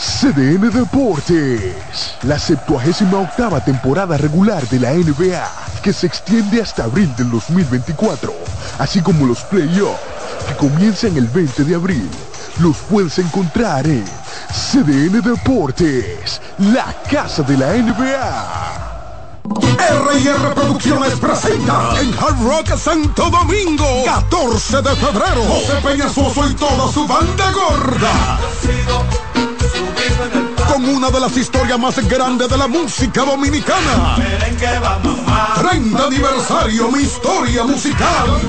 CDN 0.00 0.70
Deportes. 0.70 2.14
La 2.22 2.38
78 2.38 3.20
octava 3.20 3.60
temporada 3.60 4.16
regular 4.16 4.66
de 4.68 4.80
la 4.80 4.92
NBA, 4.92 5.46
que 5.82 5.92
se 5.92 6.06
extiende 6.06 6.62
hasta 6.62 6.84
abril 6.84 7.14
del 7.16 7.30
2024, 7.30 8.32
así 8.78 9.02
como 9.02 9.26
los 9.26 9.40
playoffs, 9.40 10.00
que 10.48 10.56
comienzan 10.56 11.18
el 11.18 11.26
20 11.26 11.64
de 11.64 11.74
abril. 11.74 12.08
Los 12.60 12.78
puedes 12.78 13.18
encontrar 13.18 13.86
en 13.86 14.06
CDN 14.50 15.20
Deportes, 15.20 16.40
la 16.56 16.94
casa 17.10 17.42
de 17.42 17.58
la 17.58 17.74
NBA. 17.74 18.86
R&R 19.50 20.54
Producciones 20.54 21.14
presenta 21.18 22.00
en 22.00 22.14
Hard 22.14 22.42
Rock 22.42 22.76
Santo 22.78 23.28
Domingo 23.28 24.04
14 24.06 24.82
de 24.82 24.96
febrero 24.96 25.42
José 25.42 25.74
Peñasoso 25.82 26.48
y 26.48 26.54
toda 26.54 26.90
su 26.92 27.06
banda 27.06 27.52
gorda 27.52 28.38
una 30.88 31.10
de 31.10 31.20
las 31.20 31.36
historias 31.36 31.78
más 31.78 31.96
grandes 32.08 32.48
de 32.48 32.56
la 32.56 32.66
música 32.66 33.24
dominicana 33.24 34.16
30 35.60 36.06
aniversario 36.06 36.90
mi 36.90 37.02
historia 37.02 37.64
musical 37.64 38.40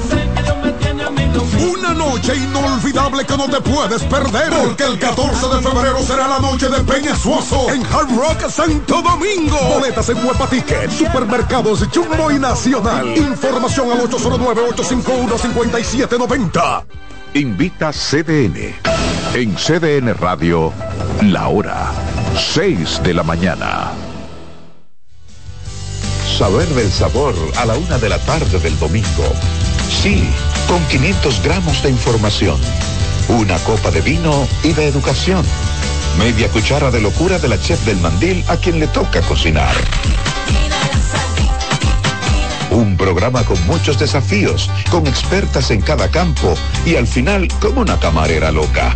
una 1.62 1.94
noche 1.94 2.36
inolvidable 2.36 3.24
que 3.26 3.38
no 3.38 3.48
te 3.50 3.62
puedes 3.62 4.04
perder. 4.04 4.50
Porque 4.50 4.84
el 4.84 5.00
14 5.00 5.56
de 5.56 5.62
febrero 5.62 6.04
será 6.04 6.28
la 6.28 6.40
noche 6.40 6.68
de 6.70 6.82
Peña 6.82 7.16
Suoso 7.16 7.72
en 7.72 7.86
Hard 7.86 8.14
Rock 8.16 8.50
Santo 8.50 9.02
Domingo. 9.02 9.58
Boletas 9.74 10.10
en 10.10 10.18
Huepa 10.26 10.50
Supermercados 10.98 11.88
Jumbo 11.94 12.32
y 12.32 12.40
Nacional. 12.40 13.16
Información 13.18 13.92
al 13.92 14.00
809-851-5790. 14.10 16.84
Invita 17.34 17.92
CDN. 17.92 18.76
En 19.34 19.56
CDN 19.56 20.14
Radio, 20.18 20.74
la 21.22 21.48
hora 21.48 22.11
6 22.36 23.02
de 23.04 23.14
la 23.14 23.24
mañana. 23.24 23.92
Saber 26.38 26.68
del 26.70 26.92
sabor 26.92 27.36
a 27.58 27.66
la 27.66 27.76
una 27.76 27.98
de 27.98 28.10
la 28.10 28.20
tarde 28.20 28.60
del 28.60 28.78
domingo. 28.80 29.32
Sí 30.02 30.28
con 30.72 30.82
500 30.88 31.44
gramos 31.44 31.84
de 31.84 31.90
información, 31.90 32.58
una 33.28 33.58
copa 33.60 33.92
de 33.92 34.00
vino 34.00 34.48
y 34.64 34.72
de 34.72 34.88
educación, 34.88 35.44
media 36.18 36.48
cuchara 36.48 36.90
de 36.92 37.02
locura 37.02 37.40
de 37.40 37.50
la 37.50 37.60
chef 37.60 37.84
del 37.86 37.98
mandil 37.98 38.42
a 38.48 38.56
quien 38.56 38.80
le 38.80 38.88
toca 38.88 39.22
cocinar. 39.22 39.76
Un 42.70 42.96
programa 42.96 43.44
con 43.44 43.62
muchos 43.68 44.00
desafíos, 44.00 44.70
con 44.90 45.08
expertas 45.08 45.72
en 45.72 45.82
cada 45.82 46.10
campo 46.10 46.54
y 46.86 46.96
al 46.96 47.06
final 47.06 47.50
como 47.60 47.82
una 47.82 48.00
camarera 48.00 48.50
loca. 48.50 48.96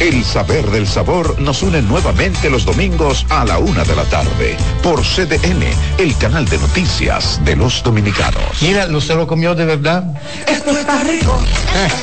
El 0.00 0.24
saber 0.24 0.70
del 0.70 0.86
sabor 0.86 1.40
nos 1.40 1.60
une 1.64 1.82
nuevamente 1.82 2.48
los 2.48 2.64
domingos 2.64 3.26
a 3.30 3.44
la 3.44 3.58
una 3.58 3.82
de 3.82 3.96
la 3.96 4.04
tarde 4.04 4.56
por 4.80 5.02
CDN, 5.02 5.64
el 5.98 6.16
canal 6.18 6.44
de 6.44 6.56
noticias 6.56 7.40
de 7.44 7.56
los 7.56 7.82
dominicanos. 7.82 8.62
Mira, 8.62 8.86
¿no 8.86 9.00
se 9.00 9.16
lo 9.16 9.26
comió 9.26 9.56
de 9.56 9.64
verdad? 9.64 10.04
Esto 10.46 10.70
está 10.70 11.02
rico. 11.02 11.36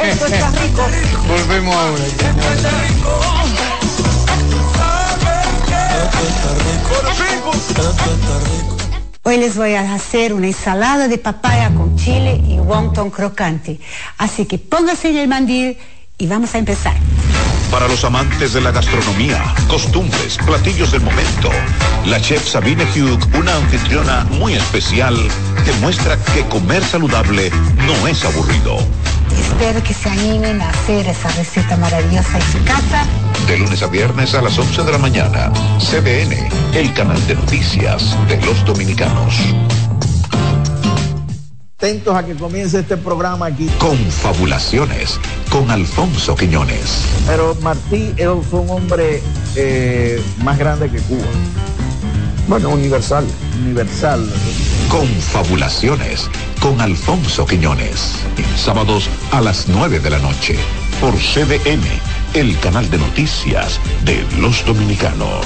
Esto 0.04 0.26
está 0.26 0.52
rico. 0.52 0.82
Volvemos 1.26 1.74
ahora. 1.74 2.06
Esto 2.06 2.28
está 2.28 2.70
rico. 2.82 3.36
Hoy 9.24 9.38
les 9.38 9.56
voy 9.56 9.74
a 9.74 9.94
hacer 9.94 10.34
una 10.34 10.48
ensalada 10.48 11.08
de 11.08 11.18
papaya 11.18 11.74
con 11.74 11.96
chile 11.96 12.42
y 12.46 12.60
wonton 12.60 13.10
crocante. 13.10 13.80
Así 14.18 14.46
que 14.46 14.58
póngase 14.58 15.12
en 15.12 15.18
el 15.18 15.28
mandil 15.30 15.78
y 16.18 16.28
vamos 16.28 16.54
a 16.56 16.58
empezar. 16.58 16.96
Para 17.76 17.90
los 17.90 18.06
amantes 18.06 18.54
de 18.54 18.62
la 18.62 18.72
gastronomía, 18.72 19.54
costumbres, 19.68 20.38
platillos 20.46 20.94
del 20.94 21.02
momento, 21.02 21.50
la 22.06 22.22
chef 22.22 22.48
Sabine 22.48 22.86
Hugh, 22.86 23.20
una 23.38 23.54
anfitriona 23.54 24.24
muy 24.32 24.54
especial, 24.54 25.14
demuestra 25.66 26.18
que 26.34 26.46
comer 26.46 26.86
saludable 26.86 27.52
no 27.86 28.08
es 28.08 28.24
aburrido. 28.24 28.78
Espero 29.38 29.84
que 29.84 29.94
se 29.94 30.10
animen 30.10 30.62
a 30.62 30.70
hacer 30.70 31.06
esa 31.06 31.30
receta 31.32 31.76
maravillosa 31.76 32.38
en 32.38 32.52
su 32.54 32.64
casa. 32.64 33.06
De 33.46 33.58
lunes 33.58 33.84
a 33.84 33.88
viernes 33.88 34.34
a 34.36 34.42
las 34.42 34.58
11 34.58 34.84
de 34.84 34.92
la 34.94 34.98
mañana, 34.98 35.52
CBN, 35.78 36.48
el 36.76 36.94
canal 36.94 37.28
de 37.28 37.36
noticias 37.36 38.16
de 38.30 38.40
los 38.46 38.64
dominicanos 38.64 39.36
atentos 41.86 42.16
a 42.16 42.26
que 42.26 42.34
comience 42.34 42.80
este 42.80 42.98
programa 42.98 43.46
aquí. 43.46 43.68
Confabulaciones 43.78 45.20
con 45.52 45.70
Alfonso 45.70 46.36
Quiñones. 46.36 47.06
Pero 47.28 47.56
Martí 47.62 48.12
es 48.18 48.28
un 48.28 48.68
hombre 48.72 49.22
eh, 49.56 50.20
más 50.44 50.58
grande 50.58 50.90
que 50.90 50.98
Cuba. 51.02 51.28
Bueno, 52.48 52.70
universal. 52.70 53.24
Universal. 53.64 54.28
Confabulaciones 54.90 56.28
con 56.60 56.82
Alfonso 56.82 57.46
Quiñones. 57.46 58.14
Sábados 58.58 59.08
a 59.32 59.42
las 59.42 59.68
9 59.68 60.00
de 60.00 60.10
la 60.10 60.18
noche 60.18 60.56
por 61.00 61.14
CDN, 61.14 61.84
el 62.34 62.60
canal 62.62 62.90
de 62.90 62.98
noticias 62.98 63.80
de 64.06 64.26
los 64.40 64.66
dominicanos. 64.66 65.46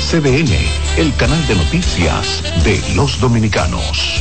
CDN, 0.00 0.50
el 0.96 1.14
canal 1.14 1.46
de 1.46 1.54
noticias 1.54 2.42
de 2.64 2.82
los 2.96 3.20
dominicanos. 3.20 4.20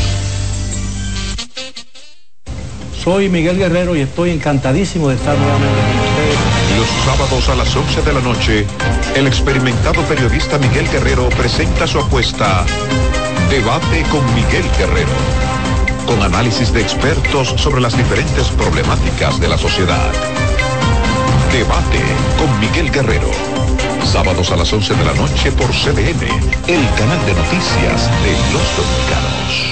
Soy 3.04 3.30
Miguel 3.30 3.58
Guerrero 3.58 3.96
y 3.96 4.02
estoy 4.02 4.32
encantadísimo 4.32 5.10
de 5.10 5.16
estar 5.16 5.36
nuevamente 5.38 5.82
con 5.82 6.00
ustedes. 6.10 6.78
Los 6.78 7.06
sábados 7.06 7.50
a 7.50 7.56
las 7.56 7.76
11 7.76 8.02
de 8.02 8.14
la 8.14 8.20
noche, 8.20 8.68
el 9.16 9.26
experimentado 9.26 10.02
periodista 10.04 10.60
Miguel 10.60 10.88
Guerrero 10.90 11.30
presenta 11.30 11.88
su 11.88 11.98
apuesta 11.98 12.66
Debate 13.50 14.04
con 14.12 14.24
Miguel 14.36 14.66
Guerrero, 14.78 15.10
con 16.06 16.22
análisis 16.22 16.72
de 16.72 16.82
expertos 16.82 17.56
sobre 17.58 17.82
las 17.82 17.98
diferentes 17.98 18.50
problemáticas 18.50 19.40
de 19.40 19.48
la 19.48 19.58
sociedad. 19.58 20.12
Debate 21.52 22.00
con 22.38 22.60
Miguel 22.60 22.92
Guerrero 22.92 23.30
Sábados 24.12 24.52
a 24.52 24.56
las 24.56 24.74
11 24.74 24.96
de 24.96 25.06
la 25.06 25.14
noche 25.14 25.52
por 25.52 25.68
CBN, 25.68 26.26
el 26.68 26.90
canal 26.98 27.26
de 27.28 27.34
noticias 27.36 28.10
de 28.24 28.32
los 28.52 28.66
dominicanos. 28.76 29.70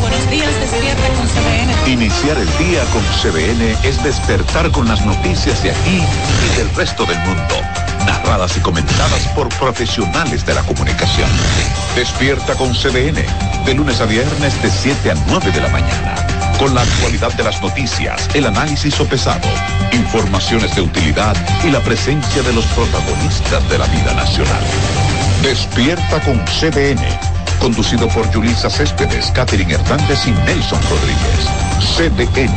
Buenos 0.00 0.30
días, 0.30 0.52
despierta 0.60 1.08
con 1.14 1.26
CBN. 1.28 1.92
Iniciar 1.92 2.38
el 2.38 2.58
día 2.58 2.82
con 2.86 3.04
CBN 3.22 3.76
es 3.84 4.02
despertar 4.02 4.72
con 4.72 4.88
las 4.88 5.06
noticias 5.06 5.62
de 5.62 5.70
aquí 5.70 6.02
y 6.44 6.56
del 6.56 6.74
resto 6.74 7.04
del 7.04 7.18
mundo, 7.20 7.54
narradas 8.04 8.56
y 8.56 8.60
comentadas 8.60 9.28
por 9.28 9.48
profesionales 9.50 10.44
de 10.44 10.54
la 10.54 10.62
comunicación. 10.62 11.30
Despierta 11.94 12.56
con 12.56 12.72
CBN, 12.74 13.24
de 13.64 13.74
lunes 13.74 14.00
a 14.00 14.06
viernes 14.06 14.60
de 14.60 14.70
7 14.70 15.12
a 15.12 15.14
9 15.28 15.52
de 15.52 15.60
la 15.60 15.68
mañana 15.68 16.35
con 16.58 16.74
la 16.74 16.82
actualidad 16.82 17.32
de 17.34 17.44
las 17.44 17.60
noticias, 17.60 18.28
el 18.34 18.46
análisis 18.46 18.94
sopesado, 18.94 19.48
informaciones 19.92 20.74
de 20.74 20.82
utilidad 20.82 21.36
y 21.64 21.70
la 21.70 21.80
presencia 21.80 22.42
de 22.42 22.52
los 22.52 22.64
protagonistas 22.66 23.68
de 23.68 23.78
la 23.78 23.86
vida 23.86 24.14
nacional. 24.14 24.62
Despierta 25.42 26.20
con 26.20 26.38
CDN, 26.46 27.04
conducido 27.60 28.08
por 28.08 28.32
Julisa 28.32 28.70
Céspedes, 28.70 29.30
Catherine 29.32 29.74
Hernández 29.74 30.26
y 30.26 30.30
Nelson 30.30 30.80
Rodríguez. 30.90 31.46
CDN, 31.96 32.56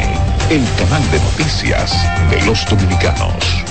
el 0.49 0.65
canal 0.77 1.11
de 1.11 1.19
noticias 1.19 1.93
de 2.29 2.41
los 2.45 2.65
dominicanos. 2.67 3.68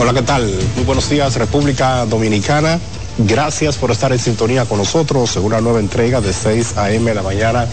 Hola, 0.00 0.14
¿qué 0.14 0.22
tal? 0.22 0.50
Muy 0.76 0.84
buenos 0.86 1.10
días, 1.10 1.34
República 1.34 2.06
Dominicana. 2.06 2.80
Gracias 3.18 3.76
por 3.76 3.90
estar 3.90 4.10
en 4.12 4.18
sintonía 4.18 4.64
con 4.64 4.78
nosotros 4.78 5.36
en 5.36 5.44
una 5.44 5.60
nueva 5.60 5.78
entrega 5.78 6.22
de 6.22 6.32
6 6.32 6.78
a.m. 6.78 7.10
de 7.10 7.14
la 7.14 7.22
mañana, 7.22 7.66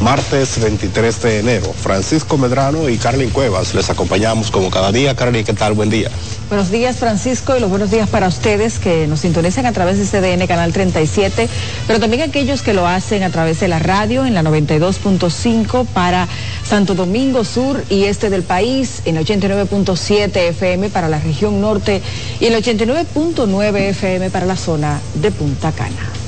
martes 0.00 0.60
23 0.62 1.22
de 1.22 1.40
enero. 1.40 1.72
Francisco 1.72 2.38
Medrano 2.38 2.88
y 2.88 2.96
Carlin 2.96 3.30
Cuevas 3.30 3.74
les 3.74 3.90
acompañamos 3.90 4.52
como 4.52 4.70
cada 4.70 4.92
día. 4.92 5.16
Carlin, 5.16 5.44
¿qué 5.44 5.52
tal? 5.52 5.72
Buen 5.72 5.90
día. 5.90 6.10
Buenos 6.48 6.70
días, 6.70 6.96
Francisco, 6.96 7.56
y 7.56 7.60
los 7.60 7.70
buenos 7.70 7.90
días 7.90 8.08
para 8.08 8.28
ustedes 8.28 8.78
que 8.78 9.06
nos 9.06 9.20
sintonizan 9.20 9.64
a 9.64 9.72
través 9.72 9.98
de 9.98 10.04
CDN 10.04 10.46
Canal 10.46 10.74
37, 10.74 11.48
pero 11.86 11.98
también 11.98 12.22
aquellos 12.22 12.62
que 12.62 12.74
lo 12.74 12.86
hacen 12.86 13.22
a 13.22 13.30
través 13.30 13.60
de 13.60 13.68
la 13.68 13.78
radio 13.78 14.26
en 14.26 14.34
la 14.34 14.42
92.5 14.42 15.86
para 15.86 16.28
Santo 16.62 16.94
Domingo 16.94 17.44
Sur 17.44 17.82
y 17.88 18.04
este 18.04 18.28
del 18.28 18.42
país, 18.42 19.00
en 19.06 19.16
89.7 19.16 20.36
FM 20.50 20.90
para 20.90 21.08
la 21.08 21.18
región 21.18 21.62
norte 21.62 22.02
y 22.38 22.44
el 22.44 22.54
89.9 22.62 23.76
FM 23.76 24.28
para 24.30 24.44
la 24.44 24.56
zona 24.56 25.00
de 25.14 25.30
Punta 25.30 25.72
Cana. 25.72 26.23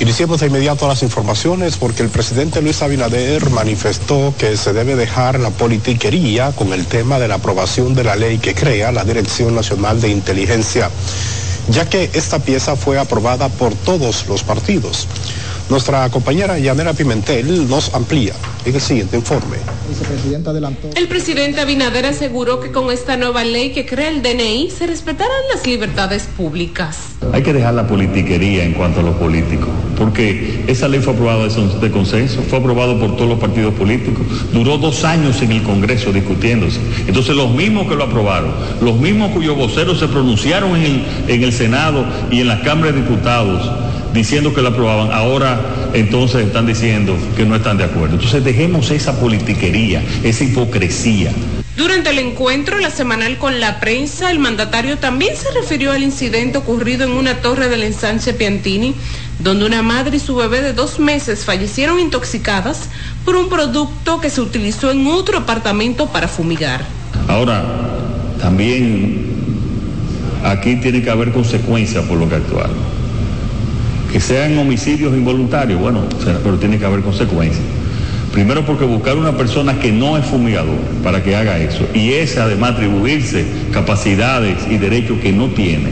Iniciemos 0.00 0.40
de 0.40 0.48
inmediato 0.48 0.88
las 0.88 1.04
informaciones 1.04 1.76
porque 1.76 2.02
el 2.02 2.08
presidente 2.08 2.60
Luis 2.60 2.82
Abinader 2.82 3.48
manifestó 3.50 4.34
que 4.36 4.56
se 4.56 4.72
debe 4.72 4.96
dejar 4.96 5.38
la 5.38 5.50
politiquería 5.50 6.50
con 6.50 6.72
el 6.72 6.86
tema 6.86 7.20
de 7.20 7.28
la 7.28 7.36
aprobación 7.36 7.94
de 7.94 8.02
la 8.02 8.16
ley 8.16 8.38
que 8.38 8.54
crea 8.54 8.90
la 8.90 9.04
Dirección 9.04 9.54
Nacional 9.54 10.00
de 10.00 10.08
Inteligencia, 10.08 10.90
ya 11.68 11.88
que 11.88 12.10
esta 12.12 12.40
pieza 12.40 12.74
fue 12.74 12.98
aprobada 12.98 13.48
por 13.48 13.72
todos 13.74 14.26
los 14.26 14.42
partidos. 14.42 15.06
Nuestra 15.70 16.10
compañera 16.10 16.58
Yanela 16.58 16.92
Pimentel 16.92 17.68
nos 17.68 17.94
amplía 17.94 18.34
en 18.66 18.74
el 18.74 18.80
siguiente 18.80 19.16
informe. 19.16 19.56
El 20.94 21.08
presidente 21.08 21.60
Abinader 21.60 22.04
aseguró 22.04 22.60
que 22.60 22.70
con 22.70 22.90
esta 22.90 23.16
nueva 23.16 23.44
ley 23.44 23.72
que 23.72 23.86
crea 23.86 24.10
el 24.10 24.22
DNI 24.22 24.70
se 24.70 24.86
respetarán 24.86 25.32
las 25.54 25.66
libertades 25.66 26.24
públicas. 26.24 26.98
Hay 27.32 27.42
que 27.42 27.54
dejar 27.54 27.74
la 27.74 27.86
politiquería 27.86 28.64
en 28.64 28.74
cuanto 28.74 29.00
a 29.00 29.02
los 29.02 29.16
políticos, 29.16 29.70
porque 29.96 30.64
esa 30.66 30.88
ley 30.88 31.00
fue 31.00 31.12
aprobada 31.14 31.46
de 31.46 31.90
consenso, 31.90 32.42
fue 32.42 32.58
aprobado 32.58 32.98
por 32.98 33.16
todos 33.16 33.28
los 33.28 33.38
partidos 33.38 33.74
políticos, 33.74 34.26
duró 34.52 34.78
dos 34.78 35.04
años 35.04 35.40
en 35.42 35.52
el 35.52 35.62
Congreso 35.62 36.12
discutiéndose. 36.12 36.80
Entonces 37.06 37.34
los 37.36 37.52
mismos 37.52 37.88
que 37.88 37.94
lo 37.94 38.04
aprobaron, 38.04 38.52
los 38.80 38.96
mismos 38.96 39.30
cuyos 39.32 39.56
voceros 39.56 39.98
se 39.98 40.08
pronunciaron 40.08 40.76
en 40.76 40.84
el, 40.84 41.04
en 41.28 41.42
el 41.42 41.52
Senado 41.52 42.04
y 42.30 42.40
en 42.40 42.48
la 42.48 42.62
Cámara 42.62 42.92
de 42.92 43.02
Diputados, 43.02 43.70
diciendo 44.12 44.54
que 44.54 44.62
la 44.62 44.70
aprobaban, 44.70 45.10
ahora 45.12 45.60
entonces 45.92 46.46
están 46.46 46.66
diciendo 46.66 47.16
que 47.36 47.44
no 47.44 47.56
están 47.56 47.76
de 47.76 47.84
acuerdo. 47.84 48.14
Entonces 48.14 48.44
dejemos 48.44 48.90
esa 48.90 49.18
politiquería, 49.18 50.02
esa 50.22 50.44
hipocresía. 50.44 51.32
Durante 51.76 52.10
el 52.10 52.20
encuentro, 52.20 52.78
la 52.78 52.90
semanal 52.90 53.36
con 53.36 53.58
la 53.58 53.80
prensa, 53.80 54.30
el 54.30 54.38
mandatario 54.38 54.98
también 54.98 55.36
se 55.36 55.50
refirió 55.50 55.90
al 55.90 56.04
incidente 56.04 56.58
ocurrido 56.58 57.04
en 57.04 57.10
una 57.10 57.40
torre 57.40 57.68
del 57.68 57.82
ensanche 57.82 58.32
Piantini, 58.32 58.94
donde 59.44 59.66
una 59.66 59.82
madre 59.82 60.16
y 60.16 60.20
su 60.20 60.34
bebé 60.34 60.62
de 60.62 60.72
dos 60.72 60.98
meses 60.98 61.44
fallecieron 61.44 62.00
intoxicadas 62.00 62.88
por 63.24 63.36
un 63.36 63.48
producto 63.48 64.20
que 64.20 64.30
se 64.30 64.40
utilizó 64.40 64.90
en 64.90 65.06
otro 65.06 65.38
apartamento 65.38 66.06
para 66.06 66.26
fumigar. 66.26 66.84
Ahora, 67.28 67.62
también 68.40 69.26
aquí 70.42 70.76
tiene 70.76 71.02
que 71.02 71.10
haber 71.10 71.30
consecuencias 71.30 72.04
por 72.06 72.18
lo 72.18 72.28
que 72.28 72.34
actuaron 72.36 72.94
que 74.14 74.20
sean 74.20 74.56
homicidios 74.56 75.12
involuntarios, 75.12 75.80
bueno, 75.80 76.02
pero 76.44 76.56
tiene 76.56 76.78
que 76.78 76.84
haber 76.84 77.00
consecuencias. 77.00 77.64
Primero 78.32 78.64
porque 78.64 78.84
buscar 78.84 79.16
una 79.16 79.36
persona 79.36 79.80
que 79.80 79.90
no 79.90 80.16
es 80.16 80.24
fumigador 80.24 80.78
para 81.02 81.20
que 81.24 81.34
haga 81.34 81.58
eso 81.58 81.84
y 81.92 82.12
ese 82.12 82.38
además 82.38 82.74
atribuirse 82.74 83.44
capacidades 83.72 84.58
y 84.70 84.78
derechos 84.78 85.18
que 85.18 85.32
no 85.32 85.48
tiene, 85.48 85.90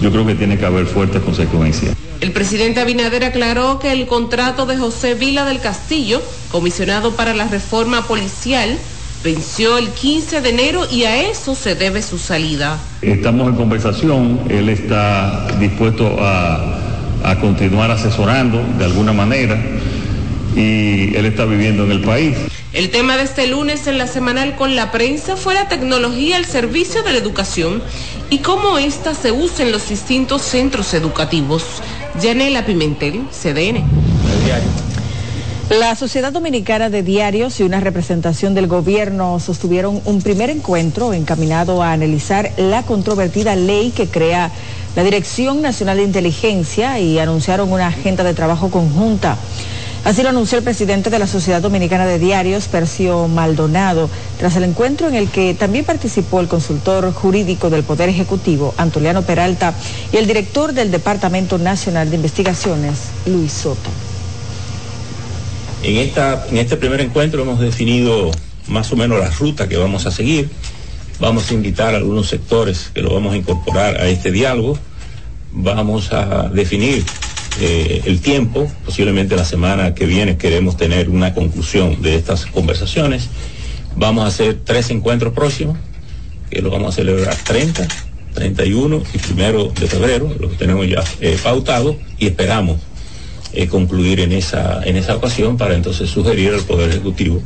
yo 0.00 0.10
creo 0.10 0.26
que 0.26 0.34
tiene 0.34 0.58
que 0.58 0.66
haber 0.66 0.86
fuertes 0.86 1.22
consecuencias. 1.22 1.94
El 2.20 2.32
presidente 2.32 2.80
Abinader 2.80 3.24
aclaró 3.24 3.78
que 3.78 3.92
el 3.92 4.06
contrato 4.06 4.66
de 4.66 4.76
José 4.76 5.14
Vila 5.14 5.44
del 5.44 5.60
Castillo, 5.60 6.22
comisionado 6.50 7.12
para 7.12 7.34
la 7.34 7.46
reforma 7.46 8.06
policial, 8.06 8.78
venció 9.22 9.76
el 9.78 9.88
15 9.90 10.40
de 10.40 10.48
enero 10.48 10.86
y 10.90 11.04
a 11.04 11.28
eso 11.28 11.54
se 11.54 11.74
debe 11.74 12.02
su 12.02 12.18
salida. 12.18 12.78
Estamos 13.02 13.48
en 13.48 13.56
conversación, 13.56 14.40
él 14.48 14.68
está 14.68 15.46
dispuesto 15.58 16.16
a 16.20 16.86
a 17.26 17.36
continuar 17.40 17.90
asesorando 17.90 18.64
de 18.78 18.84
alguna 18.84 19.12
manera 19.12 19.58
y 20.54 21.14
él 21.14 21.26
está 21.26 21.44
viviendo 21.44 21.84
en 21.84 21.90
el 21.90 22.00
país. 22.00 22.36
El 22.76 22.90
tema 22.90 23.16
de 23.16 23.22
este 23.22 23.46
lunes 23.46 23.86
en 23.86 23.96
la 23.96 24.06
semanal 24.06 24.54
con 24.54 24.76
la 24.76 24.92
prensa 24.92 25.34
fue 25.34 25.54
la 25.54 25.66
tecnología 25.66 26.36
al 26.36 26.44
servicio 26.44 27.02
de 27.02 27.12
la 27.12 27.16
educación 27.16 27.82
y 28.28 28.40
cómo 28.40 28.76
ésta 28.76 29.14
se 29.14 29.32
usa 29.32 29.64
en 29.64 29.72
los 29.72 29.88
distintos 29.88 30.42
centros 30.42 30.92
educativos. 30.92 31.64
Yanela 32.20 32.66
Pimentel, 32.66 33.28
CDN. 33.30 33.82
La 35.70 35.96
Sociedad 35.96 36.34
Dominicana 36.34 36.90
de 36.90 37.02
Diarios 37.02 37.60
y 37.60 37.62
una 37.62 37.80
representación 37.80 38.54
del 38.54 38.66
gobierno 38.66 39.40
sostuvieron 39.40 40.02
un 40.04 40.20
primer 40.20 40.50
encuentro 40.50 41.14
encaminado 41.14 41.82
a 41.82 41.92
analizar 41.92 42.52
la 42.58 42.82
controvertida 42.82 43.56
ley 43.56 43.90
que 43.90 44.06
crea 44.06 44.50
la 44.94 45.02
Dirección 45.02 45.62
Nacional 45.62 45.96
de 45.96 46.02
Inteligencia 46.02 47.00
y 47.00 47.18
anunciaron 47.18 47.72
una 47.72 47.86
agenda 47.86 48.22
de 48.22 48.34
trabajo 48.34 48.70
conjunta. 48.70 49.38
Así 50.06 50.22
lo 50.22 50.28
anunció 50.28 50.56
el 50.56 50.62
presidente 50.62 51.10
de 51.10 51.18
la 51.18 51.26
Sociedad 51.26 51.60
Dominicana 51.60 52.06
de 52.06 52.20
Diarios, 52.20 52.68
Percio 52.68 53.26
Maldonado, 53.26 54.08
tras 54.38 54.54
el 54.54 54.62
encuentro 54.62 55.08
en 55.08 55.16
el 55.16 55.28
que 55.28 55.52
también 55.52 55.84
participó 55.84 56.40
el 56.40 56.46
consultor 56.46 57.12
jurídico 57.12 57.70
del 57.70 57.82
Poder 57.82 58.08
Ejecutivo, 58.08 58.72
Antoliano 58.76 59.22
Peralta, 59.22 59.74
y 60.12 60.16
el 60.16 60.28
director 60.28 60.72
del 60.72 60.92
Departamento 60.92 61.58
Nacional 61.58 62.08
de 62.08 62.14
Investigaciones, 62.14 62.98
Luis 63.26 63.50
Soto. 63.50 63.90
En, 65.82 65.96
esta, 65.96 66.46
en 66.50 66.58
este 66.58 66.76
primer 66.76 67.00
encuentro 67.00 67.42
hemos 67.42 67.58
definido 67.58 68.30
más 68.68 68.92
o 68.92 68.96
menos 68.96 69.18
la 69.18 69.30
ruta 69.30 69.68
que 69.68 69.76
vamos 69.76 70.06
a 70.06 70.12
seguir 70.12 70.48
Vamos 71.18 71.50
a 71.50 71.54
invitar 71.54 71.94
a 71.94 71.96
algunos 71.96 72.28
sectores 72.28 72.90
que 72.92 73.00
lo 73.00 73.14
vamos 73.14 73.32
a 73.32 73.36
incorporar 73.38 73.98
a 74.00 74.06
este 74.06 74.30
diálogo. 74.30 74.78
Vamos 75.50 76.12
a 76.12 76.50
definir 76.50 77.04
eh, 77.60 78.02
el 78.04 78.20
tiempo, 78.20 78.70
posiblemente 78.84 79.36
la 79.36 79.44
semana 79.44 79.94
que 79.94 80.06
viene 80.06 80.36
queremos 80.36 80.76
tener 80.76 81.08
una 81.08 81.34
conclusión 81.34 82.02
de 82.02 82.16
estas 82.16 82.46
conversaciones. 82.46 83.28
Vamos 83.96 84.24
a 84.24 84.28
hacer 84.28 84.58
tres 84.64 84.90
encuentros 84.90 85.32
próximos, 85.32 85.78
que 86.50 86.60
lo 86.60 86.70
vamos 86.70 86.94
a 86.94 86.96
celebrar 86.96 87.34
30, 87.34 87.88
31 88.34 88.96
y 88.96 89.32
1 89.32 89.72
de 89.80 89.86
febrero, 89.86 90.34
lo 90.38 90.50
que 90.50 90.56
tenemos 90.56 90.86
ya 90.86 91.02
eh, 91.20 91.38
pautado, 91.42 91.96
y 92.18 92.26
esperamos 92.26 92.80
eh, 93.52 93.68
concluir 93.68 94.20
en 94.20 94.32
esa, 94.32 94.82
en 94.84 94.96
esa 94.96 95.16
ocasión 95.16 95.56
para 95.56 95.74
entonces 95.74 96.10
sugerir 96.10 96.52
al 96.52 96.62
Poder 96.62 96.90
Ejecutivo 96.90 97.40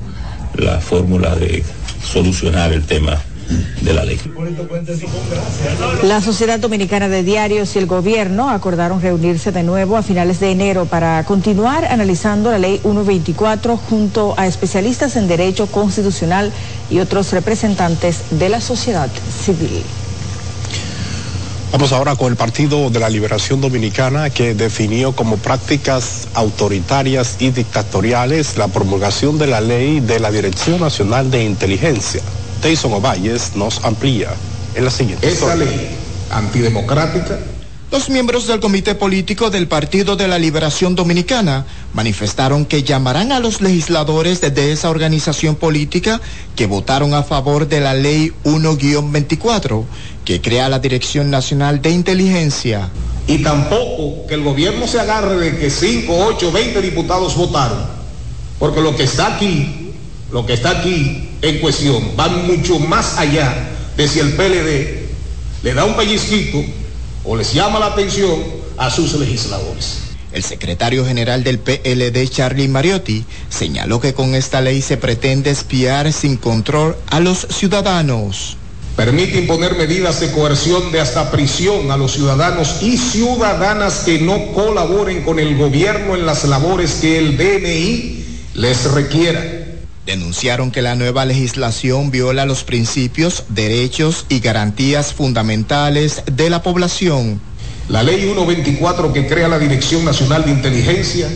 la 0.58 0.80
fórmula 0.80 1.36
de 1.36 1.62
solucionar 2.02 2.72
el 2.72 2.84
tema 2.84 3.22
de 3.82 3.92
la 3.92 4.04
ley. 4.04 4.18
La 6.02 6.20
Sociedad 6.20 6.58
Dominicana 6.58 7.08
de 7.08 7.22
Diarios 7.22 7.74
y 7.76 7.78
el 7.78 7.86
gobierno 7.86 8.50
acordaron 8.50 9.00
reunirse 9.00 9.52
de 9.52 9.62
nuevo 9.62 9.96
a 9.96 10.02
finales 10.02 10.40
de 10.40 10.50
enero 10.50 10.86
para 10.86 11.24
continuar 11.24 11.84
analizando 11.84 12.50
la 12.50 12.58
ley 12.58 12.78
124 12.78 13.76
junto 13.76 14.34
a 14.36 14.46
especialistas 14.46 15.16
en 15.16 15.28
derecho 15.28 15.66
constitucional 15.66 16.52
y 16.90 16.98
otros 16.98 17.32
representantes 17.32 18.22
de 18.30 18.48
la 18.48 18.60
sociedad 18.60 19.08
civil. 19.44 19.82
Vamos 21.72 21.92
ahora 21.92 22.16
con 22.16 22.32
el 22.32 22.36
Partido 22.36 22.90
de 22.90 22.98
la 22.98 23.08
Liberación 23.08 23.60
Dominicana 23.60 24.28
que 24.28 24.54
definió 24.54 25.12
como 25.12 25.36
prácticas 25.36 26.26
autoritarias 26.34 27.36
y 27.38 27.52
dictatoriales 27.52 28.56
la 28.56 28.66
promulgación 28.66 29.38
de 29.38 29.46
la 29.46 29.60
ley 29.60 30.00
de 30.00 30.18
la 30.18 30.32
Dirección 30.32 30.80
Nacional 30.80 31.30
de 31.30 31.44
Inteligencia. 31.44 32.22
Tyson 32.60 32.92
Ovalles 32.92 33.56
nos 33.56 33.84
amplía 33.84 34.30
en 34.74 34.84
la 34.84 34.90
siguiente. 34.90 35.28
Esa 35.28 35.56
ley 35.56 35.90
antidemocrática 36.30 37.38
los 37.90 38.08
miembros 38.08 38.46
del 38.46 38.60
Comité 38.60 38.94
Político 38.94 39.50
del 39.50 39.66
Partido 39.66 40.14
de 40.14 40.28
la 40.28 40.38
Liberación 40.38 40.94
Dominicana 40.94 41.66
manifestaron 41.92 42.64
que 42.64 42.84
llamarán 42.84 43.32
a 43.32 43.40
los 43.40 43.60
legisladores 43.60 44.40
de 44.40 44.70
esa 44.70 44.90
organización 44.90 45.56
política 45.56 46.20
que 46.54 46.66
votaron 46.66 47.14
a 47.14 47.24
favor 47.24 47.66
de 47.66 47.80
la 47.80 47.94
Ley 47.94 48.30
1-24, 48.44 49.82
que 50.24 50.40
crea 50.40 50.68
la 50.68 50.78
Dirección 50.78 51.32
Nacional 51.32 51.82
de 51.82 51.90
Inteligencia. 51.90 52.90
Y 53.26 53.38
tampoco 53.38 54.24
que 54.28 54.34
el 54.34 54.44
gobierno 54.44 54.86
se 54.86 55.00
agarre 55.00 55.34
de 55.38 55.58
que 55.58 55.68
5, 55.68 56.16
8, 56.16 56.52
20 56.52 56.82
diputados 56.82 57.34
votaron, 57.34 57.86
porque 58.60 58.80
lo 58.80 58.94
que 58.94 59.02
está 59.02 59.34
aquí, 59.34 59.94
lo 60.30 60.46
que 60.46 60.52
está 60.52 60.70
aquí 60.78 61.29
en 61.42 61.58
cuestión 61.58 62.16
van 62.16 62.46
mucho 62.46 62.78
más 62.78 63.18
allá 63.18 63.70
de 63.96 64.08
si 64.08 64.20
el 64.20 64.32
PLD 64.32 65.00
le 65.62 65.74
da 65.74 65.84
un 65.84 65.96
pellizquito 65.96 66.62
o 67.24 67.36
les 67.36 67.52
llama 67.52 67.78
la 67.78 67.86
atención 67.86 68.42
a 68.76 68.90
sus 68.90 69.12
legisladores. 69.14 69.98
El 70.32 70.44
secretario 70.44 71.04
general 71.04 71.42
del 71.42 71.58
PLD, 71.58 72.28
Charlie 72.28 72.68
Mariotti, 72.68 73.24
señaló 73.48 74.00
que 74.00 74.14
con 74.14 74.34
esta 74.34 74.60
ley 74.60 74.80
se 74.80 74.96
pretende 74.96 75.50
espiar 75.50 76.12
sin 76.12 76.36
control 76.36 76.96
a 77.08 77.20
los 77.20 77.46
ciudadanos. 77.50 78.56
permite 78.96 79.38
imponer 79.38 79.76
medidas 79.76 80.20
de 80.20 80.30
coerción 80.30 80.92
de 80.92 81.00
hasta 81.00 81.30
prisión 81.30 81.90
a 81.90 81.96
los 81.96 82.12
ciudadanos 82.12 82.82
y 82.82 82.98
ciudadanas 82.98 84.02
que 84.04 84.20
no 84.20 84.52
colaboren 84.52 85.22
con 85.22 85.38
el 85.38 85.56
gobierno 85.56 86.14
en 86.14 86.26
las 86.26 86.44
labores 86.44 86.98
que 87.00 87.18
el 87.18 87.36
DNI 87.36 88.24
les 88.54 88.84
requiera. 88.92 89.59
Denunciaron 90.10 90.72
que 90.72 90.82
la 90.82 90.96
nueva 90.96 91.24
legislación 91.24 92.10
viola 92.10 92.44
los 92.44 92.64
principios, 92.64 93.44
derechos 93.48 94.26
y 94.28 94.40
garantías 94.40 95.14
fundamentales 95.14 96.24
de 96.26 96.50
la 96.50 96.64
población. 96.64 97.40
La 97.88 98.02
ley 98.02 98.20
124 98.22 99.12
que 99.12 99.28
crea 99.28 99.46
la 99.46 99.60
Dirección 99.60 100.04
Nacional 100.04 100.44
de 100.44 100.50
Inteligencia 100.50 101.28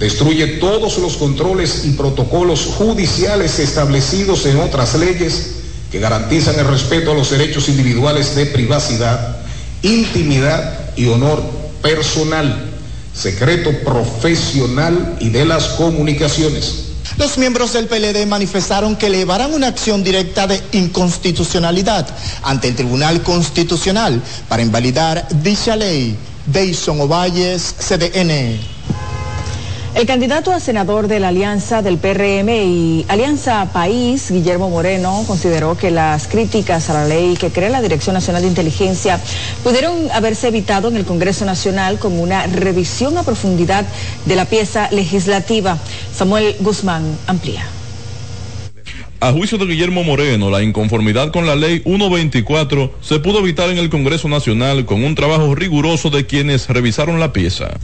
destruye 0.00 0.58
todos 0.58 0.98
los 0.98 1.16
controles 1.16 1.84
y 1.84 1.90
protocolos 1.90 2.66
judiciales 2.76 3.60
establecidos 3.60 4.46
en 4.46 4.58
otras 4.58 4.96
leyes 4.96 5.52
que 5.92 6.00
garantizan 6.00 6.58
el 6.58 6.66
respeto 6.66 7.12
a 7.12 7.14
los 7.14 7.30
derechos 7.30 7.68
individuales 7.68 8.34
de 8.34 8.46
privacidad, 8.46 9.36
intimidad 9.82 10.90
y 10.96 11.06
honor 11.06 11.40
personal, 11.82 12.68
secreto 13.14 13.70
profesional 13.84 15.18
y 15.20 15.28
de 15.28 15.44
las 15.44 15.68
comunicaciones. 15.68 16.87
Los 17.16 17.38
miembros 17.38 17.72
del 17.72 17.86
PLD 17.86 18.26
manifestaron 18.26 18.96
que 18.96 19.06
elevarán 19.06 19.54
una 19.54 19.68
acción 19.68 20.04
directa 20.04 20.46
de 20.46 20.62
inconstitucionalidad 20.72 22.06
ante 22.42 22.68
el 22.68 22.76
Tribunal 22.76 23.22
Constitucional 23.22 24.22
para 24.48 24.62
invalidar 24.62 25.26
dicha 25.30 25.74
ley. 25.76 26.16
Deison 26.46 27.00
Ovalles, 27.00 27.74
CDN. 27.78 28.77
El 29.98 30.06
candidato 30.06 30.52
a 30.52 30.60
senador 30.60 31.08
de 31.08 31.18
la 31.18 31.26
Alianza 31.26 31.82
del 31.82 31.98
PRM 31.98 32.48
y 32.50 33.04
Alianza 33.08 33.66
País, 33.72 34.30
Guillermo 34.30 34.70
Moreno, 34.70 35.24
consideró 35.26 35.76
que 35.76 35.90
las 35.90 36.28
críticas 36.28 36.88
a 36.88 36.94
la 36.94 37.04
ley 37.04 37.36
que 37.36 37.50
crea 37.50 37.68
la 37.68 37.82
Dirección 37.82 38.14
Nacional 38.14 38.42
de 38.42 38.48
Inteligencia 38.48 39.18
pudieron 39.64 40.08
haberse 40.12 40.46
evitado 40.46 40.86
en 40.86 40.98
el 40.98 41.04
Congreso 41.04 41.44
Nacional 41.44 41.98
con 41.98 42.16
una 42.16 42.46
revisión 42.46 43.18
a 43.18 43.24
profundidad 43.24 43.84
de 44.24 44.36
la 44.36 44.44
pieza 44.44 44.88
legislativa. 44.92 45.76
Samuel 46.14 46.54
Guzmán 46.60 47.02
amplía. 47.26 47.64
A 49.20 49.32
juicio 49.32 49.58
de 49.58 49.66
Guillermo 49.66 50.04
Moreno, 50.04 50.48
la 50.48 50.62
inconformidad 50.62 51.32
con 51.32 51.44
la 51.44 51.56
ley 51.56 51.80
124 51.80 52.94
se 53.00 53.18
pudo 53.18 53.40
evitar 53.40 53.68
en 53.68 53.78
el 53.78 53.90
Congreso 53.90 54.28
Nacional 54.28 54.84
con 54.84 55.02
un 55.02 55.16
trabajo 55.16 55.56
riguroso 55.56 56.08
de 56.10 56.24
quienes 56.24 56.68
revisaron 56.68 57.18
la 57.18 57.32
pieza. 57.32 57.80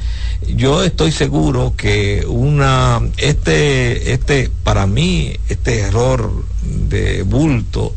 Yo 0.54 0.84
estoy 0.84 1.10
seguro 1.10 1.74
que 1.76 2.24
una 2.28 3.00
este 3.16 4.12
este 4.12 4.48
para 4.62 4.86
mí 4.86 5.32
este 5.48 5.80
error 5.80 6.30
de 6.62 7.24
bulto 7.24 7.96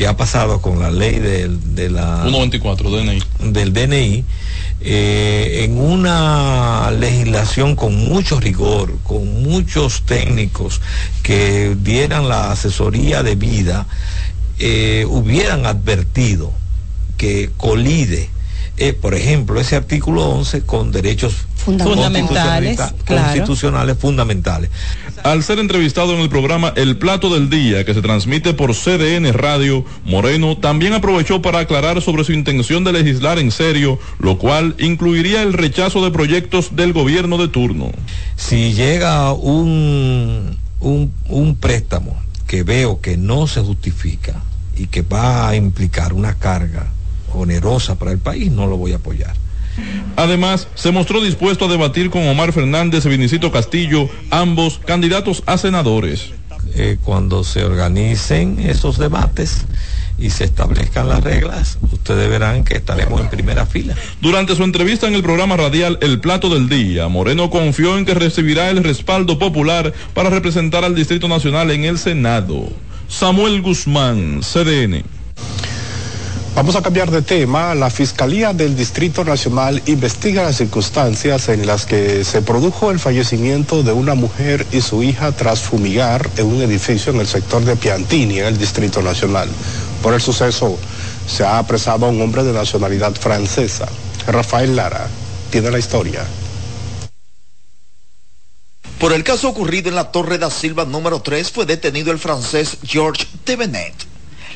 que 0.00 0.06
ha 0.06 0.16
pasado 0.16 0.62
con 0.62 0.78
la 0.78 0.90
ley 0.90 1.18
del, 1.18 1.74
de 1.74 1.90
la 1.90 2.22
124 2.22 2.88
DNI 2.88 3.22
del 3.52 3.74
DNI 3.74 4.24
eh, 4.80 5.60
en 5.64 5.78
una 5.78 6.90
legislación 6.90 7.76
con 7.76 8.08
mucho 8.08 8.40
rigor, 8.40 8.96
con 9.02 9.42
muchos 9.42 10.00
técnicos 10.06 10.80
que 11.22 11.76
dieran 11.82 12.30
la 12.30 12.50
asesoría 12.50 13.22
debida, 13.22 13.86
eh, 14.58 15.04
hubieran 15.06 15.66
advertido 15.66 16.50
que 17.18 17.50
colide, 17.58 18.30
eh, 18.80 18.94
por 18.94 19.14
ejemplo, 19.14 19.60
ese 19.60 19.76
artículo 19.76 20.22
11 20.30 20.62
con 20.62 20.90
derechos 20.90 21.34
fundamentales, 21.54 22.80
constitucionales 23.06 23.98
fundamentales. 23.98 24.70
Al 25.22 25.42
ser 25.42 25.58
entrevistado 25.58 26.14
en 26.14 26.20
el 26.20 26.30
programa 26.30 26.72
El 26.76 26.96
Plato 26.96 27.28
del 27.28 27.50
Día, 27.50 27.84
que 27.84 27.92
se 27.92 28.00
transmite 28.00 28.54
por 28.54 28.74
CDN 28.74 29.34
Radio, 29.34 29.84
Moreno 30.06 30.56
también 30.56 30.94
aprovechó 30.94 31.42
para 31.42 31.58
aclarar 31.58 32.00
sobre 32.00 32.24
su 32.24 32.32
intención 32.32 32.82
de 32.82 32.94
legislar 32.94 33.38
en 33.38 33.50
serio, 33.50 33.98
lo 34.18 34.38
cual 34.38 34.74
incluiría 34.78 35.42
el 35.42 35.52
rechazo 35.52 36.02
de 36.02 36.10
proyectos 36.10 36.74
del 36.74 36.94
gobierno 36.94 37.36
de 37.36 37.48
turno. 37.48 37.92
Si 38.36 38.72
llega 38.72 39.34
un, 39.34 40.56
un, 40.80 41.12
un 41.28 41.56
préstamo 41.56 42.18
que 42.46 42.62
veo 42.62 43.02
que 43.02 43.18
no 43.18 43.46
se 43.46 43.60
justifica 43.60 44.42
y 44.74 44.86
que 44.86 45.02
va 45.02 45.50
a 45.50 45.54
implicar 45.54 46.14
una 46.14 46.38
carga 46.38 46.86
onerosa 47.34 47.96
para 47.96 48.12
el 48.12 48.18
país, 48.18 48.50
no 48.50 48.66
lo 48.66 48.76
voy 48.76 48.92
a 48.92 48.96
apoyar. 48.96 49.34
Además, 50.16 50.68
se 50.74 50.90
mostró 50.90 51.22
dispuesto 51.22 51.64
a 51.64 51.68
debatir 51.68 52.10
con 52.10 52.26
Omar 52.28 52.52
Fernández 52.52 53.06
y 53.06 53.08
Vinicito 53.08 53.50
Castillo, 53.52 54.08
ambos 54.30 54.80
candidatos 54.84 55.42
a 55.46 55.56
senadores. 55.56 56.32
Eh, 56.74 56.98
cuando 57.02 57.42
se 57.42 57.64
organicen 57.64 58.60
esos 58.60 58.98
debates 58.98 59.64
y 60.18 60.30
se 60.30 60.44
establezcan 60.44 61.08
las 61.08 61.24
reglas, 61.24 61.78
ustedes 61.90 62.28
verán 62.28 62.64
que 62.64 62.76
estaremos 62.76 63.20
en 63.20 63.28
primera 63.28 63.66
fila. 63.66 63.94
Durante 64.20 64.54
su 64.54 64.62
entrevista 64.62 65.08
en 65.08 65.14
el 65.14 65.22
programa 65.22 65.56
radial 65.56 65.98
El 66.02 66.20
Plato 66.20 66.48
del 66.48 66.68
Día, 66.68 67.08
Moreno 67.08 67.50
confió 67.50 67.96
en 67.96 68.04
que 68.04 68.14
recibirá 68.14 68.70
el 68.70 68.84
respaldo 68.84 69.38
popular 69.38 69.92
para 70.14 70.30
representar 70.30 70.84
al 70.84 70.94
Distrito 70.94 71.28
Nacional 71.28 71.70
en 71.70 71.84
el 71.84 71.98
Senado. 71.98 72.68
Samuel 73.08 73.62
Guzmán, 73.62 74.40
CDN. 74.40 75.02
Vamos 76.54 76.74
a 76.74 76.82
cambiar 76.82 77.10
de 77.10 77.22
tema. 77.22 77.74
La 77.74 77.90
Fiscalía 77.90 78.52
del 78.52 78.76
Distrito 78.76 79.24
Nacional 79.24 79.82
investiga 79.86 80.42
las 80.42 80.56
circunstancias 80.56 81.48
en 81.48 81.66
las 81.66 81.86
que 81.86 82.24
se 82.24 82.42
produjo 82.42 82.90
el 82.90 82.98
fallecimiento 82.98 83.82
de 83.82 83.92
una 83.92 84.14
mujer 84.14 84.66
y 84.72 84.80
su 84.80 85.02
hija 85.02 85.32
tras 85.32 85.60
fumigar 85.60 86.28
en 86.36 86.46
un 86.46 86.60
edificio 86.60 87.12
en 87.12 87.20
el 87.20 87.28
sector 87.28 87.64
de 87.64 87.76
Piantini, 87.76 88.40
en 88.40 88.46
el 88.46 88.58
Distrito 88.58 89.00
Nacional. 89.00 89.48
Por 90.02 90.12
el 90.12 90.20
suceso 90.20 90.76
se 91.26 91.44
ha 91.44 91.58
apresado 91.58 92.06
a 92.06 92.08
un 92.08 92.20
hombre 92.20 92.42
de 92.42 92.52
nacionalidad 92.52 93.14
francesa. 93.14 93.86
Rafael 94.26 94.74
Lara 94.74 95.06
tiene 95.50 95.70
la 95.70 95.78
historia. 95.78 96.24
Por 98.98 99.12
el 99.12 99.24
caso 99.24 99.48
ocurrido 99.48 99.88
en 99.88 99.94
la 99.94 100.10
Torre 100.12 100.36
da 100.36 100.50
Silva 100.50 100.84
número 100.84 101.22
3 101.22 101.50
fue 101.50 101.64
detenido 101.64 102.12
el 102.12 102.18
francés 102.18 102.76
Georges 102.82 103.28
Tevenet. 103.44 104.09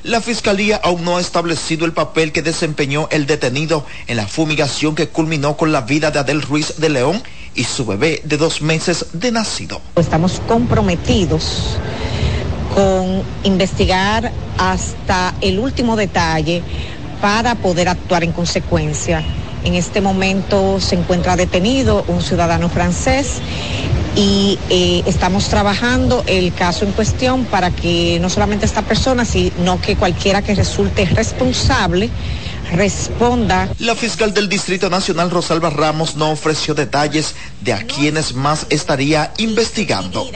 La 0.05 0.21
fiscalía 0.21 0.79
aún 0.85 1.03
no 1.03 1.17
ha 1.17 1.21
establecido 1.23 1.87
el 1.87 1.95
papel 1.95 2.31
que 2.31 2.43
desempeñó 2.43 3.09
el 3.11 3.25
detenido 3.25 3.87
en 4.07 4.19
la 4.19 4.29
fumigación 4.29 4.95
que 4.95 5.09
culminó 5.09 5.57
con 5.57 5.73
la 5.73 5.81
vida 5.81 6.11
de 6.11 6.19
Adel 6.19 6.43
Ruiz 6.43 6.75
de 6.77 6.91
León 6.91 7.23
y 7.55 7.65
su 7.65 7.87
bebé 7.87 8.21
de 8.23 8.37
dos 8.37 8.61
meses 8.61 9.07
de 9.15 9.33
nacido. 9.33 9.81
Estamos 9.97 10.43
comprometidos 10.47 11.79
con 12.75 13.23
investigar 13.45 14.31
hasta 14.59 15.33
el 15.41 15.59
último 15.59 15.97
detalle 15.97 16.63
para 17.23 17.55
poder 17.55 17.89
actuar 17.89 18.25
en 18.25 18.33
consecuencia. 18.33 19.25
En 19.65 19.75
este 19.75 20.01
momento 20.01 20.79
se 20.79 20.95
encuentra 20.95 21.37
detenido 21.37 22.05
un 22.09 22.21
ciudadano 22.21 22.69
francés 22.69 23.41
y 24.15 24.59
eh, 24.71 25.03
estamos 25.07 25.49
trabajando 25.49 26.23
el 26.27 26.53
caso 26.53 26.85
en 26.85 26.93
cuestión 26.93 27.45
para 27.47 27.71
que 27.71 28.19
no 28.21 28.29
solamente 28.29 28.67
esta 28.67 28.83
persona, 28.83 29.25
sino 29.25 29.81
que 29.81 29.97
cualquiera 29.97 30.43
que 30.43 30.55
resulte 30.55 31.07
responsable 31.07 32.11
responda. 32.73 33.69
La 33.79 33.95
fiscal 33.95 34.35
del 34.35 34.49
Distrito 34.49 34.91
Nacional, 34.91 35.31
Rosalba 35.31 35.71
Ramos, 35.71 36.17
no 36.17 36.31
ofreció 36.31 36.75
detalles 36.75 37.35
de 37.61 37.73
a 37.73 37.87
quienes 37.87 38.35
más 38.35 38.67
estaría 38.71 39.33
investigando. 39.39 40.29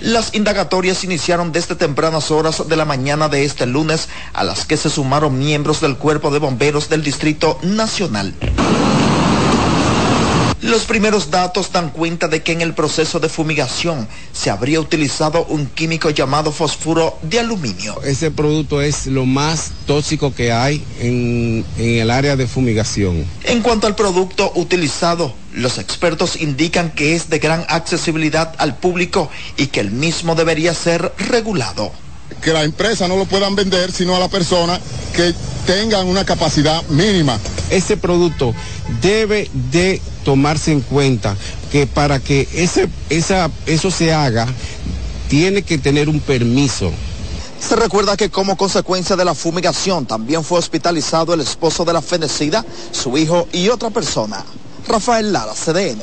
Las 0.00 0.34
indagatorias 0.34 1.04
iniciaron 1.04 1.52
desde 1.52 1.74
tempranas 1.76 2.30
horas 2.30 2.68
de 2.68 2.76
la 2.76 2.84
mañana 2.84 3.28
de 3.28 3.44
este 3.44 3.66
lunes, 3.66 4.08
a 4.32 4.44
las 4.44 4.64
que 4.66 4.76
se 4.76 4.90
sumaron 4.90 5.38
miembros 5.38 5.80
del 5.80 5.96
Cuerpo 5.96 6.30
de 6.30 6.38
Bomberos 6.38 6.88
del 6.88 7.02
Distrito 7.02 7.58
Nacional. 7.62 8.34
Los 10.64 10.86
primeros 10.86 11.30
datos 11.30 11.72
dan 11.72 11.90
cuenta 11.90 12.26
de 12.26 12.42
que 12.42 12.52
en 12.52 12.62
el 12.62 12.72
proceso 12.72 13.20
de 13.20 13.28
fumigación 13.28 14.08
se 14.32 14.48
habría 14.48 14.80
utilizado 14.80 15.44
un 15.44 15.66
químico 15.66 16.08
llamado 16.08 16.52
fósforo 16.52 17.18
de 17.20 17.38
aluminio. 17.38 18.00
Ese 18.02 18.30
producto 18.30 18.80
es 18.80 19.06
lo 19.06 19.26
más 19.26 19.72
tóxico 19.86 20.34
que 20.34 20.52
hay 20.52 20.82
en, 21.00 21.66
en, 21.76 21.98
el 21.98 22.10
área 22.10 22.34
de 22.36 22.46
fumigación. 22.46 23.26
En 23.42 23.60
cuanto 23.60 23.86
al 23.86 23.94
producto 23.94 24.52
utilizado, 24.54 25.34
los 25.52 25.76
expertos 25.76 26.40
indican 26.40 26.92
que 26.92 27.14
es 27.14 27.28
de 27.28 27.40
gran 27.40 27.66
accesibilidad 27.68 28.54
al 28.56 28.78
público 28.78 29.28
y 29.58 29.66
que 29.66 29.80
el 29.80 29.90
mismo 29.90 30.34
debería 30.34 30.72
ser 30.72 31.12
regulado. 31.28 31.92
Que 32.40 32.54
la 32.54 32.64
empresa 32.64 33.06
no 33.06 33.18
lo 33.18 33.26
puedan 33.26 33.54
vender 33.54 33.92
sino 33.92 34.16
a 34.16 34.18
la 34.18 34.28
persona 34.28 34.80
que 35.14 35.34
tengan 35.66 36.06
una 36.06 36.24
capacidad 36.24 36.82
mínima. 36.88 37.38
Ese 37.68 37.98
producto 37.98 38.54
debe 39.02 39.50
de 39.70 40.00
tomarse 40.24 40.72
en 40.72 40.80
cuenta 40.80 41.36
que 41.70 41.86
para 41.86 42.18
que 42.18 42.48
ese, 42.54 42.88
esa, 43.10 43.50
eso 43.66 43.90
se 43.90 44.12
haga, 44.12 44.46
tiene 45.28 45.62
que 45.62 45.78
tener 45.78 46.08
un 46.08 46.20
permiso. 46.20 46.90
Se 47.60 47.76
recuerda 47.76 48.16
que 48.16 48.30
como 48.30 48.56
consecuencia 48.56 49.16
de 49.16 49.24
la 49.24 49.34
fumigación 49.34 50.06
también 50.06 50.44
fue 50.44 50.58
hospitalizado 50.58 51.32
el 51.32 51.40
esposo 51.40 51.84
de 51.84 51.92
la 51.92 52.02
fenecida, 52.02 52.64
su 52.90 53.16
hijo 53.16 53.48
y 53.52 53.68
otra 53.68 53.90
persona. 53.90 54.44
Rafael 54.86 55.32
Lara, 55.32 55.52
CDN. 55.54 56.02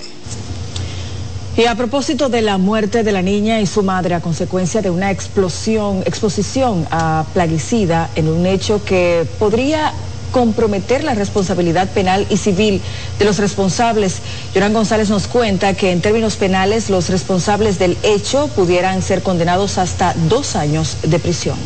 Y 1.57 1.65
a 1.65 1.75
propósito 1.75 2.29
de 2.29 2.41
la 2.41 2.57
muerte 2.57 3.03
de 3.03 3.11
la 3.11 3.21
niña 3.21 3.59
y 3.59 3.67
su 3.67 3.83
madre 3.83 4.15
a 4.15 4.21
consecuencia 4.21 4.81
de 4.81 4.89
una 4.89 5.11
explosión, 5.11 6.01
exposición 6.05 6.87
a 6.91 7.25
plaguicida 7.33 8.09
en 8.15 8.29
un 8.29 8.45
hecho 8.45 8.83
que 8.85 9.27
podría 9.37 9.93
comprometer 10.31 11.03
la 11.03 11.13
responsabilidad 11.13 11.93
penal 11.93 12.25
y 12.29 12.37
civil 12.37 12.83
de 13.19 13.25
los 13.25 13.37
responsables. 13.37 14.21
Yoran 14.53 14.73
González 14.73 15.09
nos 15.09 15.27
cuenta 15.27 15.73
que 15.75 15.91
en 15.91 16.01
términos 16.01 16.37
penales 16.37 16.89
los 16.89 17.09
responsables 17.09 17.77
del 17.77 17.99
hecho 18.03 18.47
pudieran 18.55 19.01
ser 19.01 19.21
condenados 19.21 19.77
hasta 19.77 20.13
dos 20.15 20.55
años 20.55 20.97
de 21.03 21.19
prisión. 21.19 21.59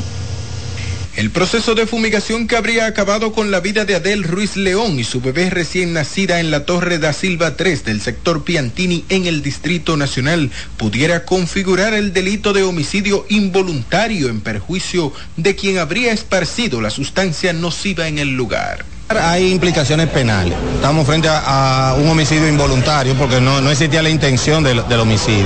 El 1.15 1.29
proceso 1.29 1.75
de 1.75 1.87
fumigación 1.87 2.45
que 2.45 2.57
habría 2.57 2.87
acabado 2.87 3.31
con 3.31 3.49
la 3.49 3.61
vida 3.61 3.85
de 3.85 3.95
Adel 3.95 4.25
Ruiz 4.25 4.57
León 4.57 4.99
y 4.99 5.05
su 5.05 5.21
bebé 5.21 5.49
recién 5.49 5.93
nacida 5.93 6.41
en 6.41 6.51
la 6.51 6.65
Torre 6.65 6.99
da 6.99 7.13
Silva 7.13 7.55
3 7.55 7.85
del 7.85 8.01
sector 8.01 8.43
Piantini 8.43 9.05
en 9.07 9.25
el 9.25 9.41
Distrito 9.41 9.95
Nacional 9.95 10.51
pudiera 10.75 11.23
configurar 11.23 11.93
el 11.93 12.11
delito 12.11 12.51
de 12.51 12.63
homicidio 12.63 13.25
involuntario 13.29 14.27
en 14.27 14.41
perjuicio 14.41 15.13
de 15.37 15.55
quien 15.55 15.77
habría 15.77 16.11
esparcido 16.11 16.81
la 16.81 16.89
sustancia 16.89 17.53
nociva 17.53 18.09
en 18.09 18.19
el 18.19 18.35
lugar. 18.35 18.94
Hay 19.07 19.51
implicaciones 19.51 20.09
penales. 20.09 20.55
Estamos 20.73 21.05
frente 21.05 21.29
a, 21.29 21.95
un 21.95 22.09
homicidio 22.09 22.47
involuntario 22.47 23.13
porque 23.13 23.39
no, 23.39 23.61
no 23.61 23.69
existía 23.69 24.01
la 24.01 24.09
intención 24.09 24.63
del, 24.63 24.87
del, 24.87 24.99
homicidio. 24.99 25.45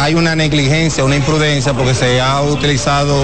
Hay 0.00 0.14
una 0.14 0.36
negligencia, 0.36 1.02
una 1.02 1.16
imprudencia 1.16 1.72
porque 1.72 1.92
se 1.92 2.20
ha 2.20 2.40
utilizado 2.42 3.16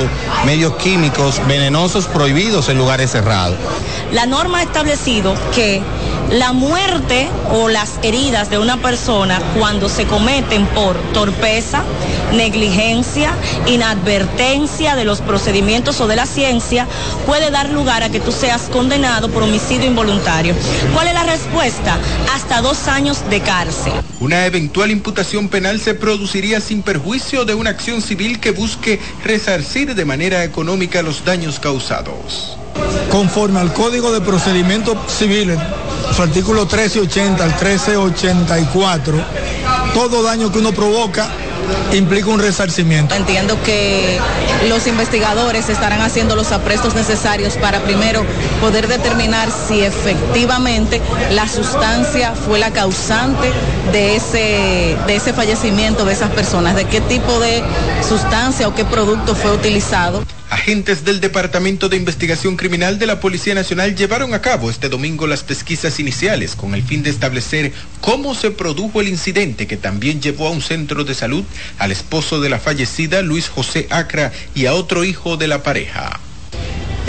medios 0.44 0.74
químicos 0.74 1.40
venenosos 1.46 2.06
prohibidos 2.06 2.68
en 2.68 2.78
lugares 2.78 3.12
cerrados. 3.12 3.56
La 4.10 4.26
norma 4.26 4.58
ha 4.58 4.62
establecido 4.64 5.34
que 5.54 5.80
la 6.30 6.52
muerte 6.52 7.28
o 7.52 7.68
las 7.68 8.00
heridas 8.02 8.50
de 8.50 8.58
una 8.58 8.76
persona 8.76 9.40
cuando 9.56 9.88
se 9.88 10.04
cometen 10.04 10.66
por 10.66 10.96
torpeza, 11.12 11.82
negligencia, 12.32 13.32
inadvertencia 13.66 14.96
de 14.96 15.04
los 15.04 15.20
procedimientos 15.20 16.00
o 16.00 16.08
de 16.08 16.16
la 16.16 16.26
ciencia, 16.26 16.88
puede 17.26 17.50
dar 17.50 17.70
lugar 17.70 18.02
a 18.02 18.10
que 18.10 18.20
tú 18.20 18.32
seas 18.32 18.62
condenado 18.62 19.28
por 19.28 19.44
homicidio 19.44 19.59
involuntario. 19.68 20.54
¿Cuál 20.94 21.08
es 21.08 21.14
la 21.14 21.24
respuesta? 21.24 21.98
Hasta 22.34 22.60
dos 22.60 22.88
años 22.88 23.18
de 23.30 23.40
cárcel. 23.40 23.92
Una 24.18 24.46
eventual 24.46 24.90
imputación 24.90 25.48
penal 25.48 25.80
se 25.80 25.94
produciría 25.94 26.60
sin 26.60 26.82
perjuicio 26.82 27.44
de 27.44 27.54
una 27.54 27.70
acción 27.70 28.02
civil 28.02 28.40
que 28.40 28.50
busque 28.50 29.00
resarcir 29.24 29.94
de 29.94 30.04
manera 30.04 30.44
económica 30.44 31.02
los 31.02 31.24
daños 31.24 31.60
causados. 31.60 32.56
Conforme 33.10 33.60
al 33.60 33.72
Código 33.72 34.12
de 34.12 34.20
Procedimientos 34.20 34.96
Civiles, 35.12 35.58
su 36.14 36.22
artículo 36.22 36.62
1380 36.62 37.44
al 37.44 37.50
1384, 37.50 39.24
todo 39.94 40.22
daño 40.22 40.50
que 40.50 40.58
uno 40.58 40.72
provoca 40.72 41.28
implica 41.92 42.28
un 42.28 42.40
resarcimiento. 42.40 43.14
Entiendo 43.14 43.56
que 43.64 44.18
los 44.68 44.86
investigadores 44.86 45.68
estarán 45.68 46.00
haciendo 46.00 46.36
los 46.36 46.52
aprestos 46.52 46.94
necesarios 46.94 47.54
para 47.54 47.80
primero 47.80 48.24
poder 48.60 48.88
determinar 48.88 49.48
si 49.50 49.82
efectivamente 49.82 51.00
la 51.32 51.48
sustancia 51.48 52.34
fue 52.34 52.58
la 52.58 52.70
causante 52.70 53.50
de 53.92 54.16
ese, 54.16 54.96
de 55.06 55.16
ese 55.16 55.32
fallecimiento 55.32 56.04
de 56.04 56.12
esas 56.12 56.30
personas, 56.30 56.76
de 56.76 56.84
qué 56.84 57.00
tipo 57.00 57.38
de 57.40 57.62
sustancia 58.06 58.68
o 58.68 58.74
qué 58.74 58.84
producto 58.84 59.34
fue 59.34 59.52
utilizado. 59.52 60.22
Agentes 60.50 61.04
del 61.04 61.20
Departamento 61.20 61.88
de 61.88 61.96
Investigación 61.96 62.56
Criminal 62.56 62.98
de 62.98 63.06
la 63.06 63.20
Policía 63.20 63.54
Nacional 63.54 63.94
llevaron 63.94 64.34
a 64.34 64.42
cabo 64.42 64.68
este 64.68 64.88
domingo 64.88 65.28
las 65.28 65.44
pesquisas 65.44 66.00
iniciales 66.00 66.56
con 66.56 66.74
el 66.74 66.82
fin 66.82 67.04
de 67.04 67.10
establecer 67.10 67.72
cómo 68.00 68.34
se 68.34 68.50
produjo 68.50 69.00
el 69.00 69.06
incidente 69.06 69.68
que 69.68 69.76
también 69.76 70.20
llevó 70.20 70.48
a 70.48 70.50
un 70.50 70.60
centro 70.60 71.04
de 71.04 71.14
salud 71.14 71.44
al 71.78 71.92
esposo 71.92 72.40
de 72.40 72.50
la 72.50 72.58
fallecida 72.58 73.22
Luis 73.22 73.48
José 73.48 73.86
Acra 73.90 74.32
y 74.52 74.66
a 74.66 74.74
otro 74.74 75.04
hijo 75.04 75.36
de 75.36 75.46
la 75.46 75.62
pareja. 75.62 76.18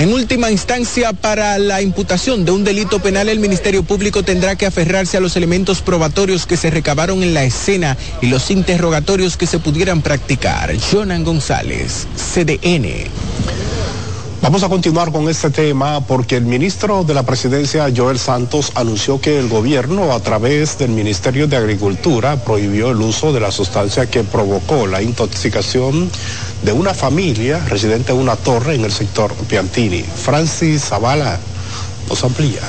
En 0.01 0.11
última 0.13 0.49
instancia, 0.49 1.13
para 1.13 1.59
la 1.59 1.83
imputación 1.83 2.43
de 2.43 2.49
un 2.49 2.63
delito 2.63 2.97
penal, 2.97 3.29
el 3.29 3.37
Ministerio 3.37 3.83
Público 3.83 4.23
tendrá 4.23 4.55
que 4.55 4.65
aferrarse 4.65 5.15
a 5.15 5.19
los 5.19 5.35
elementos 5.35 5.83
probatorios 5.83 6.47
que 6.47 6.57
se 6.57 6.71
recabaron 6.71 7.21
en 7.21 7.35
la 7.35 7.43
escena 7.43 7.95
y 8.19 8.25
los 8.25 8.49
interrogatorios 8.49 9.37
que 9.37 9.45
se 9.45 9.59
pudieran 9.59 10.01
practicar. 10.01 10.75
Jonan 10.91 11.23
González, 11.23 12.07
CDN. 12.15 13.11
Vamos 14.41 14.63
a 14.63 14.69
continuar 14.69 15.11
con 15.11 15.29
este 15.29 15.51
tema 15.51 16.01
porque 16.01 16.35
el 16.35 16.45
ministro 16.45 17.03
de 17.03 17.13
la 17.13 17.21
Presidencia, 17.21 17.87
Joel 17.95 18.17
Santos, 18.17 18.71
anunció 18.73 19.21
que 19.21 19.37
el 19.37 19.47
gobierno, 19.47 20.11
a 20.13 20.19
través 20.19 20.79
del 20.79 20.89
Ministerio 20.89 21.45
de 21.45 21.57
Agricultura, 21.57 22.43
prohibió 22.43 22.89
el 22.89 22.97
uso 23.01 23.31
de 23.33 23.39
la 23.39 23.51
sustancia 23.51 24.07
que 24.07 24.23
provocó 24.23 24.87
la 24.87 25.03
intoxicación 25.03 26.09
de 26.63 26.71
una 26.71 26.95
familia 26.95 27.59
residente 27.69 28.13
en 28.13 28.17
una 28.17 28.35
torre 28.35 28.73
en 28.73 28.83
el 28.83 28.91
sector 28.91 29.31
Piantini. 29.47 30.01
Francis 30.01 30.85
Zavala 30.85 31.39
nos 32.09 32.23
amplía. 32.23 32.61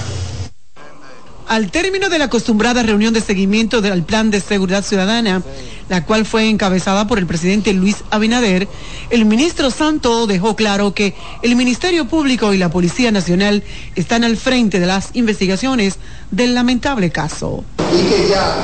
Al 1.48 1.70
término 1.70 2.08
de 2.08 2.18
la 2.18 2.26
acostumbrada 2.26 2.82
reunión 2.82 3.12
de 3.12 3.20
seguimiento 3.20 3.80
del 3.80 4.04
Plan 4.04 4.30
de 4.30 4.40
Seguridad 4.40 4.84
Ciudadana, 4.84 5.42
la 5.88 6.04
cual 6.04 6.24
fue 6.24 6.48
encabezada 6.48 7.06
por 7.06 7.18
el 7.18 7.26
presidente 7.26 7.72
Luis 7.72 7.96
Abinader, 8.10 8.68
el 9.10 9.24
ministro 9.24 9.70
Santo 9.70 10.26
dejó 10.26 10.56
claro 10.56 10.94
que 10.94 11.14
el 11.42 11.56
Ministerio 11.56 12.06
Público 12.06 12.54
y 12.54 12.58
la 12.58 12.70
Policía 12.70 13.10
Nacional 13.10 13.62
están 13.96 14.24
al 14.24 14.36
frente 14.36 14.80
de 14.80 14.86
las 14.86 15.10
investigaciones 15.14 15.98
del 16.30 16.54
lamentable 16.54 17.10
caso. 17.10 17.64
Y 17.92 18.08
que 18.08 18.28
ya 18.28 18.56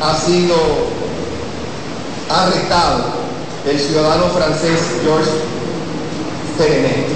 ha 0.00 0.16
sido 0.16 0.56
arrestado 2.30 3.20
el 3.70 3.78
ciudadano 3.78 4.30
francés 4.30 4.80
Georges 5.02 5.34
Serenet. 6.56 7.08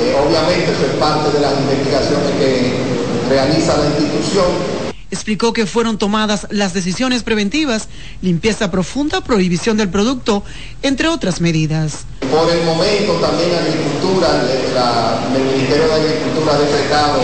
Eh, 0.00 0.16
obviamente 0.24 0.72
eso 0.72 0.86
es 0.86 0.98
parte 0.98 1.36
de 1.36 1.40
las 1.40 1.52
investigaciones 1.60 2.30
que 2.38 2.99
realiza 3.30 3.78
la 3.78 3.86
institución 3.86 4.90
explicó 5.10 5.52
que 5.52 5.66
fueron 5.66 5.98
tomadas 5.98 6.46
las 6.50 6.72
decisiones 6.72 7.22
preventivas, 7.22 7.88
limpieza 8.22 8.70
profunda, 8.70 9.20
prohibición 9.22 9.76
del 9.76 9.88
producto, 9.88 10.44
entre 10.82 11.08
otras 11.08 11.40
medidas. 11.40 12.04
Por 12.30 12.50
el 12.50 12.64
momento 12.64 13.14
también 13.14 13.50
Agricultura, 13.54 14.28
la, 14.74 15.20
el 15.36 15.44
Ministerio 15.44 15.88
de 15.88 15.94
Agricultura 15.94 16.54
ha 16.54 16.58
decretado 16.58 17.20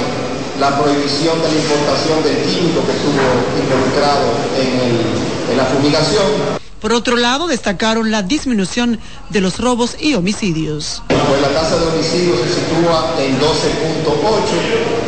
la 0.59 0.83
prohibición 0.83 1.41
de 1.43 1.49
la 1.49 1.55
importación 1.55 2.23
del 2.25 2.37
químico 2.43 2.85
que 2.87 2.93
estuvo 2.93 3.23
involucrado 3.63 4.35
en, 4.59 4.81
el, 4.81 5.53
en 5.53 5.57
la 5.57 5.65
fumigación. 5.67 6.57
Por 6.81 6.93
otro 6.93 7.17
lado, 7.17 7.47
destacaron 7.47 8.11
la 8.11 8.23
disminución 8.23 9.01
de 9.31 9.41
los 9.41 9.59
robos 9.59 9.97
y 9.99 10.15
homicidios. 10.15 11.03
Pues 11.09 11.41
la 11.41 11.49
tasa 11.49 11.77
de 11.79 11.87
homicidios 11.87 12.39
se 12.41 12.55
sitúa 12.55 13.15
en 13.19 13.39
12.8 13.41 15.06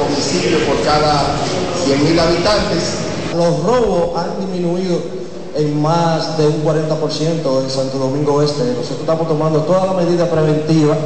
homicidios 0.06 0.62
por 0.62 0.80
cada 0.82 1.36
100.000 1.84 2.20
habitantes. 2.20 2.98
Los 3.34 3.62
robos 3.64 4.16
han 4.16 4.40
disminuido 4.40 5.00
en 5.56 5.80
más 5.82 6.38
de 6.38 6.46
un 6.46 6.64
40% 6.64 7.64
en 7.64 7.70
Santo 7.70 7.98
Domingo 7.98 8.42
Este. 8.42 8.64
Nosotros 8.64 9.00
estamos 9.00 9.28
tomando 9.28 9.60
todas 9.62 9.86
las 9.86 10.04
medidas 10.04 10.28
preventivas. 10.28 10.98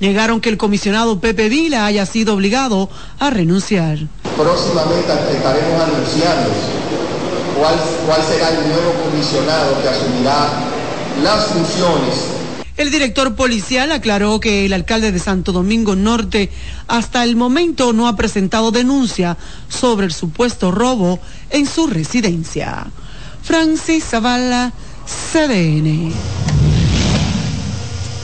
Negaron 0.00 0.40
que 0.40 0.48
el 0.48 0.56
comisionado 0.56 1.18
Pepe 1.18 1.48
Vila 1.48 1.84
haya 1.84 2.06
sido 2.06 2.34
obligado 2.34 2.88
a 3.18 3.30
renunciar. 3.30 3.98
Próximamente 4.36 5.12
estaremos 5.32 5.82
anunciando 5.82 6.50
cuál, 7.58 7.74
cuál 8.06 8.22
será 8.22 8.50
el 8.50 8.68
nuevo 8.68 8.92
comisionado 9.04 9.82
que 9.82 9.88
asumirá 9.88 10.48
las 11.22 11.46
funciones 11.46 12.37
el 12.78 12.92
director 12.92 13.34
policial 13.34 13.90
aclaró 13.90 14.38
que 14.38 14.64
el 14.64 14.72
alcalde 14.72 15.10
de 15.12 15.18
Santo 15.18 15.52
Domingo 15.52 15.96
Norte 15.96 16.48
hasta 16.86 17.24
el 17.24 17.34
momento 17.34 17.92
no 17.92 18.06
ha 18.06 18.16
presentado 18.16 18.70
denuncia 18.70 19.36
sobre 19.68 20.06
el 20.06 20.12
supuesto 20.12 20.70
robo 20.70 21.18
en 21.50 21.66
su 21.66 21.88
residencia. 21.88 22.86
Francis 23.42 24.04
Zavala, 24.04 24.72
CDN. 25.32 26.12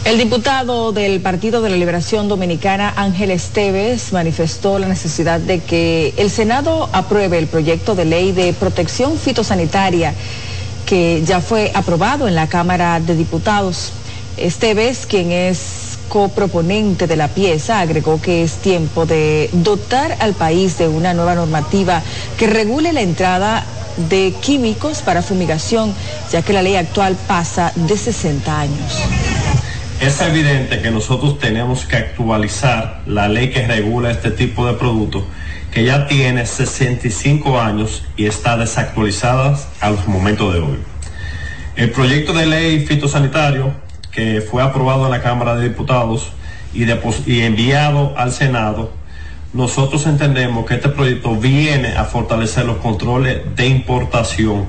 El 0.05 0.19
diputado 0.19 0.93
del 0.93 1.21
Partido 1.21 1.61
de 1.61 1.71
la 1.71 1.77
Liberación 1.77 2.29
Dominicana, 2.29 2.93
Ángel 2.95 3.33
Esteves, 3.33 4.13
manifestó 4.13 4.79
la 4.79 4.87
necesidad 4.87 5.41
de 5.41 5.61
que 5.61 6.15
el 6.17 6.31
Senado 6.31 6.89
apruebe 6.93 7.39
el 7.39 7.49
proyecto 7.49 7.97
de 7.97 8.05
ley 8.05 8.31
de 8.31 8.53
protección 8.53 9.19
fitosanitaria 9.19 10.15
que 10.87 11.23
ya 11.25 11.41
fue 11.41 11.73
aprobado 11.75 12.29
en 12.29 12.35
la 12.35 12.47
Cámara 12.47 13.01
de 13.01 13.17
Diputados. 13.17 13.93
Esteves, 14.37 15.07
quien 15.07 15.31
es 15.33 15.99
coproponente 16.09 17.07
de 17.07 17.17
la 17.17 17.29
pieza, 17.29 17.81
agregó 17.81 18.21
que 18.21 18.43
es 18.43 18.57
tiempo 18.57 19.07
de 19.07 19.49
dotar 19.53 20.17
al 20.21 20.35
país 20.35 20.79
de 20.79 20.89
una 20.89 21.15
nueva 21.15 21.35
normativa 21.35 22.03
que 22.39 22.47
regule 22.47 22.93
la 22.93 23.01
entrada 23.01 23.65
de 24.09 24.35
químicos 24.41 25.03
para 25.03 25.23
fumigación, 25.23 25.95
ya 26.31 26.43
que 26.43 26.53
la 26.53 26.63
ley 26.63 26.77
actual 26.77 27.17
pasa 27.27 27.73
de 27.75 27.97
60 27.97 28.61
años. 28.61 29.03
es 30.01 30.21
evidente 30.21 30.83
que 30.83 30.91
nosotros 30.91 31.39
tenemos 31.39 31.85
que 31.87 31.97
actualizar 31.97 33.03
la 33.07 33.29
ley 33.29 33.51
que 33.51 33.67
regula 33.67 34.11
este 34.11 34.31
tipo 34.31 34.67
de 34.67 34.75
productos, 34.75 35.25
que 35.73 35.85
ya 35.85 36.07
tiene 36.07 36.45
65 36.45 37.61
años 37.61 38.03
y 38.17 38.27
está 38.27 38.57
desactualizada 38.57 39.59
a 39.81 39.91
los 39.91 40.07
momentos 40.07 40.53
de 40.53 40.61
hoy. 40.61 40.79
El 41.77 41.91
proyecto 41.91 42.33
de 42.33 42.47
ley 42.47 42.87
fitosanitario, 42.87 43.75
que 44.15 44.41
fue 44.41 44.63
aprobado 44.63 45.07
en 45.07 45.11
la 45.11 45.23
Cámara 45.23 45.57
de 45.57 45.69
Diputados 45.69 46.33
y, 46.73 47.41
enviado 47.41 48.15
al 48.17 48.33
Senado, 48.33 48.93
nosotros 49.53 50.07
entendemos 50.07 50.67
que 50.67 50.75
este 50.75 50.89
proyecto 50.89 51.37
viene 51.37 51.97
a 51.97 52.05
fortalecer 52.05 52.65
los 52.65 52.79
controles 52.79 53.43
de 53.57 53.67
importación 53.67 54.67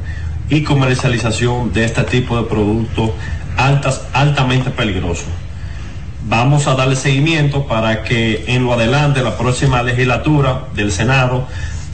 y 0.49 0.63
comercialización 0.63 1.73
de 1.73 1.85
este 1.85 2.03
tipo 2.03 2.37
de 2.37 2.43
productos 2.43 3.11
altas, 3.57 4.03
altamente 4.13 4.69
peligrosos. 4.69 5.25
Vamos 6.27 6.67
a 6.67 6.75
darle 6.75 6.95
seguimiento 6.95 7.67
para 7.67 8.03
que 8.03 8.45
en 8.47 8.65
lo 8.65 8.73
adelante, 8.73 9.21
la 9.21 9.37
próxima 9.37 9.83
legislatura 9.83 10.65
del 10.73 10.91
Senado, 10.91 11.47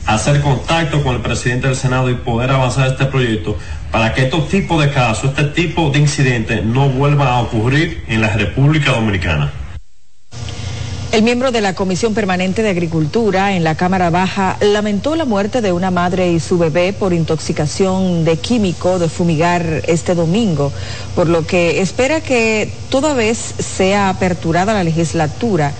hacer 0.06 0.40
contacto 0.40 1.02
con 1.02 1.14
el 1.14 1.20
presidente 1.20 1.68
del 1.68 1.76
Senado 1.76 2.10
y 2.10 2.14
poder 2.14 2.50
avanzar 2.50 2.88
este 2.88 3.06
proyecto 3.06 3.56
para 3.90 4.14
que 4.14 4.24
estos 4.24 4.48
tipos 4.48 4.82
de 4.82 4.90
casos, 4.90 5.30
este 5.30 5.44
tipo 5.44 5.90
de 5.90 6.00
incidentes 6.00 6.64
no 6.64 6.88
vuelvan 6.88 7.28
a 7.28 7.40
ocurrir 7.40 8.04
en 8.08 8.20
la 8.20 8.28
República 8.28 8.92
Dominicana. 8.92 9.52
El 11.12 11.24
miembro 11.24 11.52
de 11.52 11.60
la 11.60 11.74
Comisión 11.74 12.14
Permanente 12.14 12.62
de 12.62 12.70
Agricultura 12.70 13.54
en 13.54 13.64
la 13.64 13.74
Cámara 13.74 14.08
Baja 14.08 14.56
lamentó 14.62 15.14
la 15.14 15.26
muerte 15.26 15.60
de 15.60 15.70
una 15.70 15.90
madre 15.90 16.32
y 16.32 16.40
su 16.40 16.56
bebé 16.56 16.94
por 16.94 17.12
intoxicación 17.12 18.24
de 18.24 18.38
químico 18.38 18.98
de 18.98 19.10
fumigar 19.10 19.82
este 19.88 20.14
domingo, 20.14 20.72
por 21.14 21.28
lo 21.28 21.46
que 21.46 21.82
espera 21.82 22.22
que 22.22 22.72
toda 22.88 23.12
vez 23.12 23.36
sea 23.36 24.08
aperturada 24.08 24.72
la 24.72 24.84
legislatura, 24.84 25.72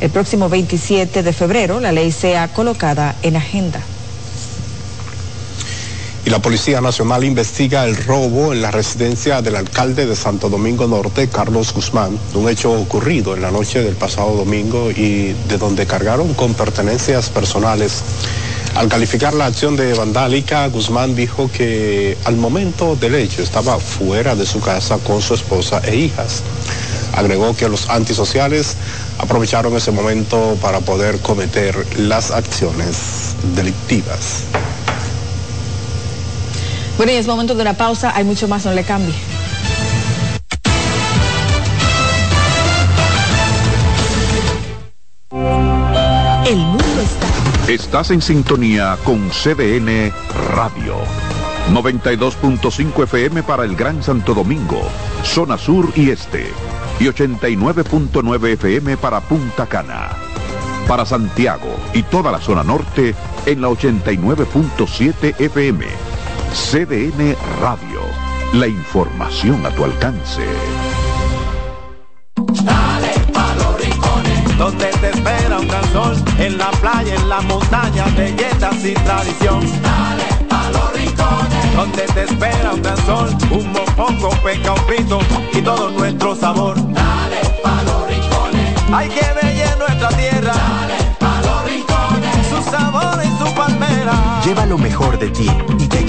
el 0.00 0.10
próximo 0.10 0.48
27 0.48 1.22
de 1.22 1.32
febrero 1.32 1.80
la 1.80 1.92
ley 1.92 2.12
sea 2.12 2.48
colocada 2.48 3.16
en 3.22 3.36
agenda 3.36 3.80
y 6.28 6.30
la 6.30 6.42
Policía 6.42 6.82
Nacional 6.82 7.24
investiga 7.24 7.86
el 7.86 7.96
robo 7.96 8.52
en 8.52 8.60
la 8.60 8.70
residencia 8.70 9.40
del 9.40 9.56
alcalde 9.56 10.04
de 10.04 10.14
Santo 10.14 10.50
Domingo 10.50 10.86
Norte, 10.86 11.28
Carlos 11.28 11.72
Guzmán, 11.72 12.18
un 12.34 12.50
hecho 12.50 12.70
ocurrido 12.70 13.34
en 13.34 13.40
la 13.40 13.50
noche 13.50 13.82
del 13.82 13.94
pasado 13.94 14.36
domingo 14.36 14.90
y 14.90 15.34
de 15.48 15.56
donde 15.56 15.86
cargaron 15.86 16.34
con 16.34 16.52
pertenencias 16.52 17.30
personales. 17.30 18.02
Al 18.74 18.90
calificar 18.90 19.32
la 19.32 19.46
acción 19.46 19.74
de 19.76 19.94
vandálica, 19.94 20.66
Guzmán 20.66 21.16
dijo 21.16 21.50
que 21.50 22.18
al 22.26 22.36
momento 22.36 22.94
del 22.94 23.14
hecho 23.14 23.42
estaba 23.42 23.78
fuera 23.78 24.36
de 24.36 24.44
su 24.44 24.60
casa 24.60 24.98
con 24.98 25.22
su 25.22 25.32
esposa 25.32 25.80
e 25.82 25.96
hijas. 25.96 26.42
Agregó 27.14 27.56
que 27.56 27.68
los 27.68 27.88
antisociales 27.88 28.76
aprovecharon 29.18 29.76
ese 29.76 29.90
momento 29.90 30.56
para 30.60 30.80
poder 30.80 31.18
cometer 31.20 31.74
las 31.98 32.30
acciones 32.30 33.34
delictivas. 33.54 34.44
Bueno, 36.96 37.12
y 37.12 37.14
es 37.14 37.26
momento 37.26 37.54
de 37.54 37.62
una 37.62 37.74
pausa. 37.74 38.12
Hay 38.14 38.24
mucho 38.24 38.48
más, 38.48 38.64
no 38.64 38.72
le 38.72 38.82
cambie. 38.84 39.14
El 46.44 46.56
mundo 46.56 47.02
está. 47.02 47.72
Estás 47.72 48.10
en 48.10 48.22
sintonía 48.22 48.96
con 49.04 49.30
CDN 49.30 50.12
Radio. 50.54 50.96
92.5 51.72 53.04
FM 53.04 53.42
para 53.42 53.64
el 53.64 53.76
Gran 53.76 54.02
Santo 54.02 54.32
Domingo, 54.32 54.80
zona 55.22 55.58
sur 55.58 55.92
y 55.94 56.10
este. 56.10 56.50
Y 57.00 57.04
89.9 57.04 58.52
FM 58.54 58.96
para 58.96 59.20
Punta 59.20 59.66
Cana. 59.66 60.10
Para 60.86 61.04
Santiago 61.04 61.76
y 61.94 62.02
toda 62.02 62.32
la 62.32 62.40
zona 62.40 62.64
norte 62.64 63.14
en 63.46 63.60
la 63.60 63.68
89.7 63.68 65.34
FM 65.38 65.86
CDN 66.52 67.36
Radio. 67.60 68.00
La 68.54 68.66
información 68.66 69.64
a 69.66 69.70
tu 69.70 69.84
alcance. 69.84 70.42
Dale 72.64 73.12
pa 73.32 73.54
los 73.54 73.80
rincones, 73.80 74.58
donde 74.58 74.86
te 74.86 75.10
espera 75.10 75.58
un 75.58 75.68
gran 75.68 75.92
sol, 75.92 76.16
en 76.38 76.56
la 76.56 76.70
playa, 76.70 77.14
en 77.14 77.28
la 77.28 77.40
montaña, 77.42 78.06
belletas 78.16 78.84
y 78.84 78.94
tradición. 78.94 79.60
Dale 79.82 80.46
pa 80.48 80.70
los 80.70 80.92
rincones, 80.94 81.76
donde 81.76 82.02
te 82.02 82.22
espera 82.22 82.72
un 82.72 82.82
gran 82.82 82.96
sol, 83.04 83.28
un 83.50 83.72
mopongo, 83.72 84.30
peca, 84.42 84.72
un 84.72 84.86
pito 84.86 85.20
y 85.52 85.60
todo 85.60 85.90
nuestro 85.90 86.34
sabor. 86.34 86.87
Lleva 94.48 94.64
lo 94.64 94.78
mejor 94.78 95.18
de 95.18 95.28
ti 95.28 95.46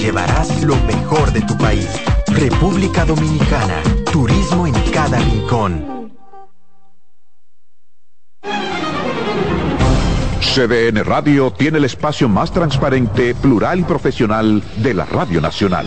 llevarás 0.00 0.62
lo 0.62 0.76
mejor 0.86 1.30
de 1.30 1.42
tu 1.42 1.56
país. 1.58 1.86
República 2.28 3.04
Dominicana, 3.04 3.82
turismo 4.10 4.66
en 4.66 4.72
cada 4.92 5.18
rincón. 5.18 6.10
CDN 10.40 11.04
Radio 11.04 11.52
tiene 11.52 11.78
el 11.78 11.84
espacio 11.84 12.28
más 12.28 12.50
transparente, 12.50 13.34
plural 13.34 13.80
y 13.80 13.84
profesional 13.84 14.62
de 14.78 14.94
la 14.94 15.04
Radio 15.04 15.40
Nacional. 15.40 15.86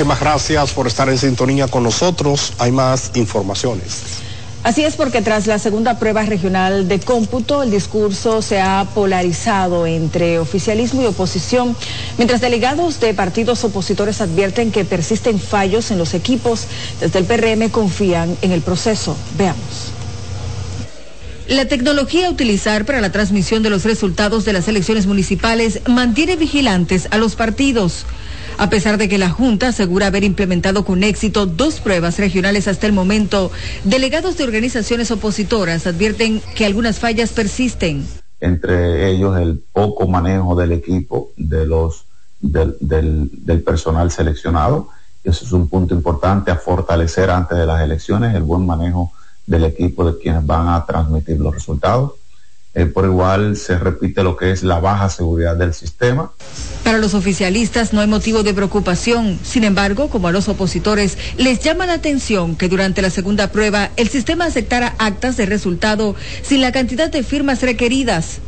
Muchísimas 0.00 0.20
gracias 0.20 0.72
por 0.72 0.86
estar 0.86 1.10
en 1.10 1.18
sintonía 1.18 1.68
con 1.68 1.82
nosotros. 1.82 2.54
Hay 2.56 2.72
más 2.72 3.10
informaciones. 3.16 4.00
Así 4.62 4.82
es 4.82 4.96
porque 4.96 5.20
tras 5.20 5.46
la 5.46 5.58
segunda 5.58 5.98
prueba 5.98 6.24
regional 6.24 6.88
de 6.88 7.00
cómputo, 7.00 7.62
el 7.62 7.70
discurso 7.70 8.40
se 8.40 8.62
ha 8.62 8.86
polarizado 8.94 9.86
entre 9.86 10.38
oficialismo 10.38 11.02
y 11.02 11.04
oposición, 11.04 11.76
mientras 12.16 12.40
delegados 12.40 12.98
de 12.98 13.12
partidos 13.12 13.62
opositores 13.62 14.22
advierten 14.22 14.72
que 14.72 14.86
persisten 14.86 15.38
fallos 15.38 15.90
en 15.90 15.98
los 15.98 16.14
equipos, 16.14 16.64
desde 16.98 17.18
el 17.18 17.26
PRM 17.26 17.68
confían 17.68 18.34
en 18.40 18.52
el 18.52 18.62
proceso. 18.62 19.14
Veamos. 19.36 19.92
La 21.46 21.66
tecnología 21.66 22.28
a 22.28 22.30
utilizar 22.30 22.86
para 22.86 23.02
la 23.02 23.12
transmisión 23.12 23.62
de 23.62 23.68
los 23.68 23.84
resultados 23.84 24.46
de 24.46 24.54
las 24.54 24.66
elecciones 24.66 25.06
municipales 25.06 25.80
mantiene 25.86 26.36
vigilantes 26.36 27.08
a 27.10 27.18
los 27.18 27.34
partidos 27.34 28.06
a 28.60 28.68
pesar 28.68 28.98
de 28.98 29.08
que 29.08 29.16
la 29.16 29.30
Junta 29.30 29.68
asegura 29.68 30.08
haber 30.08 30.22
implementado 30.22 30.84
con 30.84 31.02
éxito 31.02 31.46
dos 31.46 31.80
pruebas 31.80 32.18
regionales 32.18 32.68
hasta 32.68 32.86
el 32.86 32.92
momento, 32.92 33.50
delegados 33.84 34.36
de 34.36 34.44
organizaciones 34.44 35.10
opositoras 35.10 35.86
advierten 35.86 36.42
que 36.54 36.66
algunas 36.66 36.98
fallas 36.98 37.30
persisten. 37.30 38.06
Entre 38.38 39.08
ellos 39.08 39.38
el 39.38 39.62
poco 39.72 40.06
manejo 40.06 40.54
del 40.56 40.72
equipo 40.72 41.30
de 41.38 41.64
los, 41.64 42.04
del, 42.40 43.30
personal 43.64 44.10
seleccionado. 44.10 44.90
Eso 45.24 45.46
es 45.46 45.52
un 45.52 45.66
punto 45.66 45.94
importante 45.94 46.50
a 46.50 46.56
fortalecer 46.56 47.30
antes 47.30 47.56
de 47.56 47.64
las 47.64 47.80
elecciones, 47.80 48.34
el 48.34 48.42
buen 48.42 48.66
manejo 48.66 49.10
del 49.46 49.64
equipo 49.64 50.04
de 50.04 50.18
quienes 50.18 50.44
van 50.44 50.68
a 50.68 50.84
transmitir 50.84 51.40
los 51.40 51.54
resultados. 51.54 52.12
Eh, 52.72 52.86
por 52.86 53.04
igual 53.04 53.56
se 53.56 53.76
repite 53.76 54.22
lo 54.22 54.36
que 54.36 54.52
es 54.52 54.62
la 54.62 54.78
baja 54.78 55.08
seguridad 55.08 55.56
del 55.56 55.74
sistema. 55.74 56.30
Para 56.84 56.98
los 56.98 57.14
oficialistas 57.14 57.92
no 57.92 58.00
hay 58.00 58.06
motivo 58.06 58.44
de 58.44 58.54
preocupación. 58.54 59.40
Sin 59.42 59.64
embargo, 59.64 60.08
como 60.08 60.28
a 60.28 60.32
los 60.32 60.48
opositores, 60.48 61.18
les 61.36 61.58
llama 61.60 61.86
la 61.86 61.94
atención 61.94 62.54
que 62.54 62.68
durante 62.68 63.02
la 63.02 63.10
segunda 63.10 63.50
prueba 63.50 63.90
el 63.96 64.08
sistema 64.08 64.44
aceptara 64.44 64.94
actas 64.98 65.36
de 65.36 65.46
resultado 65.46 66.14
sin 66.42 66.60
la 66.60 66.70
cantidad 66.70 67.10
de 67.10 67.24
firmas 67.24 67.60
requeridas. 67.62 68.38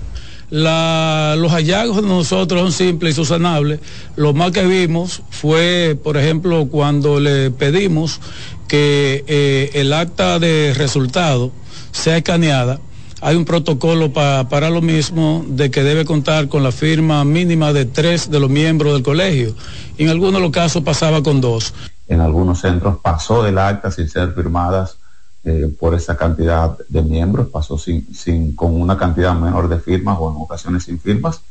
los 0.50 1.50
hallazgos 1.50 2.02
de 2.02 2.08
nosotros 2.08 2.60
son 2.60 2.72
simples 2.72 3.14
y 3.14 3.16
susanables. 3.16 3.80
Lo 4.14 4.34
más 4.34 4.52
que 4.52 4.64
vimos 4.64 5.22
fue, 5.30 5.98
por 6.00 6.16
ejemplo, 6.16 6.68
cuando 6.68 7.18
le 7.18 7.50
pedimos 7.50 8.20
que 8.68 9.24
eh, 9.26 9.70
el 9.74 9.92
acta 9.92 10.38
de 10.38 10.74
resultado 10.76 11.50
sea 11.90 12.18
escaneada, 12.18 12.80
hay 13.22 13.36
un 13.36 13.44
protocolo 13.44 14.12
para 14.12 14.68
lo 14.68 14.82
mismo 14.82 15.44
de 15.46 15.70
que 15.70 15.84
debe 15.84 16.04
contar 16.04 16.48
con 16.48 16.64
la 16.64 16.72
firma 16.72 17.24
mínima 17.24 17.72
de 17.72 17.84
tres 17.84 18.28
de 18.28 18.40
los 18.40 18.50
miembros 18.50 18.94
del 18.94 19.04
colegio. 19.04 19.54
En 19.96 20.08
algunos 20.08 20.34
de 20.34 20.40
los 20.40 20.50
casos 20.50 20.82
pasaba 20.82 21.22
con 21.22 21.40
dos. 21.40 21.72
En 22.08 22.20
algunos 22.20 22.60
centros 22.60 22.98
pasó 23.00 23.44
del 23.44 23.58
acta 23.58 23.92
sin 23.92 24.08
ser 24.08 24.32
firmadas 24.34 24.96
eh, 25.44 25.72
por 25.78 25.94
esa 25.94 26.16
cantidad 26.16 26.76
de 26.88 27.02
miembros, 27.02 27.46
pasó 27.46 27.78
sin, 27.78 28.56
con 28.56 28.80
una 28.80 28.98
cantidad 28.98 29.34
menor 29.34 29.68
de 29.68 29.78
firmas 29.78 30.16
o 30.18 30.28
en 30.28 30.42
ocasiones 30.42 30.82
sin 30.82 30.98
firmas. 30.98 31.42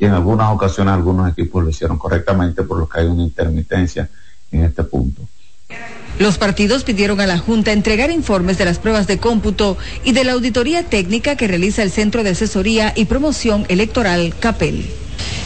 Y 0.00 0.06
en 0.06 0.12
algunas 0.12 0.52
ocasiones 0.52 0.94
algunos 0.94 1.30
equipos 1.30 1.62
lo 1.62 1.70
hicieron 1.70 1.96
correctamente, 1.96 2.64
por 2.64 2.78
lo 2.78 2.88
que 2.88 3.00
hay 3.00 3.06
una 3.06 3.22
intermitencia 3.22 4.10
en 4.50 4.64
este 4.64 4.82
punto. 4.82 5.22
Los 6.18 6.36
partidos 6.36 6.84
pidieron 6.84 7.20
a 7.22 7.26
la 7.26 7.38
Junta 7.38 7.72
entregar 7.72 8.10
informes 8.10 8.58
de 8.58 8.66
las 8.66 8.78
pruebas 8.78 9.06
de 9.06 9.16
cómputo 9.16 9.78
y 10.04 10.12
de 10.12 10.24
la 10.24 10.32
auditoría 10.32 10.82
técnica 10.82 11.34
que 11.34 11.48
realiza 11.48 11.82
el 11.82 11.90
Centro 11.90 12.22
de 12.22 12.30
Asesoría 12.30 12.92
y 12.94 13.06
Promoción 13.06 13.64
Electoral 13.68 14.34
CAPEL. 14.38 14.84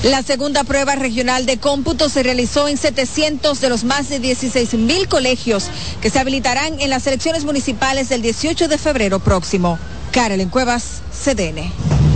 La 0.02 0.22
segunda 0.22 0.64
prueba 0.64 0.96
regional 0.96 1.46
de 1.46 1.58
cómputo 1.58 2.08
se 2.08 2.24
realizó 2.24 2.66
en 2.66 2.76
700 2.76 3.60
de 3.60 3.68
los 3.68 3.84
más 3.84 4.08
de 4.08 4.18
16 4.18 4.74
mil 4.74 5.06
colegios 5.08 5.70
que 6.02 6.10
se 6.10 6.18
habilitarán 6.18 6.80
en 6.80 6.90
las 6.90 7.06
elecciones 7.06 7.44
municipales 7.44 8.08
del 8.08 8.22
18 8.22 8.66
de 8.66 8.76
febrero 8.76 9.20
próximo. 9.20 9.78
Carolyn 10.12 10.48
Cuevas, 10.48 11.02
CDN 11.12 12.13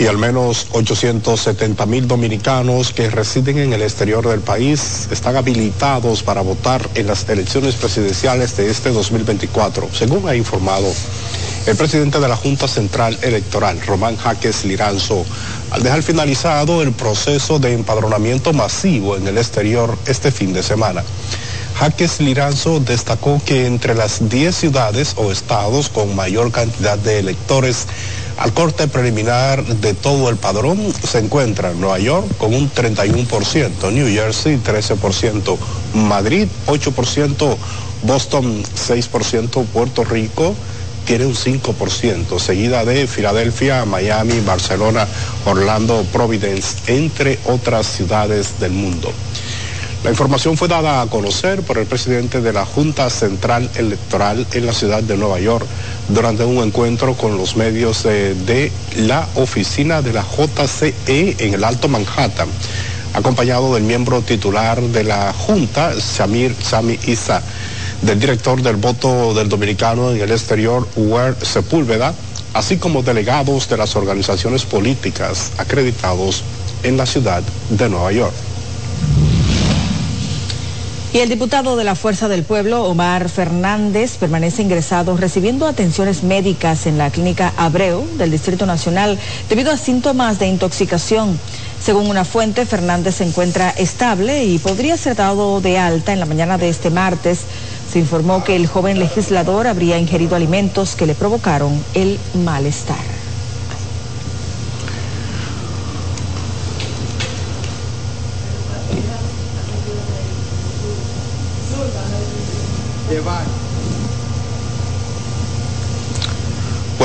y 0.00 0.06
al 0.06 0.16
menos 0.16 0.68
870 0.72 1.84
mil 1.84 2.08
dominicanos 2.08 2.94
que 2.94 3.10
residen 3.10 3.58
en 3.58 3.74
el 3.74 3.82
exterior 3.82 4.26
del 4.26 4.40
país 4.40 5.06
están 5.10 5.36
habilitados 5.36 6.22
para 6.22 6.40
votar 6.40 6.88
en 6.94 7.06
las 7.06 7.28
elecciones 7.28 7.74
presidenciales 7.74 8.56
de 8.56 8.70
este 8.70 8.92
2024, 8.92 9.90
según 9.92 10.26
ha 10.26 10.34
informado 10.34 10.90
el 11.66 11.76
presidente 11.76 12.18
de 12.18 12.28
la 12.28 12.36
Junta 12.36 12.66
Central 12.66 13.18
Electoral, 13.20 13.78
Román 13.82 14.16
Jaques 14.16 14.64
Liranzo, 14.64 15.26
al 15.70 15.82
dejar 15.82 16.02
finalizado 16.02 16.80
el 16.80 16.92
proceso 16.92 17.58
de 17.58 17.74
empadronamiento 17.74 18.54
masivo 18.54 19.18
en 19.18 19.28
el 19.28 19.36
exterior 19.36 19.98
este 20.06 20.32
fin 20.32 20.54
de 20.54 20.62
semana. 20.62 21.04
Jaques 21.80 22.20
Liranzo 22.20 22.78
destacó 22.78 23.40
que 23.42 23.64
entre 23.64 23.94
las 23.94 24.28
10 24.28 24.54
ciudades 24.54 25.14
o 25.16 25.32
estados 25.32 25.88
con 25.88 26.14
mayor 26.14 26.52
cantidad 26.52 26.98
de 26.98 27.18
electores 27.18 27.86
al 28.36 28.52
corte 28.52 28.86
preliminar 28.86 29.64
de 29.64 29.94
todo 29.94 30.28
el 30.28 30.36
padrón 30.36 30.92
se 30.92 31.20
encuentra 31.20 31.72
Nueva 31.72 31.98
York 31.98 32.36
con 32.36 32.52
un 32.52 32.70
31%, 32.70 33.92
New 33.92 34.08
Jersey 34.08 34.58
13%, 34.58 35.56
Madrid 35.94 36.48
8%, 36.66 37.56
Boston 38.02 38.62
6%, 38.62 39.64
Puerto 39.64 40.04
Rico 40.04 40.54
tiene 41.06 41.24
un 41.24 41.34
5%, 41.34 42.38
seguida 42.38 42.84
de 42.84 43.06
Filadelfia, 43.06 43.86
Miami, 43.86 44.40
Barcelona, 44.40 45.08
Orlando, 45.46 46.04
Providence, 46.12 46.76
entre 46.88 47.38
otras 47.46 47.86
ciudades 47.86 48.60
del 48.60 48.72
mundo. 48.72 49.10
La 50.02 50.08
información 50.08 50.56
fue 50.56 50.66
dada 50.66 51.02
a 51.02 51.06
conocer 51.08 51.60
por 51.60 51.76
el 51.76 51.84
presidente 51.84 52.40
de 52.40 52.54
la 52.54 52.64
Junta 52.64 53.10
Central 53.10 53.68
Electoral 53.74 54.46
en 54.54 54.64
la 54.64 54.72
ciudad 54.72 55.02
de 55.02 55.18
Nueva 55.18 55.38
York 55.40 55.66
durante 56.08 56.42
un 56.42 56.56
encuentro 56.64 57.14
con 57.14 57.36
los 57.36 57.54
medios 57.56 58.04
de, 58.04 58.72
la 58.96 59.28
oficina 59.34 60.00
de 60.00 60.14
la 60.14 60.24
JCE 60.24 61.36
en 61.40 61.52
el 61.52 61.64
Alto 61.64 61.88
Manhattan, 61.88 62.48
acompañado 63.12 63.74
del 63.74 63.82
miembro 63.82 64.22
titular 64.22 64.80
de 64.80 65.04
la 65.04 65.34
Junta, 65.34 65.92
Samir 66.00 66.56
Sami 66.62 66.98
Isa, 67.06 67.42
del 68.00 68.18
director 68.18 68.62
del 68.62 68.76
voto 68.76 69.34
del 69.34 69.50
dominicano 69.50 70.12
en 70.12 70.20
el 70.22 70.30
exterior, 70.30 70.88
Uwer 70.96 71.36
Sepúlveda, 71.42 72.14
así 72.54 72.78
como 72.78 73.02
delegados 73.02 73.68
de 73.68 73.76
las 73.76 73.94
organizaciones 73.96 74.64
políticas 74.64 75.52
acreditados 75.58 76.42
en 76.84 76.96
la 76.96 77.04
ciudad 77.04 77.42
de 77.68 77.88
Nueva 77.90 78.12
York. 78.12 78.49
Y 81.12 81.18
el 81.18 81.28
diputado 81.28 81.74
de 81.74 81.82
la 81.82 81.96
Fuerza 81.96 82.28
del 82.28 82.44
Pueblo, 82.44 82.84
Omar 82.84 83.28
Fernández, 83.28 84.16
permanece 84.16 84.62
ingresado 84.62 85.16
recibiendo 85.16 85.66
atenciones 85.66 86.22
médicas 86.22 86.86
en 86.86 86.98
la 86.98 87.10
clínica 87.10 87.52
Abreu 87.56 88.06
del 88.16 88.30
Distrito 88.30 88.64
Nacional 88.64 89.18
debido 89.48 89.72
a 89.72 89.76
síntomas 89.76 90.38
de 90.38 90.46
intoxicación. 90.46 91.36
Según 91.82 92.06
una 92.06 92.24
fuente, 92.24 92.64
Fernández 92.64 93.16
se 93.16 93.24
encuentra 93.24 93.70
estable 93.70 94.44
y 94.44 94.58
podría 94.58 94.96
ser 94.96 95.16
dado 95.16 95.60
de 95.60 95.78
alta 95.78 96.12
en 96.12 96.20
la 96.20 96.26
mañana 96.26 96.58
de 96.58 96.68
este 96.68 96.90
martes. 96.90 97.40
Se 97.92 97.98
informó 97.98 98.44
que 98.44 98.54
el 98.54 98.68
joven 98.68 99.00
legislador 99.00 99.66
habría 99.66 99.98
ingerido 99.98 100.36
alimentos 100.36 100.94
que 100.94 101.06
le 101.06 101.16
provocaron 101.16 101.72
el 101.94 102.20
malestar. 102.34 103.19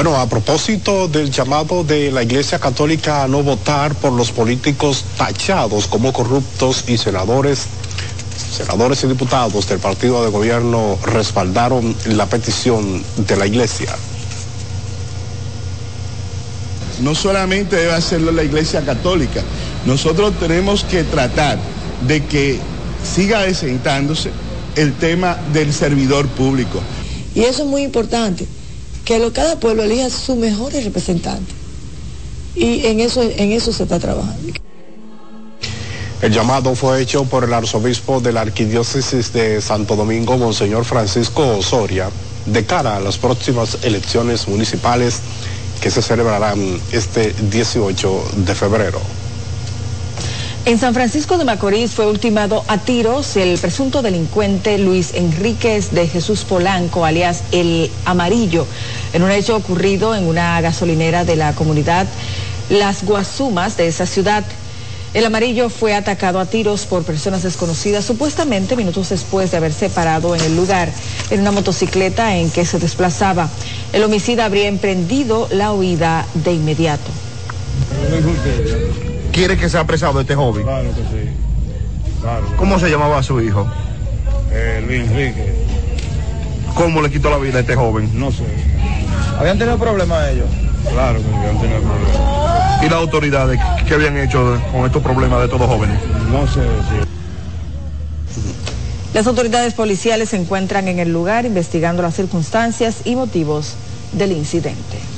Bueno, 0.06 0.22
a 0.22 0.30
propósito 0.30 1.08
del 1.08 1.32
llamado 1.32 1.84
de 1.84 2.12
la 2.12 2.22
Iglesia 2.22 2.60
Católica 2.60 3.24
a 3.24 3.28
no 3.28 3.41
votar 3.41 3.96
por 3.96 4.13
los 4.13 4.32
políticos 4.32 5.04
tachados 5.18 5.88
como 5.88 6.13
corruptos 6.13 6.84
y 6.88 7.00
senadores, 7.00 7.65
senadores 8.56 9.04
y 9.04 9.08
diputados 9.08 9.68
del 9.68 9.80
partido 9.80 10.24
de 10.24 10.30
gobierno 10.30 11.00
respaldaron 11.06 11.96
la 12.06 12.28
petición 12.28 13.04
de 13.18 13.36
la 13.36 13.48
Iglesia. 13.48 13.96
No 17.02 17.15
solamente 17.15 17.76
debe 17.76 17.94
hacerlo 17.94 18.32
la 18.32 18.44
Iglesia 18.44 18.86
Católica, 18.86 19.41
nosotros 19.88 20.36
tenemos 20.39 20.84
que 20.84 21.04
tratar 21.04 21.58
de 22.08 22.24
que 22.26 22.60
siga 23.04 23.41
desentándose 23.41 24.30
el 24.76 24.94
tema 24.94 25.39
del 25.52 25.74
servidor 25.74 26.28
público. 26.28 26.80
Y 27.34 27.41
eso 27.41 27.63
es 27.63 27.68
muy 27.68 27.82
importante, 27.82 28.46
que 29.06 29.32
cada 29.32 29.60
pueblo 29.60 29.84
elija 29.84 30.10
sus 30.10 30.36
mejores 30.36 30.84
representantes. 30.84 31.56
Y 32.56 32.86
en 32.88 33.00
eso, 33.00 33.22
en 33.22 33.52
eso 33.52 33.72
se 33.72 33.84
está 33.84 34.00
trabajando. 34.00 34.54
El 36.22 36.34
llamado 36.34 36.74
fue 36.76 37.02
hecho 37.02 37.26
por 37.26 37.44
el 37.44 37.54
arzobispo 37.54 38.20
de 38.20 38.32
la 38.32 38.41
Arquidiócesis 38.41 39.32
de 39.32 39.62
Santo 39.62 39.96
Domingo, 39.96 40.38
Monseñor 40.38 40.86
Francisco 40.86 41.58
Osoria, 41.58 42.10
de 42.46 42.65
cara 42.65 42.98
a 42.98 43.00
las 43.00 43.18
próximas 43.18 43.78
elecciones 43.84 44.48
municipales 44.48 45.20
que 45.82 45.91
se 45.91 46.02
celebrarán 46.02 46.80
este 46.91 47.36
18 47.52 48.24
de 48.38 48.56
febrero. 48.56 49.00
En 50.65 50.80
San 50.80 50.95
Francisco 50.95 51.38
de 51.38 51.45
Macorís 51.45 51.91
fue 51.91 52.08
ultimado 52.08 52.65
a 52.67 52.80
tiros 52.80 53.38
el 53.38 53.60
presunto 53.60 54.01
delincuente 54.01 54.80
Luis 54.80 55.13
Enríquez 55.13 55.91
de 55.91 56.08
Jesús 56.08 56.43
Polanco, 56.43 57.06
alias 57.06 57.43
El 57.51 57.91
Amarillo, 58.04 58.65
en 59.13 59.21
un 59.21 59.30
hecho 59.30 59.56
ocurrido 59.56 60.15
en 60.15 60.25
una 60.25 60.60
gasolinera 60.62 61.23
de 61.23 61.36
la 61.36 61.54
comunidad 61.54 62.08
Las 62.71 63.04
Guasumas 63.04 63.78
de 63.78 63.86
esa 63.86 64.08
ciudad. 64.08 64.43
El 65.13 65.25
amarillo 65.25 65.69
fue 65.69 65.93
atacado 65.93 66.39
a 66.39 66.47
tiros 66.47 66.88
por 66.88 67.04
personas 67.04 67.43
desconocidas 67.43 68.04
supuestamente 68.04 68.75
minutos 68.75 69.10
después 69.10 69.51
de 69.51 69.58
haberse 69.58 69.91
parado 69.91 70.36
en 70.36 70.41
el 70.41 70.56
lugar 70.56 70.91
en 71.30 71.41
una 71.41 71.51
motocicleta 71.51 72.38
en 72.38 72.49
que 72.49 72.65
se 72.65 72.80
desplazaba. 72.80 73.49
El 73.93 74.04
homicida 74.04 74.45
habría 74.45 74.67
emprendido 74.67 75.47
la 75.51 75.73
huida 75.73 76.25
de 76.34 76.54
inmediato 76.54 77.12
quiere 79.36 79.58
que 79.58 79.67
sea 79.67 79.82
apresado 79.82 80.21
este 80.21 80.34
joven? 80.34 80.63
Claro 80.63 80.89
que 80.91 81.02
sí. 81.02 81.30
Claro. 82.21 82.45
¿Cómo 82.56 82.80
se 82.80 82.89
llamaba 82.89 83.21
su 83.21 83.41
hijo? 83.41 83.67
Eh, 84.50 84.82
Luis 84.88 85.02
Enrique. 85.02 85.54
¿Cómo 86.74 87.02
le 87.02 87.12
quitó 87.12 87.30
la 87.30 87.38
vida 87.38 87.58
a 87.58 87.62
este 87.62 87.76
joven? 87.76 88.10
No 88.17 88.32
sé. 88.32 88.45
¿Habían 89.38 89.60
tenido 89.60 89.78
problemas 89.78 90.30
ellos? 90.30 90.48
Claro 90.89 91.19
que 91.19 91.36
habían 91.36 91.60
tenido 91.60 91.82
problemas. 91.82 92.82
¿Y 92.82 92.86
las 92.86 92.93
autoridades 92.93 93.60
qué 93.86 93.93
habían 93.93 94.17
hecho 94.17 94.58
con 94.71 94.86
estos 94.86 95.04
problemas 95.04 95.41
de 95.41 95.50
todos 95.50 95.67
jóvenes? 95.67 96.00
No 96.32 96.48
sé 96.48 96.62
Las 99.13 99.28
autoridades 99.28 99.74
policiales 99.74 100.30
se 100.30 100.38
encuentran 100.38 100.88
en 100.88 101.00
el 101.00 101.12
lugar 101.12 101.45
investigando 101.45 102.02
las 102.02 102.15
circunstancias 102.15 103.02
y 103.04 103.15
motivos 103.15 103.74
del 104.13 104.32
incidente. 104.32 105.14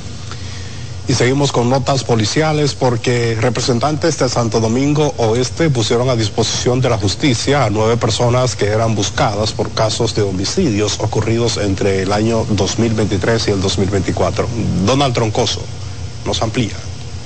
Y 1.07 1.13
seguimos 1.13 1.53
con 1.53 1.69
notas 1.69 2.03
policiales 2.03 2.75
porque 2.75 3.37
representantes 3.39 4.19
de 4.19 4.27
Santo 4.27 4.59
Domingo 4.59 5.13
Oeste 5.17 5.69
pusieron 5.69 6.09
a 6.09 6.17
disposición 6.17 6.81
de 6.81 6.89
la 6.89 6.97
justicia 6.97 7.63
a 7.63 7.69
nueve 7.69 7.95
personas 7.95 8.57
que 8.57 8.65
eran 8.65 8.93
buscadas 8.93 9.53
por 9.53 9.71
casos 9.71 10.13
de 10.15 10.23
homicidios 10.23 10.99
ocurridos 10.99 11.57
entre 11.57 12.01
el 12.01 12.11
año 12.11 12.45
2023 12.49 13.47
y 13.47 13.51
el 13.51 13.61
2024. 13.61 14.47
Donald 14.85 15.13
Troncoso 15.13 15.61
nos 16.25 16.41
amplía. 16.41 16.75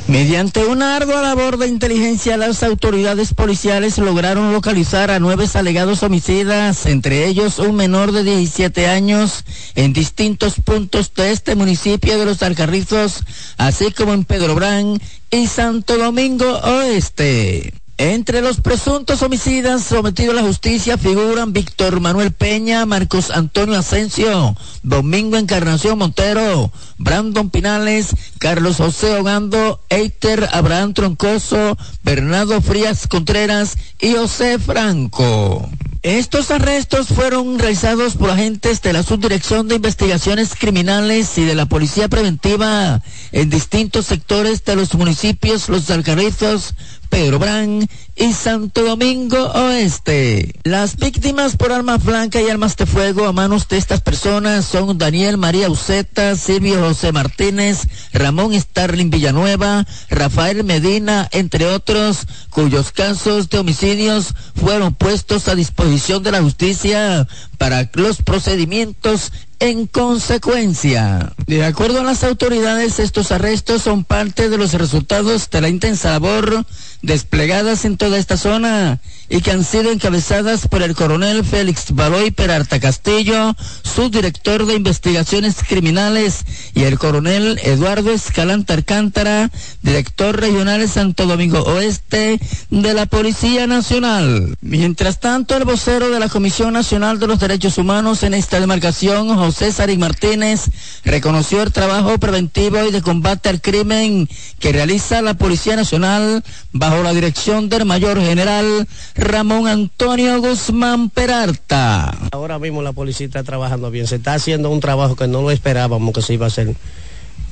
Mediante 0.08 0.66
una 0.66 0.98
ardua 0.98 1.22
labor 1.22 1.58
de 1.58 1.68
inteligencia, 1.68 2.36
las 2.36 2.64
autoridades 2.64 3.34
policiales 3.34 3.98
lograron 3.98 4.52
localizar 4.52 5.10
a 5.10 5.20
nueve 5.20 5.46
alegados 5.54 6.04
homicidas, 6.04 6.86
entre 6.86 7.28
ellos 7.28 7.60
un 7.60 7.76
menor 7.76 8.12
de 8.12 8.24
17 8.24 8.88
años, 8.88 9.46
en 9.76 9.94
distintos 9.94 10.56
puntos 10.56 11.14
de 11.14 11.32
este 11.32 11.56
municipio 11.56 12.18
de 12.20 12.26
Los 12.26 12.44
Alcarrizos, 12.44 13.24
así 13.58 13.92
como 13.92 14.14
en 14.14 14.26
Pedro 14.26 14.56
Brán 14.56 15.00
y 15.30 15.48
Santo 15.48 15.98
Domingo 15.98 16.60
Oeste. 16.60 17.81
Entre 18.02 18.42
los 18.42 18.62
presuntos 18.62 19.22
homicidas 19.22 19.84
sometidos 19.84 20.36
a 20.36 20.42
la 20.42 20.48
justicia 20.48 20.98
figuran 20.98 21.54
Víctor 21.54 22.00
Manuel 22.00 22.32
Peña, 22.32 22.84
Marcos 22.88 23.30
Antonio 23.30 23.78
Asensio, 23.78 24.58
Domingo 24.82 25.38
Encarnación 25.38 26.00
Montero, 26.00 26.72
Brandon 26.98 27.52
Pinales, 27.52 28.08
Carlos 28.40 28.78
José 28.78 29.16
Ogando, 29.18 29.80
Eiter 29.90 30.50
Abraham 30.52 30.96
Troncoso, 30.96 31.78
Bernardo 32.04 32.60
Frías 32.60 33.06
Contreras 33.06 33.78
y 34.00 34.14
José 34.14 34.58
Franco. 34.58 35.70
Estos 36.04 36.50
arrestos 36.50 37.10
fueron 37.10 37.60
realizados 37.60 38.16
por 38.16 38.32
agentes 38.32 38.82
de 38.82 38.92
la 38.92 39.04
Subdirección 39.04 39.68
de 39.68 39.76
Investigaciones 39.76 40.56
Criminales 40.60 41.38
y 41.38 41.46
de 41.46 41.54
la 41.54 41.68
Policía 41.68 42.10
Preventiva 42.10 43.04
en 43.32 43.52
distintos 43.52 44.08
sectores 44.08 44.66
de 44.66 44.76
los 44.76 44.96
municipios 44.96 45.70
Los 45.70 45.92
Alcarrizos, 45.92 46.74
Pedro 47.12 47.40
Brán 47.40 47.88
y 48.16 48.34
Santo 48.34 48.84
Domingo 48.84 49.38
Oeste. 49.38 50.56
Las 50.64 50.96
víctimas 50.96 51.58
por 51.58 51.74
armas 51.74 52.04
blancas 52.04 52.42
y 52.42 52.50
armas 52.50 52.78
de 52.78 52.86
fuego 52.86 53.26
a 53.26 53.34
manos 53.34 53.68
de 53.68 53.78
estas 53.78 54.00
personas 54.00 54.66
son 54.66 54.98
Daniel 54.98 55.38
María 55.38 55.70
Uceta, 55.70 56.36
Silvio 56.38 56.80
José 56.80 57.12
Martínez, 57.12 57.82
Ramón 58.14 58.60
Starling 58.60 59.10
Villanueva, 59.10 59.86
Rafael 60.10 60.64
Medina, 60.64 61.28
entre 61.34 61.66
otros, 61.66 62.26
cuyos 62.50 62.94
casos 62.94 63.50
de 63.50 63.60
homicidios 63.60 64.34
fueron 64.56 64.96
puestos 64.96 65.50
a 65.50 65.56
disposición 65.56 66.24
de 66.24 66.32
la 66.32 66.42
justicia 66.42 67.28
para 67.58 67.90
los 67.94 68.22
procedimientos 68.22 69.34
en 69.60 69.86
consecuencia. 69.86 71.34
De 71.46 71.64
acuerdo 71.64 72.00
a 72.00 72.04
las 72.04 72.24
autoridades, 72.24 72.98
estos 72.98 73.32
arrestos 73.32 73.84
son 73.84 74.04
parte 74.04 74.50
de 74.50 74.58
los 74.58 74.74
resultados 74.74 75.50
de 75.52 75.62
la 75.62 75.70
intensa 75.70 76.10
labor 76.10 76.66
desplegadas 77.02 77.86
en 77.86 77.98
toda 77.98 78.18
esta 78.18 78.38
zona 78.38 79.00
y 79.32 79.40
que 79.40 79.52
han 79.52 79.64
sido 79.64 79.92
encabezadas 79.92 80.68
por 80.68 80.84
el 80.84 80.94
coronel 80.94 81.46
Félix 81.46 81.96
Baloy 81.96 82.32
Peralta 82.32 82.82
Castillo, 82.82 83.56
subdirector 83.82 84.66
de 84.66 84.76
investigaciones 84.76 85.56
criminales, 85.66 86.44
y 86.76 86.84
el 86.84 87.00
coronel 87.00 87.58
Eduardo 87.64 88.12
Escalante 88.12 88.74
Alcántara, 88.74 89.50
director 89.82 90.38
regional 90.38 90.82
de 90.82 90.90
Santo 90.90 91.28
Domingo 91.28 91.62
Oeste 91.62 92.42
de 92.70 92.94
la 92.94 93.06
Policía 93.06 93.68
Nacional. 93.68 94.58
Mientras 94.60 95.22
tanto, 95.22 95.56
el 95.56 95.64
vocero 95.64 96.10
de 96.10 96.20
la 96.20 96.28
Comisión 96.28 96.74
Nacional 96.74 97.18
de 97.18 97.28
los 97.28 97.40
Derechos 97.40 97.78
Humanos 97.78 98.24
en 98.24 98.34
esta 98.34 98.60
demarcación, 98.60 99.34
José 99.34 99.72
Sarín 99.72 100.02
Martínez, 100.02 100.66
reconoció 101.06 101.64
el 101.64 101.72
trabajo 101.72 102.18
preventivo 102.18 102.84
y 102.84 102.92
de 102.92 103.02
combate 103.02 103.48
al 103.48 103.62
crimen 103.62 104.28
que 104.60 104.74
realiza 104.74 105.22
la 105.22 105.36
Policía 105.36 105.78
Nacional 105.78 106.44
bajo 106.74 107.02
la 107.02 107.14
dirección 107.14 107.70
del 107.70 107.86
mayor 107.86 108.20
general 108.20 108.88
Ramón 109.22 109.68
Antonio 109.68 110.42
Guzmán 110.42 111.10
Peralta. 111.10 112.12
Ahora 112.32 112.58
mismo 112.58 112.82
la 112.82 112.92
policía 112.92 113.28
está 113.28 113.44
trabajando 113.44 113.92
bien, 113.92 114.08
se 114.08 114.16
está 114.16 114.34
haciendo 114.34 114.70
un 114.70 114.80
trabajo 114.80 115.16
que 115.16 115.28
no 115.28 115.42
lo 115.42 115.52
esperábamos 115.52 116.14
que 116.14 116.22
se 116.22 116.34
iba 116.34 116.48
a 116.48 116.48
hacer, 116.48 116.76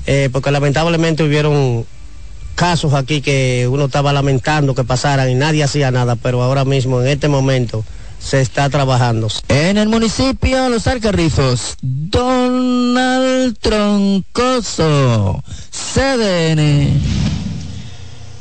eh, 0.08 0.30
porque 0.32 0.50
lamentablemente 0.52 1.24
hubieron 1.24 1.86
casos 2.56 2.94
aquí 2.94 3.22
que 3.22 3.70
uno 3.72 3.86
estaba 3.86 4.12
lamentando 4.12 4.74
que 4.76 4.84
pasaran 4.84 5.30
y 5.30 5.36
nadie 5.36 5.64
hacía 5.64 5.92
nada, 5.92 6.16
pero 6.16 6.42
ahora 6.42 6.66
mismo, 6.66 7.02
en 7.02 7.08
este 7.08 7.30
momento, 7.30 7.86
se 8.20 8.42
está 8.42 8.70
trabajando. 8.70 9.30
En 9.48 9.78
el 9.78 9.88
municipio 9.90 10.70
Los 10.70 10.88
Alcarrizos, 10.88 11.78
Donald 11.82 13.58
Troncoso, 13.60 15.42
CDN. 15.72 17.00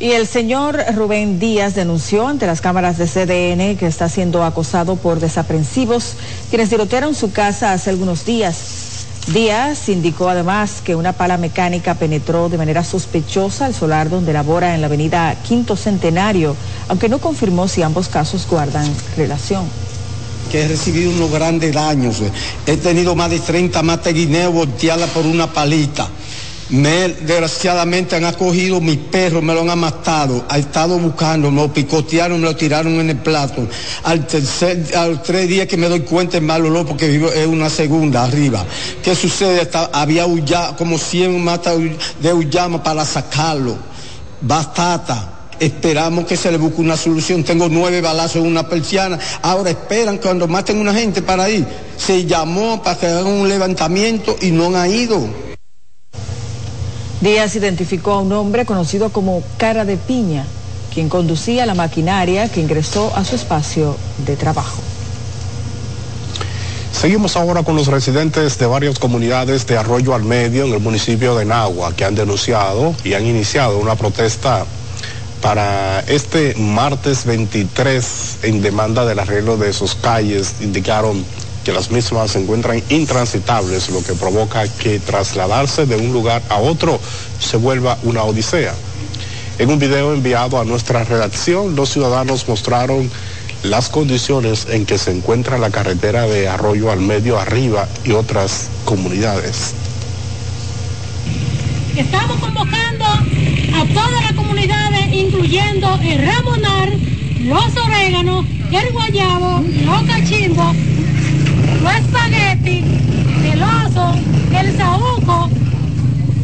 Y 0.00 0.12
el 0.12 0.28
señor 0.28 0.78
Rubén 0.94 1.40
Díaz 1.40 1.74
denunció 1.74 2.28
ante 2.28 2.46
las 2.46 2.60
cámaras 2.60 2.98
de 2.98 3.06
CDN 3.06 3.76
que 3.76 3.86
está 3.86 4.08
siendo 4.08 4.44
acosado 4.44 4.94
por 4.94 5.18
desaprensivos 5.18 6.14
quienes 6.50 6.68
tirotearon 6.68 7.16
su 7.16 7.32
casa 7.32 7.72
hace 7.72 7.90
algunos 7.90 8.24
días. 8.24 9.06
Díaz 9.32 9.88
indicó 9.88 10.28
además 10.28 10.82
que 10.84 10.94
una 10.94 11.12
pala 11.12 11.36
mecánica 11.36 11.96
penetró 11.96 12.48
de 12.48 12.58
manera 12.58 12.84
sospechosa 12.84 13.66
al 13.66 13.74
solar 13.74 14.08
donde 14.08 14.32
labora 14.32 14.76
en 14.76 14.82
la 14.82 14.86
avenida 14.86 15.34
Quinto 15.42 15.74
Centenario, 15.74 16.54
aunque 16.86 17.08
no 17.08 17.18
confirmó 17.18 17.66
si 17.66 17.82
ambos 17.82 18.08
casos 18.08 18.46
guardan 18.48 18.86
relación 19.16 19.64
que 20.48 20.62
he 20.62 20.68
recibido 20.68 21.10
unos 21.10 21.30
grandes 21.30 21.74
daños. 21.74 22.22
He 22.66 22.76
tenido 22.78 23.14
más 23.14 23.28
de 23.30 23.38
30 23.38 23.82
matas 23.82 24.14
guineos 24.14 24.54
volteadas 24.54 25.10
por 25.10 25.26
una 25.26 25.52
palita. 25.52 26.08
Me, 26.70 27.08
desgraciadamente 27.08 28.14
han 28.14 28.26
acogido 28.26 28.78
mis 28.80 28.98
perros, 28.98 29.42
me 29.42 29.54
lo 29.54 29.60
han 29.70 29.78
matado, 29.78 30.44
ha 30.50 30.58
estado 30.58 30.98
buscando, 30.98 31.50
me 31.50 31.62
lo 31.62 31.72
picotearon, 31.72 32.40
me 32.40 32.46
lo 32.46 32.56
tiraron 32.56 33.00
en 33.00 33.08
el 33.08 33.16
plato. 33.16 33.66
Al 34.04 34.26
tercer, 34.26 34.84
a 34.94 35.06
los 35.06 35.22
tres 35.22 35.48
días 35.48 35.66
que 35.66 35.78
me 35.78 35.88
doy 35.88 36.00
cuenta 36.00 36.36
es 36.36 36.42
mal 36.42 36.66
olor 36.66 36.86
porque 36.86 37.08
vivo 37.08 37.32
en 37.32 37.48
una 37.48 37.70
segunda 37.70 38.24
arriba. 38.24 38.66
¿Qué 39.02 39.14
sucede? 39.14 39.68
había 39.92 40.26
como 40.76 40.98
100 40.98 41.42
matas 41.42 41.76
de 42.20 42.32
uyama 42.34 42.82
para 42.82 43.04
sacarlo. 43.06 43.76
Bastata 44.40 45.34
esperamos 45.60 46.26
que 46.26 46.36
se 46.36 46.50
le 46.52 46.58
busque 46.58 46.80
una 46.80 46.96
solución. 46.96 47.44
Tengo 47.44 47.68
nueve 47.68 48.00
balazos 48.00 48.36
en 48.36 48.46
una 48.46 48.68
persiana. 48.68 49.18
Ahora 49.42 49.70
esperan 49.70 50.18
cuando 50.18 50.46
maten 50.46 50.78
una 50.78 50.94
gente 50.94 51.22
para 51.22 51.48
ir. 51.48 51.66
Se 51.96 52.26
llamó 52.26 52.82
para 52.82 52.98
que 52.98 53.06
hagan 53.06 53.26
un 53.26 53.48
levantamiento 53.48 54.36
y 54.40 54.50
no 54.50 54.74
han 54.76 54.92
ido. 54.92 55.47
Díaz 57.20 57.56
identificó 57.56 58.12
a 58.12 58.20
un 58.20 58.32
hombre 58.32 58.64
conocido 58.64 59.10
como 59.10 59.42
Cara 59.56 59.84
de 59.84 59.96
Piña, 59.96 60.44
quien 60.94 61.08
conducía 61.08 61.66
la 61.66 61.74
maquinaria 61.74 62.48
que 62.48 62.60
ingresó 62.60 63.12
a 63.16 63.24
su 63.24 63.34
espacio 63.34 63.96
de 64.18 64.36
trabajo. 64.36 64.80
Seguimos 66.92 67.36
ahora 67.36 67.64
con 67.64 67.74
los 67.74 67.88
residentes 67.88 68.58
de 68.58 68.66
varias 68.66 68.98
comunidades 68.98 69.66
de 69.66 69.76
Arroyo 69.76 70.14
al 70.14 70.22
Medio 70.22 70.64
en 70.64 70.72
el 70.72 70.80
municipio 70.80 71.36
de 71.36 71.44
Nagua 71.44 71.94
que 71.94 72.04
han 72.04 72.14
denunciado 72.14 72.94
y 73.04 73.14
han 73.14 73.26
iniciado 73.26 73.78
una 73.78 73.96
protesta 73.96 74.64
para 75.40 76.00
este 76.00 76.54
martes 76.56 77.24
23 77.24 78.38
en 78.42 78.62
demanda 78.62 79.04
del 79.04 79.18
arreglo 79.18 79.56
de 79.56 79.72
sus 79.72 79.94
calles. 79.96 80.56
Indicaron 80.60 81.24
que 81.64 81.72
las 81.72 81.90
mismas 81.90 82.32
se 82.32 82.40
encuentran 82.40 82.82
intransitables, 82.88 83.90
lo 83.90 84.02
que 84.02 84.14
provoca 84.14 84.66
que 84.68 84.98
trasladarse 84.98 85.86
de 85.86 85.96
un 85.96 86.12
lugar 86.12 86.42
a 86.48 86.56
otro 86.56 86.98
se 87.38 87.56
vuelva 87.56 87.98
una 88.02 88.22
odisea. 88.22 88.74
En 89.58 89.70
un 89.70 89.78
video 89.78 90.14
enviado 90.14 90.60
a 90.60 90.64
nuestra 90.64 91.04
redacción, 91.04 91.74
los 91.74 91.90
ciudadanos 91.90 92.48
mostraron 92.48 93.10
las 93.64 93.88
condiciones 93.88 94.66
en 94.70 94.86
que 94.86 94.98
se 94.98 95.10
encuentra 95.10 95.58
la 95.58 95.70
carretera 95.70 96.22
de 96.26 96.48
Arroyo 96.48 96.92
al 96.92 97.00
Medio 97.00 97.38
Arriba 97.38 97.88
y 98.04 98.12
otras 98.12 98.68
comunidades. 98.84 99.74
Estamos 101.96 102.38
convocando 102.38 103.04
a 103.04 103.84
todas 103.92 104.22
las 104.22 104.32
comunidades, 104.34 105.12
incluyendo 105.12 105.98
el 106.02 106.24
Ramonar, 106.24 106.92
los 107.40 107.76
oréganos, 107.76 108.46
el 108.70 108.92
guayabo, 108.92 109.64
los 109.84 110.02
cachimbos, 110.02 110.76
los 111.82 111.94
espagueti, 111.94 112.84
el 113.52 113.62
oso, 113.62 114.14
el 114.58 114.76
saúco 114.76 115.50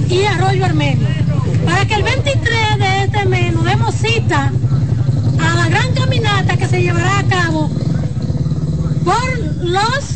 y 0.09 0.25
arroyo 0.25 0.65
armenio. 0.65 1.09
Para 1.65 1.87
que 1.87 1.95
el 1.95 2.03
23 2.03 2.79
de 2.79 3.05
este 3.05 3.25
mes 3.27 3.53
nos 3.55 3.65
demos 3.65 3.95
cita 3.95 4.53
a 5.41 5.55
la 5.55 5.69
gran 5.69 5.93
caminata 5.95 6.57
que 6.57 6.67
se 6.69 6.83
llevará 6.83 7.19
a 7.19 7.25
cabo 7.25 7.71
por 9.05 9.39
los 9.63 10.15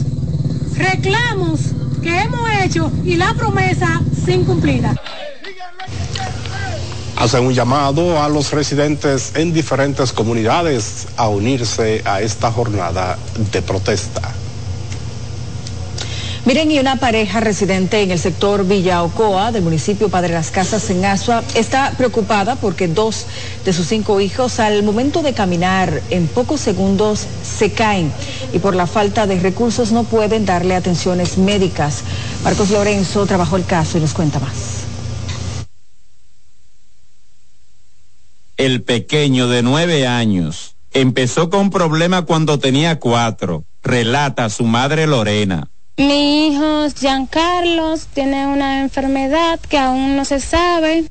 reclamos 0.76 1.60
que 2.02 2.20
hemos 2.20 2.50
hecho 2.62 2.92
y 3.04 3.16
la 3.16 3.34
promesa 3.34 4.00
sin 4.24 4.44
cumplida. 4.44 4.94
Hacen 7.16 7.44
un 7.44 7.52
llamado 7.52 8.22
a 8.22 8.28
los 8.28 8.52
residentes 8.52 9.32
en 9.34 9.52
diferentes 9.52 10.12
comunidades 10.12 11.08
a 11.16 11.26
unirse 11.28 12.00
a 12.04 12.20
esta 12.20 12.52
jornada 12.52 13.18
de 13.50 13.60
protesta. 13.60 14.22
Miren, 16.48 16.70
y 16.70 16.78
una 16.78 16.96
pareja 16.96 17.40
residente 17.40 18.00
en 18.00 18.10
el 18.10 18.18
sector 18.18 18.66
Villa 18.66 19.02
Ocoa 19.02 19.52
del 19.52 19.62
municipio 19.62 20.08
Padre 20.08 20.32
Las 20.32 20.50
Casas 20.50 20.88
en 20.88 21.04
Asua 21.04 21.44
está 21.54 21.92
preocupada 21.98 22.56
porque 22.56 22.88
dos 22.88 23.26
de 23.66 23.74
sus 23.74 23.86
cinco 23.86 24.18
hijos 24.18 24.58
al 24.58 24.82
momento 24.82 25.22
de 25.22 25.34
caminar 25.34 26.00
en 26.08 26.26
pocos 26.26 26.62
segundos 26.62 27.26
se 27.42 27.72
caen 27.72 28.10
y 28.54 28.60
por 28.60 28.74
la 28.74 28.86
falta 28.86 29.26
de 29.26 29.38
recursos 29.38 29.92
no 29.92 30.04
pueden 30.04 30.46
darle 30.46 30.74
atenciones 30.74 31.36
médicas. 31.36 32.02
Marcos 32.42 32.70
Lorenzo 32.70 33.26
trabajó 33.26 33.56
el 33.56 33.66
caso 33.66 33.98
y 33.98 34.00
nos 34.00 34.14
cuenta 34.14 34.40
más. 34.40 34.86
el 38.56 38.82
pequeño 38.84 39.48
de 39.48 39.62
nueve 39.62 40.06
años, 40.06 40.76
empezó 40.94 41.50
con 41.50 41.68
problemas 41.68 42.22
cuando 42.22 42.58
tenía 42.58 42.98
cuatro, 42.98 43.66
relata 43.82 44.48
su 44.48 44.64
madre 44.64 45.06
Lorena. 45.06 45.68
Mi 45.98 46.46
hijo 46.46 46.86
Giancarlos 46.90 48.06
tiene 48.06 48.46
una 48.46 48.82
enfermedad 48.82 49.58
que 49.58 49.78
aún 49.78 50.16
no 50.16 50.24
se 50.24 50.38
sabe. 50.38 51.06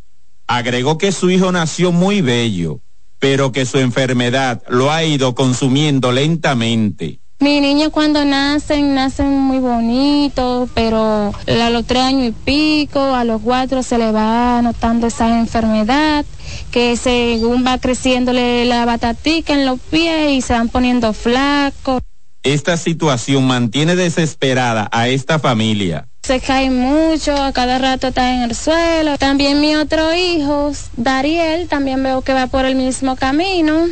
Agregó 0.48 0.98
que 0.98 1.12
su 1.12 1.30
hijo 1.30 1.52
nació 1.52 1.92
muy 1.92 2.22
bello, 2.22 2.80
pero 3.20 3.52
que 3.52 3.66
su 3.66 3.80
enfermedad 3.80 4.64
lo 4.70 4.90
ha 4.90 5.04
ido 5.04 5.36
consumiendo 5.36 6.14
lentamente. 6.14 7.20
Mi 7.40 7.60
niño 7.60 7.92
cuando 7.92 8.24
nacen, 8.24 8.96
nacen 8.96 9.38
muy 9.38 9.60
bonitos, 9.60 10.70
pero 10.74 11.34
a 11.46 11.70
los 11.70 11.86
tres 11.86 12.04
años 12.04 12.30
y 12.30 12.32
pico, 12.32 13.14
a 13.14 13.26
los 13.26 13.42
cuatro 13.42 13.84
se 13.84 13.98
le 13.98 14.14
va 14.14 14.62
notando 14.62 15.08
esa 15.08 15.38
enfermedad, 15.38 16.26
que 16.72 16.96
según 16.96 17.66
va 17.66 17.78
creciéndole 17.78 18.64
la 18.64 18.86
batatica 18.86 19.54
en 19.54 19.66
los 19.66 19.82
pies 19.82 20.32
y 20.32 20.42
se 20.42 20.54
van 20.54 20.70
poniendo 20.70 21.12
flacos. 21.12 22.02
Esta 22.44 22.78
situación 22.78 23.46
mantiene 23.46 23.96
desesperada 23.96 24.90
a 24.92 25.08
esta 25.08 25.40
familia. 25.40 26.08
Se 26.24 26.40
cae 26.40 26.70
mucho, 26.70 27.36
a 27.36 27.52
cada 27.54 27.78
rato 27.78 28.08
está 28.08 28.34
en 28.34 28.44
el 28.44 28.56
suelo. 28.56 29.18
También 29.18 29.62
mi 29.62 29.76
otro 29.76 30.14
hijo, 30.14 30.72
Dariel, 30.96 31.68
también 31.68 32.04
veo 32.04 32.22
que 32.22 32.34
va 32.34 32.48
por 32.48 32.66
el 32.66 32.76
mismo 32.76 33.16
camino 33.16 33.88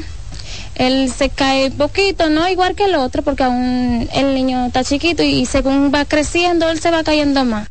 él 0.76 1.10
se 1.10 1.30
cae 1.30 1.72
poquito, 1.72 2.30
no 2.30 2.48
igual 2.50 2.76
que 2.76 2.86
el 2.86 2.96
otro, 2.96 3.24
porque 3.24 3.44
aún 3.44 4.08
el 4.14 4.36
niño 4.36 4.68
está 4.68 4.84
chiquito 4.84 5.24
y 5.24 5.46
según 5.46 5.92
va 5.94 6.06
creciendo, 6.06 6.70
él 6.70 6.80
se 6.80 6.92
va 6.92 7.04
cayendo 7.04 7.46
más. 7.46 7.70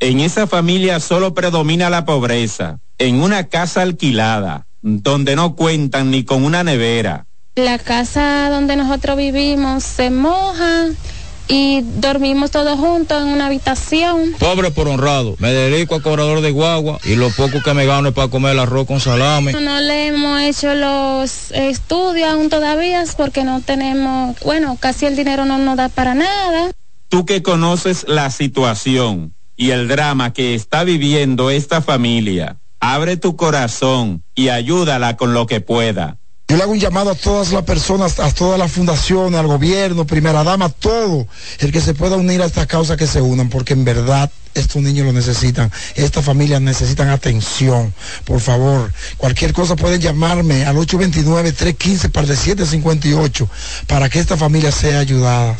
En 0.00 0.20
esa 0.20 0.46
familia 0.46 1.00
solo 1.00 1.32
predomina 1.32 1.88
la 1.88 2.04
pobreza, 2.04 2.80
en 2.98 3.22
una 3.22 3.48
casa 3.48 3.82
alquilada, 3.82 4.66
donde 4.82 5.36
no 5.36 5.56
cuentan 5.56 6.10
ni 6.10 6.24
con 6.24 6.44
una 6.44 6.62
nevera. 6.62 7.26
La 7.56 7.78
casa 7.78 8.50
donde 8.50 8.76
nosotros 8.76 9.16
vivimos 9.16 9.84
se 9.84 10.10
moja, 10.10 10.88
y 11.48 11.82
dormimos 11.82 12.50
todos 12.50 12.78
juntos 12.78 13.22
en 13.22 13.28
una 13.28 13.46
habitación. 13.46 14.34
Pobre 14.38 14.70
por 14.70 14.88
honrado, 14.88 15.36
me 15.38 15.52
dedico 15.52 15.94
a 15.94 16.02
cobrador 16.02 16.40
de 16.40 16.50
guagua 16.50 16.98
y 17.04 17.16
lo 17.16 17.30
poco 17.30 17.62
que 17.62 17.74
me 17.74 17.86
gano 17.86 18.08
es 18.08 18.14
para 18.14 18.28
comer 18.28 18.52
el 18.52 18.60
arroz 18.60 18.86
con 18.86 19.00
salame. 19.00 19.52
No 19.52 19.80
le 19.80 20.08
hemos 20.08 20.40
hecho 20.40 20.74
los 20.74 21.52
estudios 21.52 22.30
aún 22.30 22.48
todavía 22.48 23.04
porque 23.16 23.44
no 23.44 23.60
tenemos, 23.60 24.36
bueno, 24.40 24.76
casi 24.80 25.06
el 25.06 25.16
dinero 25.16 25.44
no 25.44 25.58
nos 25.58 25.76
da 25.76 25.88
para 25.88 26.14
nada. 26.14 26.70
Tú 27.08 27.26
que 27.26 27.42
conoces 27.42 28.06
la 28.08 28.30
situación 28.30 29.34
y 29.56 29.70
el 29.70 29.86
drama 29.88 30.32
que 30.32 30.54
está 30.54 30.84
viviendo 30.84 31.50
esta 31.50 31.82
familia, 31.82 32.56
abre 32.80 33.16
tu 33.16 33.36
corazón 33.36 34.24
y 34.34 34.48
ayúdala 34.48 35.16
con 35.16 35.34
lo 35.34 35.46
que 35.46 35.60
pueda. 35.60 36.18
Yo 36.46 36.58
le 36.58 36.62
hago 36.62 36.72
un 36.72 36.78
llamado 36.78 37.10
a 37.10 37.14
todas 37.14 37.52
las 37.52 37.62
personas, 37.62 38.20
a 38.20 38.30
todas 38.30 38.58
las 38.58 38.70
fundaciones, 38.70 39.40
al 39.40 39.46
gobierno, 39.46 40.06
primera 40.06 40.44
dama, 40.44 40.68
todo, 40.68 41.26
el 41.58 41.72
que 41.72 41.80
se 41.80 41.94
pueda 41.94 42.16
unir 42.16 42.42
a 42.42 42.44
esta 42.44 42.66
causa 42.66 42.98
que 42.98 43.06
se 43.06 43.22
unan, 43.22 43.48
porque 43.48 43.72
en 43.72 43.84
verdad 43.84 44.30
estos 44.52 44.82
niños 44.82 45.06
lo 45.06 45.14
necesitan, 45.14 45.72
estas 45.94 46.22
familias 46.22 46.60
necesitan 46.60 47.08
atención. 47.08 47.94
Por 48.24 48.40
favor, 48.40 48.92
cualquier 49.16 49.54
cosa 49.54 49.74
pueden 49.74 50.02
llamarme 50.02 50.66
al 50.66 50.76
829-315-758 50.76 53.48
para 53.86 54.10
que 54.10 54.20
esta 54.20 54.36
familia 54.36 54.70
sea 54.70 54.98
ayudada. 54.98 55.56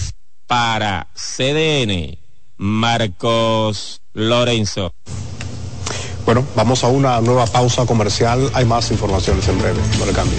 Para 0.46 1.06
CDN, 1.14 2.18
Marcos 2.58 4.02
Lorenzo. 4.12 4.92
Bueno, 6.26 6.46
vamos 6.54 6.84
a 6.84 6.88
una 6.88 7.20
nueva 7.20 7.46
pausa 7.46 7.86
comercial. 7.86 8.50
Hay 8.54 8.64
más 8.64 8.90
informaciones 8.90 9.46
en 9.48 9.58
breve. 9.58 9.80
No 9.98 10.06
le 10.06 10.12
cambie. 10.12 10.38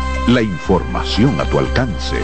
La 0.27 0.41
información 0.41 1.41
a 1.41 1.45
tu 1.45 1.59
alcance. 1.59 2.15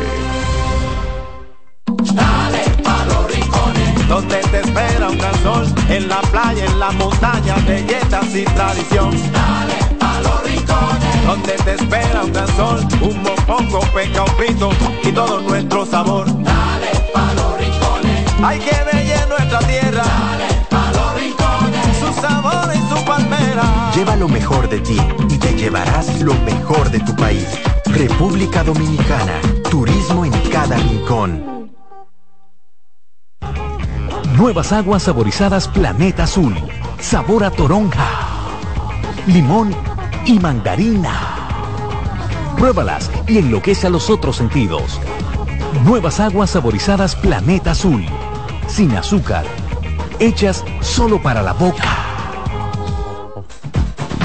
Dale 2.14 2.64
pa 2.84 3.04
los 3.06 3.32
rincones, 3.32 4.08
donde 4.08 4.38
te 4.38 4.60
espera 4.60 5.10
un 5.10 5.18
gran 5.18 5.44
sol, 5.44 5.66
en 5.90 6.08
la 6.08 6.22
playa, 6.22 6.66
en 6.66 6.80
la 6.80 6.92
montaña, 6.92 7.56
belletas 7.68 8.34
y 8.36 8.46
tradición. 8.46 9.12
Dale 9.34 9.96
pa 10.00 10.22
los 10.22 10.44
rincones, 10.44 11.26
donde 11.26 11.54
te 11.54 11.74
espera 11.74 12.24
un 12.24 12.32
gran 12.32 12.48
sol, 12.56 12.88
un 13.02 13.24
mopongo, 13.24 13.80
peca, 13.94 14.24
un 14.24 14.36
pito 14.38 14.70
y 15.04 15.12
todo 15.12 15.42
nuestro 15.42 15.86
sabor. 15.86 16.28
Dale 16.28 16.92
pa 17.14 17.34
los 17.34 17.58
rincones, 17.58 18.34
hay 18.44 18.60
que 18.60 18.76
ver 18.94 19.28
nuestra 19.28 19.60
tierra. 19.60 20.04
Dale 20.04 20.48
pa 20.70 20.92
los 20.92 21.16
rincones, 21.20 21.98
su 22.00 22.22
sabor 22.22 22.70
y 22.74 22.94
su 22.94 23.06
palmera. 23.06 23.92
Lleva 23.96 24.16
lo 24.16 24.28
mejor 24.28 24.70
de 24.70 24.80
ti 24.80 25.02
y 25.30 25.38
te 25.38 25.54
llevarás 25.56 26.22
lo 26.22 26.36
mejor 26.46 26.90
de 26.92 27.00
tu 27.00 27.16
país. 27.16 27.48
República 27.98 28.64
Dominicana, 28.64 29.42
turismo 29.72 30.24
en 30.24 30.32
cada 30.52 30.78
rincón. 30.78 31.72
Nuevas 34.38 34.72
aguas 34.72 35.02
saborizadas 35.02 35.68
Planeta 35.68 36.26
Azul. 36.26 36.54
Sabor 37.00 37.44
a 37.44 37.50
toronja, 37.50 38.08
limón 39.26 39.76
y 40.28 40.38
mandarina. 40.38 41.12
Pruébalas 42.56 43.10
y 43.28 43.40
enloquece 43.40 43.88
a 43.88 43.90
los 43.90 44.12
otros 44.12 44.36
sentidos. 44.36 45.02
Nuevas 45.84 46.20
aguas 46.20 46.52
saborizadas 46.52 47.16
Planeta 47.16 47.72
Azul. 47.72 48.06
Sin 48.68 48.96
azúcar. 48.96 49.44
Hechas 50.20 50.64
solo 50.82 51.20
para 51.20 51.42
la 51.42 51.54
boca. 51.54 52.07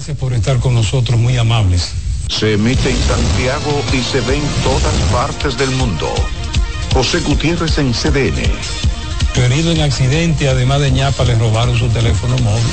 Gracias 0.00 0.16
por 0.16 0.32
estar 0.32 0.58
con 0.60 0.72
nosotros, 0.72 1.20
muy 1.20 1.36
amables. 1.36 1.92
Se 2.30 2.54
emite 2.54 2.88
en 2.88 2.96
Santiago 2.96 3.82
y 3.92 4.02
se 4.02 4.22
ve 4.22 4.36
en 4.36 4.62
todas 4.64 4.94
partes 5.12 5.58
del 5.58 5.70
mundo. 5.72 6.08
José 6.94 7.20
Gutiérrez 7.20 7.76
en 7.76 7.92
CDN. 7.92 8.40
Herido 9.34 9.72
en 9.72 9.82
accidente, 9.82 10.48
además 10.48 10.80
de 10.80 10.90
ñapa, 10.90 11.24
le 11.24 11.34
robaron 11.34 11.76
su 11.76 11.86
teléfono 11.88 12.34
móvil. 12.38 12.64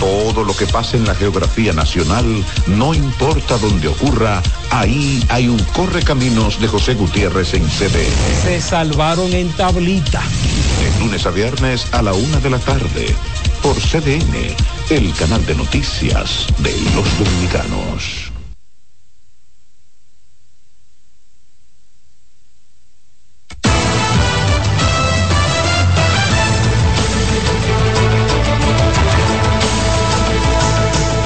Todo 0.00 0.42
lo 0.42 0.56
que 0.56 0.66
pasa 0.66 0.96
en 0.96 1.06
la 1.06 1.14
geografía 1.14 1.72
nacional, 1.72 2.44
no 2.66 2.94
importa 2.94 3.58
dónde 3.58 3.86
ocurra, 3.86 4.42
ahí 4.70 5.24
hay 5.28 5.46
un 5.46 5.62
correcaminos 5.72 6.60
de 6.60 6.66
José 6.66 6.94
Gutiérrez 6.94 7.54
en 7.54 7.64
CDN. 7.68 8.42
Se 8.42 8.60
salvaron 8.60 9.32
en 9.32 9.50
tablita. 9.50 10.20
De 10.80 10.98
lunes 10.98 11.26
a 11.26 11.30
viernes 11.30 11.86
a 11.92 12.02
la 12.02 12.12
una 12.12 12.40
de 12.40 12.50
la 12.50 12.58
tarde, 12.58 13.14
por 13.62 13.76
CDN, 13.76 14.56
el 14.90 15.12
canal 15.14 15.44
de 15.46 15.54
noticias 15.56 16.46
de 16.58 16.70
los 16.94 17.18
dominicanos. 17.18 18.30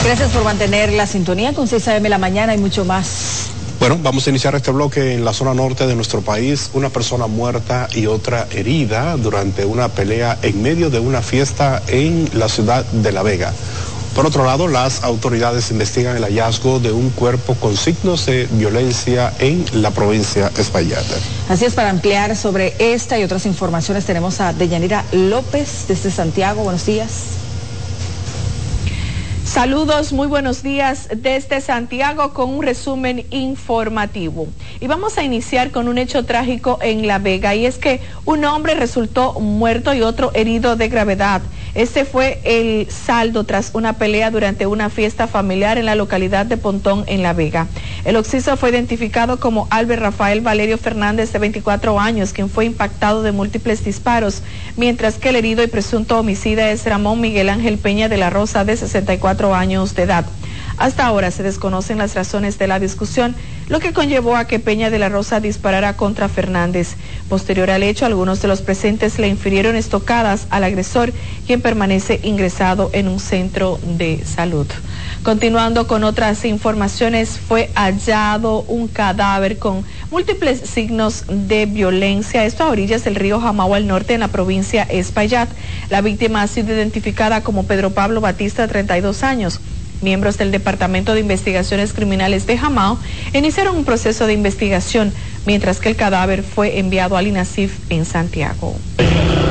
Gracias 0.05 0.31
por 0.33 0.45
mantener 0.45 0.93
la 0.95 1.07
sintonía 1.07 1.53
con 1.53 1.69
6 1.69 1.89
AM 1.89 2.05
la 2.05 2.19
mañana 2.19 2.55
y 2.55 2.59
mucho 2.59 2.87
más. 2.87 3.51
Bueno, 3.81 3.99
vamos 4.03 4.27
a 4.27 4.31
iniciar 4.31 4.55
este 4.55 4.71
bloque 4.73 5.15
en 5.15 5.25
la 5.25 5.33
zona 5.33 5.55
norte 5.55 5.87
de 5.87 5.97
nuestro 5.97 6.21
país. 6.21 6.69
Una 6.75 6.91
persona 6.91 7.27
muerta 7.27 7.89
y 7.95 8.05
otra 8.05 8.47
herida 8.51 9.17
durante 9.17 9.65
una 9.65 9.89
pelea 9.89 10.39
en 10.43 10.61
medio 10.61 10.91
de 10.91 11.01
una 11.01 11.23
fiesta 11.23 11.83
en 11.89 12.29
la 12.35 12.51
ciudad 12.51 12.85
de 12.85 13.11
La 13.11 13.23
Vega. 13.23 13.55
Por 14.15 14.27
otro 14.27 14.45
lado, 14.45 14.69
las 14.69 15.03
autoridades 15.03 15.71
investigan 15.71 16.15
el 16.15 16.25
hallazgo 16.25 16.79
de 16.79 16.93
un 16.93 17.09
cuerpo 17.09 17.55
con 17.55 17.75
signos 17.75 18.27
de 18.27 18.47
violencia 18.51 19.33
en 19.39 19.65
la 19.73 19.93
provincia 19.93 20.53
Espaillat. 20.59 21.07
Así 21.49 21.65
es, 21.65 21.73
para 21.73 21.89
ampliar 21.89 22.37
sobre 22.37 22.75
esta 22.79 23.19
y 23.19 23.23
otras 23.23 23.47
informaciones 23.47 24.05
tenemos 24.05 24.43
a 24.43 24.53
Deyanira 24.53 25.07
López 25.13 25.87
desde 25.89 26.11
Santiago. 26.11 26.65
Buenos 26.65 26.85
días. 26.85 27.40
Saludos, 29.51 30.13
muy 30.13 30.29
buenos 30.29 30.63
días 30.63 31.09
desde 31.13 31.61
Santiago 31.61 32.33
con 32.33 32.51
un 32.51 32.63
resumen 32.63 33.27
informativo. 33.31 34.47
Y 34.79 34.87
vamos 34.87 35.19
a 35.19 35.25
iniciar 35.25 35.73
con 35.73 35.89
un 35.89 35.99
hecho 35.99 36.25
trágico 36.25 36.79
en 36.81 37.09
La 37.09 37.19
Vega 37.19 37.57
y 37.57 37.67
es 37.67 37.77
que 37.77 38.01
un 38.25 38.45
hombre 38.45 38.75
resultó 38.77 39.33
muerto 39.41 39.93
y 39.93 40.03
otro 40.03 40.31
herido 40.35 40.77
de 40.77 40.89
gravedad. 40.89 41.43
Este 41.75 42.05
fue 42.05 42.41
el 42.45 42.91
saldo 42.91 43.45
tras 43.45 43.71
una 43.75 43.93
pelea 43.95 44.31
durante 44.31 44.67
una 44.67 44.89
fiesta 44.89 45.27
familiar 45.27 45.79
en 45.79 45.87
la 45.87 45.95
localidad 45.95 46.47
de 46.47 46.57
Pontón, 46.57 47.05
en 47.07 47.23
La 47.23 47.33
Vega. 47.33 47.67
El 48.05 48.17
occiso 48.17 48.57
fue 48.57 48.71
identificado 48.71 49.39
como 49.39 49.69
Albert 49.71 50.03
Rafael 50.03 50.41
Valerio 50.41 50.79
Fernández, 50.79 51.33
de 51.33 51.39
24 51.39 52.01
años, 52.01 52.33
quien 52.33 52.51
fue 52.51 52.65
impactado 52.65 53.23
de 53.23 53.31
múltiples 53.31 53.85
disparos, 53.85 54.43
mientras 54.77 55.17
que 55.17 55.29
el 55.29 55.37
herido 55.37 55.63
y 55.63 55.69
presunto 55.69 56.19
homicida 56.19 56.71
es 56.71 56.85
Ramón 56.87 57.21
Miguel 57.21 57.49
Ángel 57.49 57.79
Peña 57.79 58.09
de 58.09 58.17
la 58.17 58.31
Rosa, 58.31 58.65
de 58.65 58.77
64 58.77 59.40
años 59.49 59.95
de 59.95 60.03
edad. 60.03 60.27
Hasta 60.77 61.05
ahora 61.05 61.31
se 61.31 61.43
desconocen 61.43 61.99
las 61.99 62.15
razones 62.15 62.59
de 62.59 62.67
la 62.67 62.79
discusión, 62.79 63.35
lo 63.69 63.81
que 63.81 63.93
conllevó 63.93 64.37
a 64.37 64.47
que 64.47 64.59
Peña 64.59 64.89
de 64.89 64.99
la 64.99 65.11
Rosa 65.11 65.39
disparara 65.39 65.97
contra 65.97 66.29
Fernández. 66.29 66.97
Posterior 67.29 67.71
al 67.71 67.83
hecho, 67.83 68.07
algunos 68.07 68.41
de 68.41 68.49
los 68.49 68.63
presentes 68.63 69.19
le 69.19 69.29
infirieron 69.29 69.77
estocadas 69.77 70.47
al 70.51 70.65
agresor, 70.65 71.13
quien 71.47 71.61
permanece 71.61 72.21
ingresado 72.23 72.91
en 72.93 73.09
un 73.09 73.21
centro 73.21 73.79
de 73.83 74.25
salud. 74.25 74.67
Continuando 75.23 75.87
con 75.87 76.03
otras 76.05 76.47
informaciones, 76.47 77.39
fue 77.39 77.69
hallado 77.75 78.63
un 78.63 78.89
cadáver 78.89 79.59
con 79.59 79.85
múltiples 80.11 80.61
signos 80.61 81.25
de 81.29 81.67
violencia, 81.67 82.47
esto 82.47 82.65
a 82.65 82.71
orillas 82.71 83.05
del 83.05 83.17
río 83.17 83.39
Jamao 83.39 83.75
al 83.75 83.87
norte 83.87 84.15
en 84.15 84.21
la 84.21 84.29
provincia 84.29 84.83
Espaillat. 84.85 85.51
La 85.91 86.01
víctima 86.01 86.41
ha 86.41 86.47
sido 86.47 86.75
identificada 86.75 87.43
como 87.43 87.65
Pedro 87.65 87.91
Pablo 87.91 88.23
Batista, 88.23 88.67
32 88.67 89.23
años. 89.23 89.61
Miembros 90.01 90.39
del 90.39 90.51
Departamento 90.51 91.13
de 91.13 91.21
Investigaciones 91.21 91.93
Criminales 91.93 92.47
de 92.47 92.57
Jamao 92.57 92.99
iniciaron 93.35 93.77
un 93.77 93.85
proceso 93.85 94.27
de 94.27 94.33
investigación, 94.33 95.13
mientras 95.45 95.81
que 95.81 95.91
el 95.91 95.97
cadáver 95.97 96.43
fue 96.43 96.79
enviado 96.79 97.19
al 97.19 97.27
INASIF 97.27 97.79
en 97.91 98.07
Santiago. 98.07 98.75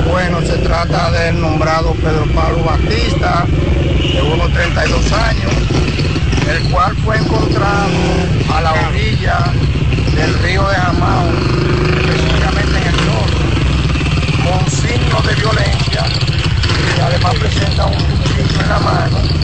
Bueno, 0.10 0.41
se 0.41 0.57
trata 0.57 1.12
del 1.12 1.39
nombrado 1.39 1.93
Pedro 1.93 2.26
Pablo 2.34 2.64
Batista, 2.64 3.45
de 4.14 4.22
unos 4.22 4.51
32 4.51 5.12
años, 5.14 5.53
el 6.49 6.72
cual 6.72 6.95
fue 6.97 7.18
encontrado 7.18 7.89
a 8.53 8.62
la 8.62 8.74
orilla 8.88 9.39
del 10.16 10.34
río 10.39 10.68
de 10.68 10.76
Jamao, 10.76 11.30
específicamente 11.99 12.78
en 12.78 12.88
el 12.88 12.95
sur, 12.95 13.30
con 14.45 14.72
signos 14.72 15.28
de 15.28 15.36
violencia 15.36 16.03
y 16.97 17.01
además 17.01 17.36
presenta 17.36 17.86
un 17.86 17.93
cuchillo 17.93 18.62
en 18.62 18.70
la 18.70 18.80
mano 18.80 19.39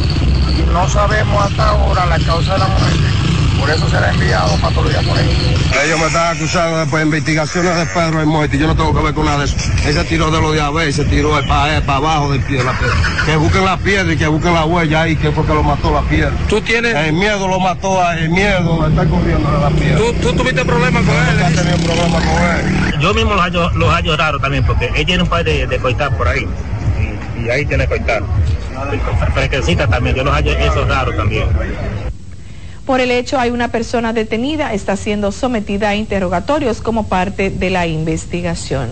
no 0.76 0.90
sabemos 0.90 1.46
hasta 1.46 1.70
ahora 1.70 2.06
la 2.06 2.20
causa 2.20 2.52
de 2.52 2.60
la 2.60 2.68
muerte. 2.68 3.15
Por 3.66 3.74
eso 3.74 3.90
será 3.90 4.12
enviado 4.12 4.56
patología 4.58 5.02
por 5.02 5.18
ahí. 5.18 5.56
Ellos 5.84 6.00
me 6.00 6.06
están 6.06 6.38
acusando 6.38 6.78
de 6.78 6.86
pues, 6.86 7.04
investigaciones 7.04 7.76
de 7.76 7.86
Pedro 7.88 8.22
y 8.22 8.26
muerte. 8.28 8.60
Yo 8.60 8.68
no 8.68 8.76
tengo 8.76 8.94
que 8.94 9.02
ver 9.02 9.16
con 9.16 9.26
nada 9.26 9.40
de 9.40 9.46
eso. 9.46 9.56
Ese 9.88 10.04
tiró 10.04 10.30
de 10.30 10.40
los 10.40 10.54
diabetes, 10.54 10.98
se 10.98 11.06
tiró 11.06 11.32
para, 11.48 11.82
para 11.82 11.98
abajo 11.98 12.32
del 12.32 12.42
pie. 12.44 12.64
La 12.64 12.78
que 13.26 13.36
busquen 13.38 13.66
la 13.66 13.78
piedra 13.78 14.14
y 14.14 14.18
que 14.18 14.28
busquen 14.28 14.54
la 14.54 14.66
huella 14.66 15.02
ahí, 15.02 15.16
que 15.16 15.32
fue 15.32 15.44
que 15.48 15.54
lo 15.56 15.64
mató 15.64 15.92
la 15.92 16.02
piedra. 16.02 16.32
¿Tú 16.48 16.62
tienes? 16.62 16.94
El 16.94 17.14
miedo 17.14 17.48
lo 17.48 17.60
mató, 17.60 18.08
el 18.12 18.30
miedo 18.30 18.88
está 18.88 19.04
corriendo 19.04 19.52
de 19.52 19.60
la 19.60 19.70
piedra. 19.72 19.98
¿Tú, 19.98 20.14
¿Tú, 20.14 20.34
tuviste 20.34 20.64
problemas 20.64 21.04
con 21.04 21.16
él? 21.16 21.56
Yo 21.56 21.64
tenido 21.64 21.78
problemas 21.78 22.24
con 22.24 22.44
él. 22.44 23.00
Yo 23.00 23.14
mismo 23.16 23.34
los 23.34 23.42
hallo, 23.42 23.72
los 23.72 23.90
hallo 23.92 24.16
raro 24.16 24.40
también, 24.40 24.64
porque 24.64 24.92
él 24.96 25.08
tiene 25.08 25.24
un 25.24 25.30
par 25.30 25.44
de, 25.44 25.66
de 25.66 25.80
coitar 25.80 26.16
por 26.16 26.28
ahí. 26.28 26.48
Y, 27.36 27.46
y 27.46 27.50
ahí 27.50 27.66
tiene 27.66 27.88
coitar 27.88 28.22
fresquecita 29.34 29.88
también, 29.88 30.16
yo 30.16 30.24
los 30.24 30.36
hallo 30.36 30.52
eso 30.52 30.86
raro 30.86 31.12
también. 31.16 31.48
Por 32.86 33.02
el 33.02 33.10
hecho 33.10 33.40
hay 33.40 33.50
una 33.50 33.70
persona 33.70 34.14
detenida, 34.14 34.74
está 34.74 34.96
siendo 34.96 35.32
sometida 35.32 35.90
a 35.90 35.96
interrogatorios 35.96 36.82
como 36.82 37.08
parte 37.08 37.50
de 37.50 37.72
la 37.72 37.88
investigación. 37.88 38.90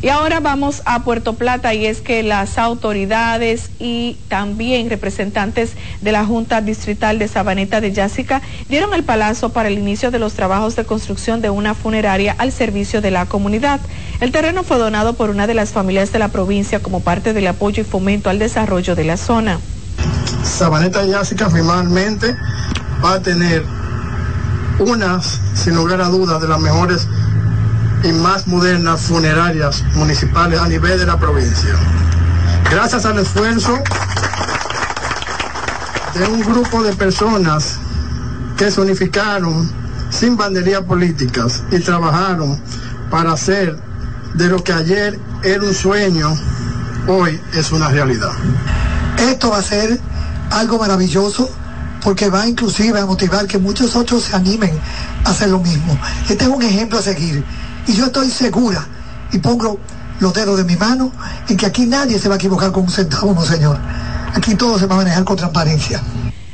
Y 0.00 0.10
ahora 0.10 0.38
vamos 0.38 0.82
a 0.84 1.02
Puerto 1.02 1.32
Plata 1.32 1.74
y 1.74 1.86
es 1.86 2.00
que 2.00 2.22
las 2.22 2.58
autoridades 2.58 3.70
y 3.80 4.16
también 4.28 4.90
representantes 4.90 5.72
de 6.02 6.12
la 6.12 6.24
Junta 6.24 6.60
Distrital 6.60 7.18
de 7.18 7.26
Sabaneta 7.26 7.80
de 7.80 7.92
Yásica 7.92 8.42
dieron 8.68 8.94
el 8.94 9.02
palazo 9.02 9.48
para 9.48 9.68
el 9.68 9.78
inicio 9.78 10.12
de 10.12 10.20
los 10.20 10.34
trabajos 10.34 10.76
de 10.76 10.84
construcción 10.84 11.40
de 11.40 11.50
una 11.50 11.74
funeraria 11.74 12.36
al 12.38 12.52
servicio 12.52 13.00
de 13.00 13.10
la 13.10 13.26
comunidad. 13.26 13.80
El 14.20 14.30
terreno 14.30 14.62
fue 14.62 14.78
donado 14.78 15.14
por 15.14 15.30
una 15.30 15.48
de 15.48 15.54
las 15.54 15.70
familias 15.70 16.12
de 16.12 16.20
la 16.20 16.28
provincia 16.28 16.80
como 16.80 17.00
parte 17.00 17.32
del 17.32 17.46
apoyo 17.48 17.80
y 17.80 17.84
fomento 17.84 18.30
al 18.30 18.38
desarrollo 18.38 18.94
de 18.94 19.04
la 19.04 19.16
zona. 19.16 19.58
Sabaneta 20.44 21.04
Yásica 21.04 21.50
finalmente 21.50 22.36
va 23.04 23.14
a 23.14 23.20
tener 23.20 23.64
unas, 24.78 25.40
sin 25.54 25.74
lugar 25.74 26.00
a 26.00 26.08
dudas, 26.08 26.40
de 26.40 26.48
las 26.48 26.60
mejores 26.60 27.06
y 28.02 28.12
más 28.12 28.46
modernas 28.46 29.00
funerarias 29.02 29.82
municipales 29.94 30.60
a 30.60 30.68
nivel 30.68 30.98
de 30.98 31.06
la 31.06 31.18
provincia. 31.18 31.74
Gracias 32.70 33.06
al 33.06 33.18
esfuerzo 33.18 33.78
de 36.14 36.26
un 36.26 36.40
grupo 36.40 36.82
de 36.82 36.94
personas 36.94 37.78
que 38.56 38.70
se 38.70 38.80
unificaron 38.80 39.70
sin 40.10 40.36
banderías 40.36 40.82
políticas 40.82 41.62
y 41.70 41.78
trabajaron 41.80 42.60
para 43.10 43.32
hacer 43.32 43.76
de 44.34 44.48
lo 44.48 44.62
que 44.62 44.72
ayer 44.72 45.18
era 45.42 45.62
un 45.62 45.74
sueño, 45.74 46.34
hoy 47.06 47.40
es 47.54 47.72
una 47.72 47.88
realidad. 47.88 48.32
Esto 49.18 49.50
va 49.50 49.58
a 49.58 49.62
ser 49.62 49.98
algo 50.50 50.78
maravilloso 50.78 51.50
porque 52.06 52.30
va 52.30 52.46
inclusive 52.46 53.00
a 53.00 53.04
motivar 53.04 53.48
que 53.48 53.58
muchos 53.58 53.96
otros 53.96 54.22
se 54.22 54.36
animen 54.36 54.70
a 55.24 55.30
hacer 55.30 55.48
lo 55.48 55.58
mismo. 55.58 55.98
Este 56.30 56.44
es 56.44 56.48
un 56.48 56.62
ejemplo 56.62 57.00
a 57.00 57.02
seguir 57.02 57.42
y 57.84 57.94
yo 57.94 58.06
estoy 58.06 58.30
segura 58.30 58.86
y 59.32 59.38
pongo 59.38 59.80
los 60.20 60.32
dedos 60.32 60.56
de 60.56 60.62
mi 60.62 60.76
mano 60.76 61.10
en 61.48 61.56
que 61.56 61.66
aquí 61.66 61.84
nadie 61.84 62.20
se 62.20 62.28
va 62.28 62.36
a 62.36 62.38
equivocar 62.38 62.70
con 62.70 62.84
un 62.84 62.90
centavo, 62.90 63.34
no 63.34 63.44
señor. 63.44 63.76
Aquí 64.32 64.54
todo 64.54 64.78
se 64.78 64.86
va 64.86 64.94
a 64.94 64.98
manejar 64.98 65.24
con 65.24 65.36
transparencia. 65.36 66.00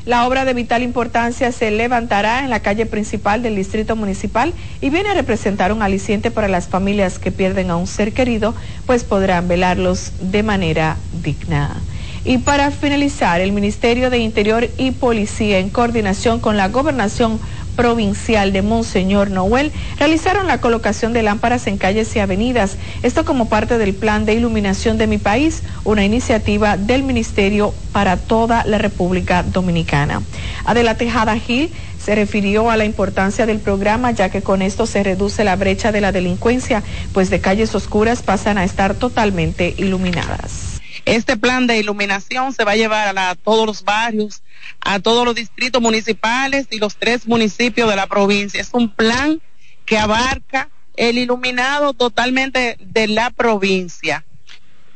La 0.06 0.26
obra 0.26 0.46
de 0.46 0.54
vital 0.54 0.82
importancia 0.82 1.52
se 1.52 1.70
levantará 1.70 2.44
en 2.44 2.48
la 2.48 2.60
calle 2.60 2.86
principal 2.86 3.42
del 3.42 3.54
distrito 3.54 3.94
municipal 3.94 4.54
y 4.80 4.88
viene 4.88 5.10
a 5.10 5.14
representar 5.14 5.70
un 5.74 5.82
aliciente 5.82 6.30
para 6.30 6.48
las 6.48 6.66
familias 6.66 7.18
que 7.18 7.30
pierden 7.30 7.70
a 7.70 7.76
un 7.76 7.86
ser 7.86 8.14
querido, 8.14 8.54
pues 8.86 9.04
podrán 9.04 9.48
velarlos 9.48 10.12
de 10.22 10.42
manera 10.42 10.96
digna. 11.22 11.76
Y 12.24 12.38
para 12.38 12.70
finalizar, 12.70 13.40
el 13.40 13.52
Ministerio 13.52 14.08
de 14.08 14.18
Interior 14.18 14.68
y 14.78 14.92
Policía, 14.92 15.58
en 15.58 15.70
coordinación 15.70 16.38
con 16.38 16.56
la 16.56 16.68
Gobernación 16.68 17.40
provincial 17.76 18.52
de 18.52 18.62
Monseñor 18.62 19.30
Noel 19.30 19.72
realizaron 19.98 20.46
la 20.46 20.60
colocación 20.60 21.12
de 21.12 21.22
lámparas 21.22 21.66
en 21.66 21.78
calles 21.78 22.14
y 22.14 22.20
avenidas, 22.20 22.76
esto 23.02 23.24
como 23.24 23.48
parte 23.48 23.78
del 23.78 23.94
plan 23.94 24.24
de 24.24 24.34
iluminación 24.34 24.98
de 24.98 25.06
mi 25.06 25.18
país, 25.18 25.62
una 25.84 26.04
iniciativa 26.04 26.76
del 26.76 27.02
Ministerio 27.02 27.74
para 27.92 28.16
toda 28.16 28.64
la 28.66 28.78
República 28.78 29.42
Dominicana. 29.42 30.22
Adela 30.64 30.96
Tejada 30.96 31.36
Gil 31.36 31.72
se 31.98 32.14
refirió 32.14 32.70
a 32.70 32.76
la 32.76 32.84
importancia 32.84 33.46
del 33.46 33.58
programa 33.58 34.10
ya 34.10 34.28
que 34.28 34.42
con 34.42 34.62
esto 34.62 34.86
se 34.86 35.02
reduce 35.02 35.44
la 35.44 35.56
brecha 35.56 35.92
de 35.92 36.00
la 36.00 36.12
delincuencia, 36.12 36.82
pues 37.12 37.30
de 37.30 37.40
calles 37.40 37.74
oscuras 37.74 38.22
pasan 38.22 38.58
a 38.58 38.64
estar 38.64 38.94
totalmente 38.94 39.74
iluminadas. 39.76 40.71
Este 41.04 41.36
plan 41.36 41.66
de 41.66 41.78
iluminación 41.78 42.52
se 42.52 42.64
va 42.64 42.72
a 42.72 42.76
llevar 42.76 43.16
a, 43.18 43.34
todos 43.34 43.66
los 43.66 43.82
barrios, 43.82 44.42
a 44.80 45.00
todos 45.00 45.24
los 45.24 45.34
distritos 45.34 45.82
municipales 45.82 46.68
y 46.70 46.78
los 46.78 46.96
tres 46.96 47.26
municipios 47.26 47.90
de 47.90 47.96
la 47.96 48.06
provincia. 48.06 48.60
Es 48.60 48.70
un 48.72 48.88
plan 48.88 49.40
que 49.84 49.98
abarca 49.98 50.70
el 50.96 51.18
iluminado 51.18 51.92
totalmente 51.92 52.76
de 52.78 53.08
la 53.08 53.30
provincia. 53.30 54.24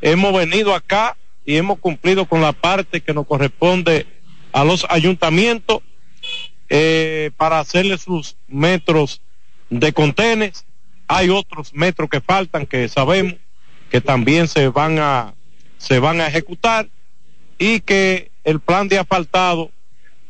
Hemos 0.00 0.32
venido 0.32 0.74
acá 0.74 1.16
y 1.44 1.57
hemos 1.57 1.78
cumplido 1.78 2.26
con 2.26 2.40
la 2.40 2.52
parte 2.52 3.00
que 3.00 3.14
nos 3.14 3.26
corresponde 3.26 4.07
a 4.52 4.64
los 4.64 4.86
ayuntamientos 4.88 5.80
eh, 6.68 7.30
para 7.36 7.59
hacerle 7.59 7.98
sus 7.98 8.36
metros 8.46 9.22
de 9.70 9.92
contenes. 9.92 10.64
Hay 11.09 11.30
otros 11.30 11.74
metros 11.74 12.09
que 12.09 12.20
faltan 12.20 12.66
que 12.66 12.88
sabemos 12.88 13.34
que 13.90 14.00
también 14.00 14.48
se 14.48 14.68
van 14.68 14.98
a 14.98 15.34
se 15.79 15.99
van 15.99 16.20
a 16.20 16.27
ejecutar 16.27 16.89
y 17.59 17.81
que 17.81 18.31
el 18.45 18.61
plan 18.61 18.89
de 18.89 18.99
asfaltado 18.99 19.70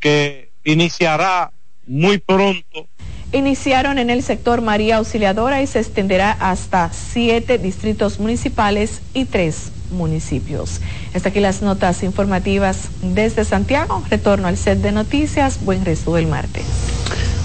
que 0.00 0.50
iniciará 0.64 1.52
muy 1.86 2.18
pronto. 2.18 2.86
Iniciaron 3.32 3.98
en 3.98 4.08
el 4.08 4.22
sector 4.22 4.62
María 4.62 4.96
Auxiliadora 4.96 5.60
y 5.60 5.66
se 5.66 5.80
extenderá 5.80 6.30
hasta 6.32 6.90
siete 6.92 7.58
distritos 7.58 8.20
municipales 8.20 9.02
y 9.14 9.24
tres 9.24 9.72
municipios. 9.90 10.80
Hasta 11.14 11.30
aquí 11.30 11.40
las 11.40 11.60
notas 11.60 12.02
informativas 12.02 12.88
desde 13.02 13.44
Santiago. 13.44 14.02
Retorno 14.08 14.48
al 14.48 14.56
set 14.56 14.78
de 14.78 14.92
noticias. 14.92 15.64
Buen 15.64 15.84
resto 15.84 16.14
del 16.14 16.26
martes. 16.28 16.64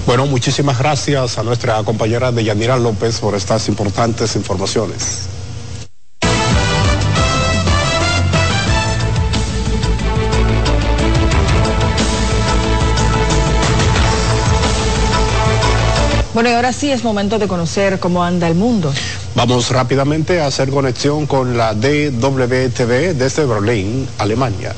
Bueno, 0.05 0.25
muchísimas 0.25 0.79
gracias 0.79 1.37
a 1.37 1.43
nuestra 1.43 1.83
compañera 1.83 2.31
Deyanira 2.31 2.77
López 2.77 3.19
por 3.19 3.35
estas 3.35 3.67
importantes 3.67 4.35
informaciones. 4.35 5.40
Bueno, 16.41 16.53
y 16.53 16.55
ahora 16.55 16.73
sí 16.73 16.89
es 16.89 17.03
momento 17.03 17.37
de 17.37 17.47
conocer 17.47 17.99
cómo 17.99 18.23
anda 18.23 18.47
el 18.47 18.55
mundo. 18.55 18.91
Vamos 19.35 19.69
rápidamente 19.69 20.41
a 20.41 20.47
hacer 20.47 20.71
conexión 20.71 21.27
con 21.27 21.55
la 21.55 21.75
DWTV 21.75 23.13
desde 23.13 23.45
Berlín, 23.45 24.07
Alemania. 24.17 24.73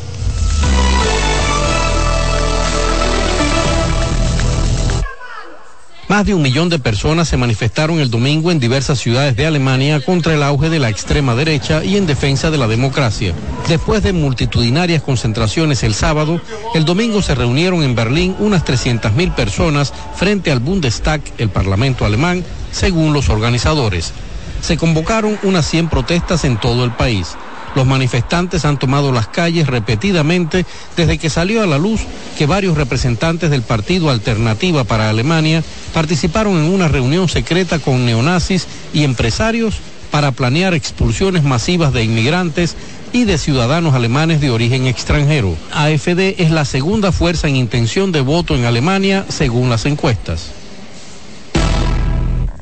Más 6.13 6.27
de 6.27 6.35
un 6.35 6.43
millón 6.43 6.69
de 6.69 6.77
personas 6.77 7.27
se 7.27 7.37
manifestaron 7.37 7.99
el 7.99 8.11
domingo 8.11 8.51
en 8.51 8.59
diversas 8.59 8.99
ciudades 8.99 9.35
de 9.35 9.47
Alemania 9.47 9.99
contra 9.99 10.35
el 10.35 10.43
auge 10.43 10.69
de 10.69 10.77
la 10.77 10.89
extrema 10.89 11.33
derecha 11.33 11.83
y 11.83 11.97
en 11.97 12.05
defensa 12.05 12.51
de 12.51 12.59
la 12.59 12.67
democracia. 12.67 13.33
Después 13.67 14.03
de 14.03 14.13
multitudinarias 14.13 15.01
concentraciones 15.01 15.81
el 15.81 15.95
sábado, 15.95 16.39
el 16.75 16.85
domingo 16.85 17.23
se 17.23 17.33
reunieron 17.33 17.81
en 17.81 17.95
Berlín 17.95 18.35
unas 18.37 18.63
300.000 18.63 19.33
personas 19.33 19.91
frente 20.15 20.51
al 20.51 20.59
Bundestag, 20.59 21.19
el 21.39 21.49
Parlamento 21.49 22.05
alemán, 22.05 22.45
según 22.71 23.11
los 23.11 23.29
organizadores. 23.29 24.13
Se 24.61 24.77
convocaron 24.77 25.39
unas 25.41 25.65
100 25.65 25.89
protestas 25.89 26.45
en 26.45 26.59
todo 26.59 26.85
el 26.85 26.91
país. 26.91 27.29
Los 27.75 27.87
manifestantes 27.87 28.65
han 28.65 28.77
tomado 28.77 29.11
las 29.11 29.27
calles 29.27 29.67
repetidamente 29.67 30.65
desde 30.95 31.17
que 31.17 31.29
salió 31.29 31.63
a 31.63 31.67
la 31.67 31.77
luz 31.77 32.01
que 32.37 32.45
varios 32.45 32.77
representantes 32.77 33.49
del 33.49 33.63
Partido 33.63 34.09
Alternativa 34.09 34.83
para 34.83 35.09
Alemania 35.09 35.63
participaron 35.93 36.57
en 36.57 36.71
una 36.71 36.87
reunión 36.87 37.29
secreta 37.29 37.79
con 37.79 38.05
neonazis 38.05 38.67
y 38.93 39.03
empresarios 39.03 39.75
para 40.11 40.31
planear 40.31 40.75
expulsiones 40.75 41.43
masivas 41.43 41.91
de 41.91 42.03
inmigrantes 42.03 42.75
y 43.13 43.23
de 43.25 43.37
ciudadanos 43.37 43.95
alemanes 43.95 44.41
de 44.41 44.51
origen 44.51 44.85
extranjero. 44.85 45.55
AFD 45.71 46.35
es 46.39 46.51
la 46.51 46.65
segunda 46.65 47.11
fuerza 47.11 47.47
en 47.47 47.55
intención 47.55 48.11
de 48.11 48.21
voto 48.21 48.55
en 48.55 48.65
Alemania 48.65 49.25
según 49.29 49.69
las 49.69 49.85
encuestas. 49.85 50.51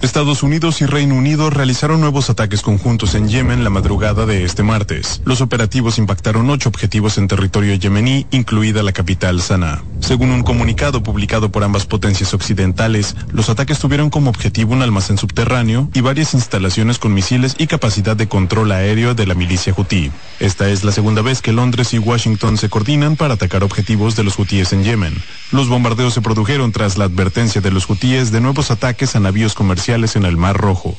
Estados 0.02 0.42
Unidos 0.42 0.82
y 0.82 0.88
Reino 0.88 1.14
Unido 1.14 1.52
realizaron 1.52 2.02
nuevos 2.02 2.32
ataques 2.32 2.64
conjuntos 2.64 3.14
en 3.14 3.30
Yemen 3.30 3.64
la 3.64 3.70
madrugada 3.70 4.26
de 4.26 4.44
este 4.44 4.64
martes. 4.64 5.22
Los 5.26 5.42
operativos 5.42 6.00
impactaron 6.00 6.50
ocho 6.50 6.70
objetivos 6.70 7.20
en 7.20 7.28
territorio 7.28 7.76
yemení, 7.76 8.26
incluida 8.32 8.82
la 8.82 8.94
capital 8.94 9.42
Sanaa. 9.42 9.84
Según 10.00 10.32
un 10.32 10.42
comunicado 10.42 11.04
publicado 11.04 11.52
por 11.52 11.64
ambas 11.64 11.86
potencias 11.86 12.34
occidentales, 12.34 13.16
los 13.32 13.50
ataques 13.50 13.78
tuvieron 13.78 14.10
como 14.10 14.32
objetivo 14.32 14.74
un 14.74 14.82
almacén 14.82 15.20
subterráneo 15.20 15.88
y 15.94 16.02
varias 16.02 16.34
instalaciones 16.34 16.98
con 16.98 17.14
misiles 17.14 17.54
y 17.60 17.68
capacidad 17.68 18.18
de 18.18 18.28
control 18.28 18.72
aéreo 18.72 19.14
de 19.14 19.28
la 19.28 19.36
milicia 19.36 19.72
hutí. 19.78 20.12
Esta 20.40 20.68
es 20.70 20.84
la 20.84 20.92
segunda 20.92 21.22
vez 21.22 21.44
que 21.44 21.54
Londres 21.54 21.94
y 21.94 22.00
Washington 22.00 22.58
se 22.58 22.70
coordinan 22.70 23.18
para 23.18 23.36
atacar 23.36 23.64
objetivos 23.64 24.16
de 24.16 24.24
los 24.24 24.40
hutíes 24.40 24.74
en 24.74 24.84
Yemen. 24.84 25.14
Los 25.52 25.70
bombardeos 25.70 26.16
se 26.16 26.22
produjeron 26.22 26.72
tras 26.72 26.98
la 26.98 27.06
advertencia 27.06 27.62
de 27.62 27.70
los 27.70 27.88
hutíes 27.88 28.32
de 28.32 28.42
nuevos 28.42 28.72
ataques 28.72 29.16
a 29.16 29.20
navíos 29.20 29.54
comerciales 29.54 29.91
en 29.92 30.24
el 30.24 30.38
Mar 30.38 30.56
Rojo. 30.56 30.96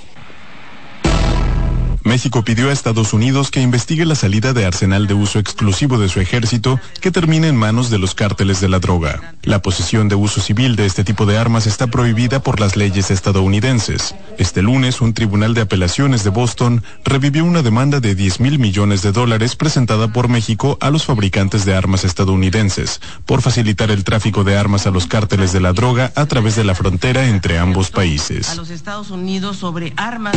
México 2.05 2.43
pidió 2.43 2.69
a 2.69 2.73
Estados 2.73 3.13
Unidos 3.13 3.51
que 3.51 3.61
investigue 3.61 4.05
la 4.05 4.17
salida 4.17 4.53
de 4.53 4.67
arsenal 4.67 5.07
de 5.07 5.15
uso 5.15 5.39
exclusivo 5.39 5.99
de 5.99 6.09
su 6.09 6.21
ejército 6.21 6.81
que 7.01 7.13
termine 7.13 7.47
en 7.47 7.57
manos 7.57 7.91
de 7.91 7.99
los 7.99 8.15
cárteles 8.15 8.61
de 8.61 8.69
la 8.69 8.81
droga. 8.81 9.35
La 9.43 9.63
posesión 9.63 10.09
de 10.09 10.17
uso 10.17 10.41
civil 10.41 10.75
de 10.75 10.87
este 10.87 11.05
tipo 11.05 11.27
de 11.27 11.39
armas 11.39 11.67
está 11.67 11.87
prohibida 11.87 12.43
por 12.43 12.59
las 12.59 12.77
leyes 12.77 13.11
estadounidenses. 13.11 14.17
Este 14.39 14.63
lunes, 14.63 15.01
un 15.01 15.15
tribunal 15.15 15.55
de 15.55 15.61
apelaciones 15.61 16.25
de 16.25 16.31
Boston 16.31 16.83
revivió 17.05 17.45
una 17.45 17.63
demanda 17.63 18.01
de 18.01 18.17
10 18.17 18.41
mil 18.41 18.59
millones 18.59 19.03
de 19.03 19.13
dólares 19.13 19.55
presentada 19.55 20.13
por 20.13 20.29
México 20.29 20.79
a 20.81 20.91
los 20.91 21.05
fabricantes 21.05 21.65
de 21.65 21.75
armas 21.75 22.05
estadounidenses 22.05 23.01
por 23.27 23.43
facilitar 23.43 23.91
el 23.91 24.03
tráfico 24.03 24.43
de 24.43 24.57
armas 24.57 24.87
a 24.87 24.91
los 24.91 25.07
cárteles 25.07 25.53
de 25.53 25.61
la 25.61 25.73
droga 25.73 26.13
a 26.17 26.27
través 26.27 26.57
de 26.57 26.65
la 26.65 26.75
frontera 26.75 27.29
entre 27.29 27.59
ambos 27.59 27.91
países. 27.91 28.51
A 28.51 28.55
los 28.57 28.71
Estados 28.71 29.11
Unidos 29.11 29.57
sobre 29.57 29.93
armas. 29.97 30.37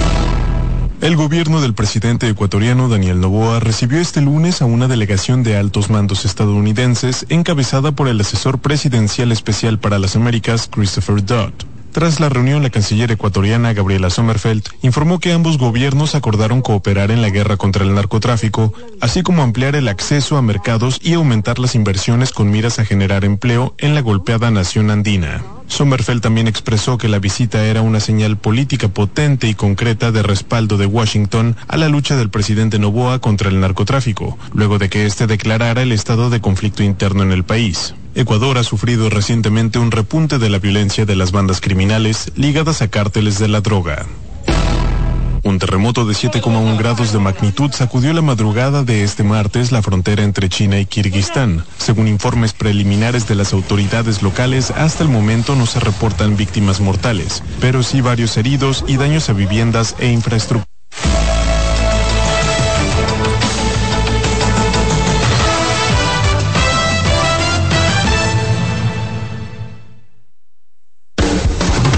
El 1.02 1.18
gobierno 1.18 1.62
del 1.62 1.74
presidente 1.74 2.28
ecuatoriano 2.30 2.88
Daniel 2.88 3.20
Noboa 3.20 3.60
recibió 3.60 4.00
este 4.00 4.22
lunes 4.22 4.62
a 4.62 4.66
una 4.66 4.88
delegación 4.88 5.44
de 5.44 5.58
altos 5.58 5.90
mandos 5.90 6.26
estadounidenses 6.26 7.26
encabezada 7.30 7.92
por 7.92 8.08
el 8.08 8.20
asesor 8.22 8.60
presidencial 8.60 9.32
especial 9.32 9.78
para 9.78 10.00
las 10.00 10.16
Américas, 10.16 10.70
Christopher 10.72 11.24
Dodd. 11.24 11.52
Tras 11.92 12.20
la 12.20 12.28
reunión, 12.28 12.62
la 12.62 12.70
canciller 12.70 13.12
ecuatoriana 13.12 13.72
Gabriela 13.72 14.10
Sommerfeld 14.10 14.64
informó 14.82 15.20
que 15.20 15.32
ambos 15.32 15.58
gobiernos 15.58 16.14
acordaron 16.16 16.62
cooperar 16.62 17.12
en 17.12 17.22
la 17.22 17.30
guerra 17.30 17.56
contra 17.56 17.86
el 17.86 17.94
narcotráfico, 17.94 18.74
así 19.00 19.22
como 19.22 19.44
ampliar 19.44 19.76
el 19.78 19.88
acceso 19.88 20.36
a 20.36 20.42
mercados 20.42 21.00
y 21.02 21.14
aumentar 21.14 21.60
las 21.60 21.76
inversiones 21.76 22.34
con 22.34 22.52
miras 22.52 22.80
a 22.80 22.86
generar 22.86 23.24
empleo 23.24 23.76
en 23.78 23.96
la 23.96 24.02
golpeada 24.02 24.52
nación 24.52 24.90
andina. 24.90 25.42
Sommerfeld 25.68 26.22
también 26.22 26.48
expresó 26.48 26.98
que 26.98 27.10
la 27.10 27.20
visita 27.20 27.66
era 27.66 27.82
una 27.82 28.00
señal 28.00 28.38
política 28.38 28.88
potente 28.88 29.48
y 29.48 29.56
concreta 29.56 30.12
de 30.12 30.24
respaldo 30.24 30.78
de 30.78 30.86
Washington 30.86 31.56
a 31.68 31.78
la 31.78 31.90
lucha 31.90 32.16
del 32.16 32.30
presidente 32.30 32.80
Noboa 32.80 33.20
contra 33.20 33.50
el 33.50 33.60
narcotráfico, 33.60 34.38
luego 34.54 34.78
de 34.78 34.90
que 34.90 35.06
éste 35.06 35.28
declarara 35.28 35.82
el 35.82 35.92
estado 35.92 36.30
de 36.30 36.42
conflicto 36.42 36.84
interno 36.84 37.24
en 37.24 37.32
el 37.32 37.44
país. 37.44 37.96
Ecuador 38.16 38.58
ha 38.58 38.64
sufrido 38.64 39.10
recientemente 39.10 39.78
un 39.78 39.92
repunte 39.92 40.40
de 40.40 40.50
la 40.50 40.60
violencia 40.60 41.06
de 41.06 41.18
las 41.18 41.32
bandas 41.32 41.60
criminales 41.60 42.32
ligadas 42.36 42.82
a 42.82 42.88
cárteles 42.88 43.40
de 43.40 43.50
la 43.50 43.60
droga. 43.60 44.06
Un 45.46 45.60
terremoto 45.60 46.06
de 46.06 46.16
7,1 46.16 46.76
grados 46.76 47.14
de 47.14 47.20
magnitud 47.20 47.72
sacudió 47.72 48.12
la 48.14 48.24
madrugada 48.24 48.84
de 48.84 49.04
este 49.04 49.24
martes 49.24 49.72
la 49.72 49.84
frontera 49.84 50.24
entre 50.24 50.50
China 50.50 50.80
y 50.80 50.88
Kirguistán. 50.88 51.64
Según 51.78 52.08
informes 52.08 52.54
preliminares 52.54 53.28
de 53.28 53.36
las 53.36 53.54
autoridades 53.54 54.24
locales, 54.24 54.72
hasta 54.72 55.04
el 55.04 55.10
momento 55.10 55.56
no 55.56 55.68
se 55.68 55.80
reportan 55.80 56.36
víctimas 56.36 56.82
mortales, 56.82 57.44
pero 57.62 57.84
sí 57.84 58.02
varios 58.02 58.36
heridos 58.38 58.84
y 58.88 58.98
daños 58.98 59.30
a 59.30 59.34
viviendas 59.34 59.96
e 60.00 60.10
infraestructura. 60.10 60.66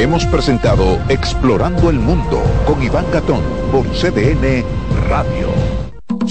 Hemos 0.00 0.24
presentado 0.24 0.98
Explorando 1.10 1.90
el 1.90 1.98
Mundo 1.98 2.42
con 2.66 2.82
Iván 2.82 3.04
Gatón 3.12 3.42
por 3.70 3.86
CDN 3.88 4.64
Radio. 5.10 5.48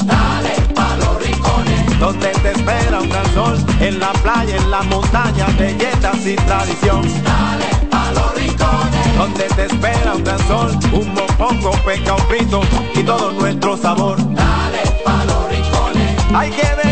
Dale 0.05 0.55
pa' 0.73 0.95
los 0.97 1.23
rincones, 1.23 1.99
donde 1.99 2.29
te 2.29 2.49
espera 2.49 2.99
un 2.99 3.07
gran 3.07 3.33
sol, 3.35 3.63
en 3.79 3.99
la 3.99 4.11
playa, 4.23 4.55
en 4.55 4.71
la 4.71 4.81
montaña, 4.81 5.45
belletas 5.59 6.25
y 6.25 6.35
tradición. 6.35 7.03
Dale 7.23 7.87
pa' 7.91 8.11
los 8.11 8.33
rincones, 8.33 9.17
donde 9.19 9.43
te 9.43 9.65
espera 9.65 10.15
un 10.15 10.23
gran 10.23 10.39
sol, 10.47 10.71
un 10.91 11.13
mopongo, 11.13 11.71
peca, 11.85 12.15
un 12.15 12.21
frito 12.21 12.61
y 12.95 13.03
todo 13.03 13.31
nuestro 13.33 13.77
sabor. 13.77 14.17
Dale 14.33 14.81
pa' 15.05 15.25
los 15.25 15.47
rincones, 15.47 16.17
hay 16.33 16.49
que 16.49 16.75
ver 16.75 16.88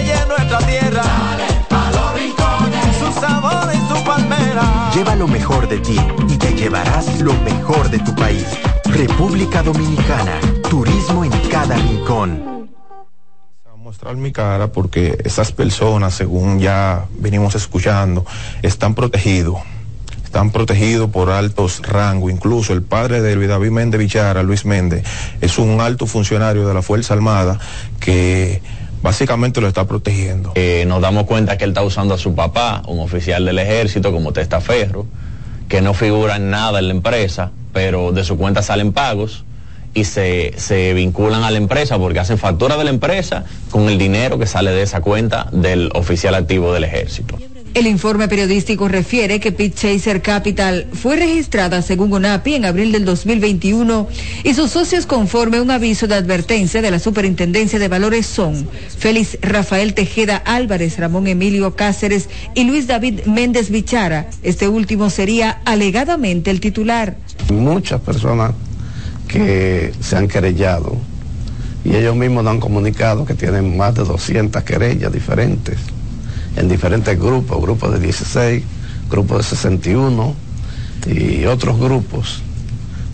Lleva 4.94 5.16
lo 5.16 5.28
mejor 5.28 5.68
de 5.68 5.80
ti 5.80 5.98
y 6.30 6.38
te 6.38 6.54
llevarás 6.54 7.20
lo 7.20 7.34
mejor 7.34 7.90
de 7.90 8.00
tu 8.00 8.16
país. 8.16 8.46
República 8.86 9.62
Dominicana, 9.62 10.40
turismo 10.70 11.24
en 11.24 11.32
cada 11.50 11.76
rincón. 11.76 12.70
mostrar 13.76 14.16
mi 14.18 14.32
cara 14.32 14.68
porque 14.68 15.18
esas 15.24 15.52
personas, 15.52 16.14
según 16.14 16.60
ya 16.60 17.06
venimos 17.20 17.56
escuchando, 17.56 18.26
están 18.62 18.96
protegidos. 18.96 19.60
Están 20.24 20.52
protegidos 20.52 21.10
por 21.10 21.30
altos 21.30 21.82
rangos. 21.84 22.32
Incluso 22.32 22.74
el 22.74 22.82
padre 22.82 23.22
de 23.22 23.36
Luis 23.36 23.48
David 23.48 23.72
Méndez 23.72 24.00
Vichara, 24.00 24.44
Luis 24.44 24.66
Méndez, 24.66 25.06
es 25.40 25.58
un 25.58 25.80
alto 25.80 26.06
funcionario 26.06 26.68
de 26.68 26.74
la 26.74 26.82
Fuerza 26.82 27.14
Armada 27.14 27.60
que 28.00 28.62
básicamente 29.02 29.62
lo 29.62 29.68
está 29.68 29.86
protegiendo. 29.86 30.52
Eh, 30.56 30.86
nos 30.88 31.02
damos 31.02 31.26
cuenta 31.26 31.58
que 31.58 31.64
él 31.64 31.72
está 31.72 31.84
usando 31.84 32.14
a 32.14 32.18
su 32.18 32.36
papá, 32.36 32.84
un 32.88 33.00
oficial 33.00 33.46
del 33.46 33.60
ejército 33.60 34.12
como 34.12 34.34
testaferro, 34.34 35.06
que 35.68 35.82
no 35.82 35.94
figura 35.94 36.38
en 36.38 36.50
nada 36.50 36.80
en 36.80 36.88
la 36.88 36.94
empresa, 36.94 37.52
pero 37.74 38.12
de 38.12 38.24
su 38.24 38.38
cuenta 38.38 38.62
salen 38.62 38.94
pagos 38.94 39.44
y 39.94 40.04
se, 40.04 40.54
se 40.58 40.94
vinculan 40.94 41.44
a 41.44 41.52
la 41.52 41.58
empresa 41.58 41.98
porque 41.98 42.20
hacen 42.20 42.38
factura 42.38 42.78
de 42.78 42.84
la 42.84 42.90
empresa 42.90 43.46
con 43.72 43.90
el 43.90 43.98
dinero 43.98 44.38
que 44.38 44.46
sale 44.46 44.72
de 44.72 44.84
esa 44.84 45.02
cuenta 45.02 45.48
del 45.52 45.90
oficial 45.94 46.36
activo 46.36 46.74
del 46.74 46.84
ejército. 46.84 47.38
El 47.78 47.86
informe 47.86 48.28
periodístico 48.28 48.88
refiere 48.88 49.40
que 49.40 49.52
Pit 49.52 49.76
Chaser 49.76 50.24
Capital 50.24 50.88
fue 50.94 51.16
registrada 51.16 51.84
según 51.84 52.12
ONAPI 52.12 52.56
en 52.56 52.66
abril 52.66 52.92
del 52.92 53.06
2021 53.06 54.08
y 54.44 54.56
sus 54.56 54.72
socios 54.72 55.06
conforme 55.06 55.62
un 55.62 55.70
aviso 55.70 56.08
de 56.08 56.16
advertencia 56.16 56.82
de 56.82 56.90
la 56.90 56.98
Superintendencia 56.98 57.78
de 57.78 57.88
Valores 57.88 58.26
son 58.26 58.68
Félix 58.98 59.38
Rafael 59.44 59.94
Tejeda 59.94 60.38
Álvarez, 60.38 60.98
Ramón 60.98 61.28
Emilio 61.28 61.76
Cáceres 61.76 62.30
y 62.56 62.64
Luis 62.64 62.88
David 62.88 63.26
Méndez 63.28 63.70
Vichara. 63.70 64.28
Este 64.42 64.68
último 64.68 65.12
sería 65.12 65.62
alegadamente 65.64 66.50
el 66.50 66.60
titular. 66.60 67.16
Muchas 67.54 68.02
personas 68.02 68.54
que 69.28 69.94
se 70.00 70.16
han 70.16 70.28
querellado 70.28 70.98
y 71.86 71.96
ellos 71.96 72.16
mismos 72.16 72.44
nos 72.44 72.54
han 72.54 72.60
comunicado 72.60 73.24
que 73.24 73.36
tienen 73.36 73.78
más 73.78 73.94
de 73.94 74.04
200 74.04 74.64
querellas 74.64 75.14
diferentes 75.14 75.78
en 76.58 76.68
diferentes 76.68 77.18
grupos, 77.18 77.62
grupos 77.62 77.94
de 77.94 78.00
16, 78.00 78.64
grupos 79.10 79.38
de 79.38 79.44
61 79.56 80.36
y 81.08 81.46
otros 81.46 81.80
grupos 81.80 82.42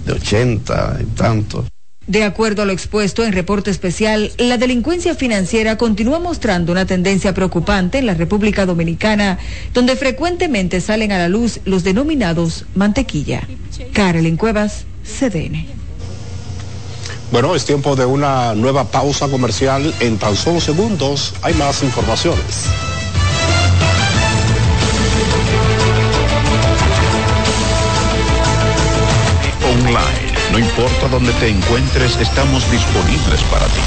de 0.06 0.14
80 0.14 1.00
y 1.02 1.06
tantos. 1.16 1.66
De 2.06 2.26
acuerdo 2.26 2.64
a 2.64 2.66
lo 2.66 2.74
expuesto 2.74 3.24
en 3.24 3.32
reporte 3.32 3.72
especial, 3.72 4.32
la 4.38 4.58
delincuencia 4.58 5.16
financiera 5.16 5.78
continúa 5.78 6.20
mostrando 6.20 6.74
una 6.74 6.86
tendencia 6.86 7.34
preocupante 7.34 7.98
en 7.98 8.06
la 8.06 8.14
República 8.14 8.66
Dominicana, 8.66 9.40
donde 9.74 9.96
frecuentemente 9.96 10.82
salen 10.82 11.14
a 11.14 11.18
la 11.18 11.30
luz 11.30 11.62
los 11.64 11.86
denominados 11.86 12.66
mantequilla. 12.76 13.48
Carolyn 13.94 14.36
Cuevas, 14.36 14.86
CDN. 15.04 15.66
Bueno, 17.32 17.56
es 17.56 17.64
tiempo 17.64 17.96
de 17.96 18.06
una 18.06 18.54
nueva 18.54 18.84
pausa 18.92 19.30
comercial. 19.30 19.94
En 20.02 20.18
tan 20.18 20.36
solo 20.36 20.60
segundos 20.60 21.34
hay 21.42 21.54
más 21.54 21.84
informaciones. 21.84 22.68
Online. 29.94 30.34
No 30.52 30.58
importa 30.58 31.08
dónde 31.08 31.32
te 31.34 31.50
encuentres, 31.50 32.18
estamos 32.18 32.70
disponibles 32.72 33.42
para 33.52 33.68
ti. 33.68 33.82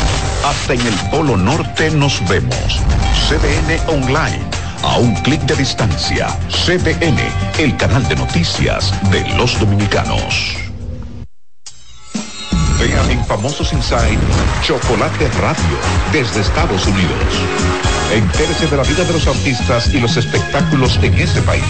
Hasta 0.45 0.75
en 0.75 0.81
el 0.87 0.95
Polo 1.11 1.37
Norte 1.37 1.91
nos 1.91 2.27
vemos. 2.29 2.81
CDN 3.29 3.81
Online. 3.89 4.45
A 4.85 4.99
un 4.99 5.15
clic 5.23 5.41
de 5.43 5.57
distancia. 5.57 6.29
CDN, 6.49 7.19
el 7.59 7.77
canal 7.77 8.07
de 8.09 8.15
noticias 8.15 8.93
de 9.11 9.27
los 9.37 9.59
dominicanos. 9.59 10.57
Vean 12.79 13.11
en 13.11 13.25
Famosos 13.25 13.73
Inside 13.73 14.19
Chocolate 14.63 15.29
Radio 15.41 15.79
desde 16.13 16.43
Estados 16.43 16.87
Unidos. 16.87 17.19
Entérese 18.13 18.69
de 18.69 18.77
la 18.77 18.85
vida 18.85 19.03
de 19.03 19.13
los 19.13 19.27
artistas 19.27 19.93
y 19.93 19.99
los 19.99 20.17
espectáculos 20.17 21.01
en 21.03 21.15
ese 21.15 21.43
país. 21.43 21.65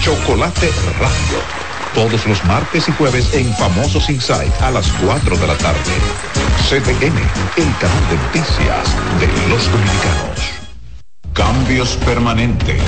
Chocolate 0.00 0.70
Radio. 0.98 1.65
Todos 1.96 2.26
los 2.26 2.44
martes 2.44 2.90
y 2.90 2.92
jueves 2.92 3.32
en 3.32 3.50
Famosos 3.54 4.10
Inside 4.10 4.52
a 4.60 4.70
las 4.70 4.86
4 5.02 5.34
de 5.38 5.46
la 5.46 5.56
tarde. 5.56 5.80
CDN, 6.68 7.16
el 7.56 7.76
canal 7.78 8.08
de 8.10 8.16
noticias 8.18 8.94
de 9.18 9.26
los 9.48 9.64
dominicanos. 9.72 10.38
Cambios 11.32 11.96
permanentes. 12.04 12.82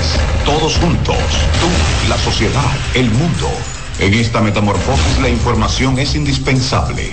Todos 0.45 0.77
juntos. 0.77 1.17
Tú, 1.59 2.07
la 2.07 2.19
sociedad, 2.19 2.71
el 2.93 3.09
mundo. 3.09 3.49
En 3.97 4.13
esta 4.13 4.41
metamorfosis 4.41 5.19
la 5.19 5.29
información 5.29 5.97
es 5.97 6.13
indispensable. 6.13 7.11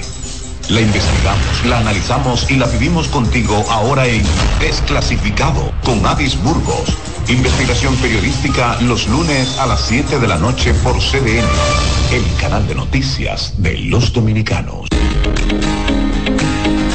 La 0.69 0.81
investigamos, 0.81 1.65
la 1.65 1.79
analizamos 1.79 2.51
y 2.51 2.57
la 2.57 2.67
vivimos 2.67 3.07
contigo 3.07 3.65
ahora 3.71 4.07
en 4.07 4.25
Desclasificado 4.59 5.73
con 5.85 6.05
Adis 6.05 6.37
Burgos. 6.43 6.97
Investigación 7.29 7.95
periodística 7.97 8.77
los 8.81 9.07
lunes 9.07 9.57
a 9.59 9.67
las 9.67 9.83
7 9.83 10.19
de 10.19 10.27
la 10.27 10.39
noche 10.39 10.75
por 10.75 10.99
CDN, 10.99 11.47
el 12.13 12.41
canal 12.41 12.67
de 12.67 12.75
noticias 12.75 13.55
de 13.59 13.79
los 13.79 14.13
dominicanos. 14.13 14.89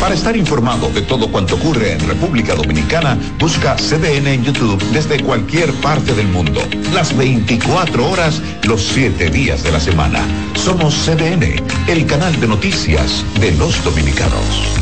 Para 0.01 0.15
estar 0.15 0.35
informado 0.35 0.89
de 0.89 1.03
todo 1.03 1.31
cuanto 1.31 1.53
ocurre 1.53 1.93
en 1.93 1.99
República 1.99 2.55
Dominicana, 2.55 3.15
busca 3.37 3.75
CDN 3.75 4.27
en 4.29 4.43
YouTube 4.43 4.83
desde 4.91 5.21
cualquier 5.21 5.71
parte 5.75 6.15
del 6.15 6.27
mundo. 6.27 6.59
Las 6.91 7.15
24 7.15 8.09
horas, 8.09 8.41
los 8.63 8.81
7 8.81 9.29
días 9.29 9.61
de 9.61 9.71
la 9.71 9.79
semana. 9.79 10.25
Somos 10.55 10.95
CDN, 11.05 11.63
el 11.87 12.07
canal 12.07 12.37
de 12.41 12.47
noticias 12.47 13.23
de 13.39 13.51
los 13.51 13.83
dominicanos. 13.83 14.79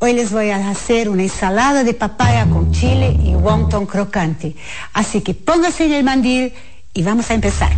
Hoy 0.00 0.12
les 0.12 0.30
voy 0.30 0.50
a 0.50 0.68
hacer 0.68 1.08
una 1.08 1.22
ensalada 1.22 1.84
de 1.84 1.94
papaya 1.94 2.44
con 2.44 2.70
chile 2.70 3.16
y 3.24 3.34
wonton 3.34 3.86
crocante. 3.86 4.56
Así 4.92 5.22
que 5.22 5.32
póngase 5.32 5.86
en 5.86 5.92
el 5.94 6.04
mandil 6.04 6.52
y 6.92 7.02
vamos 7.02 7.30
a 7.30 7.34
empezar. 7.34 7.72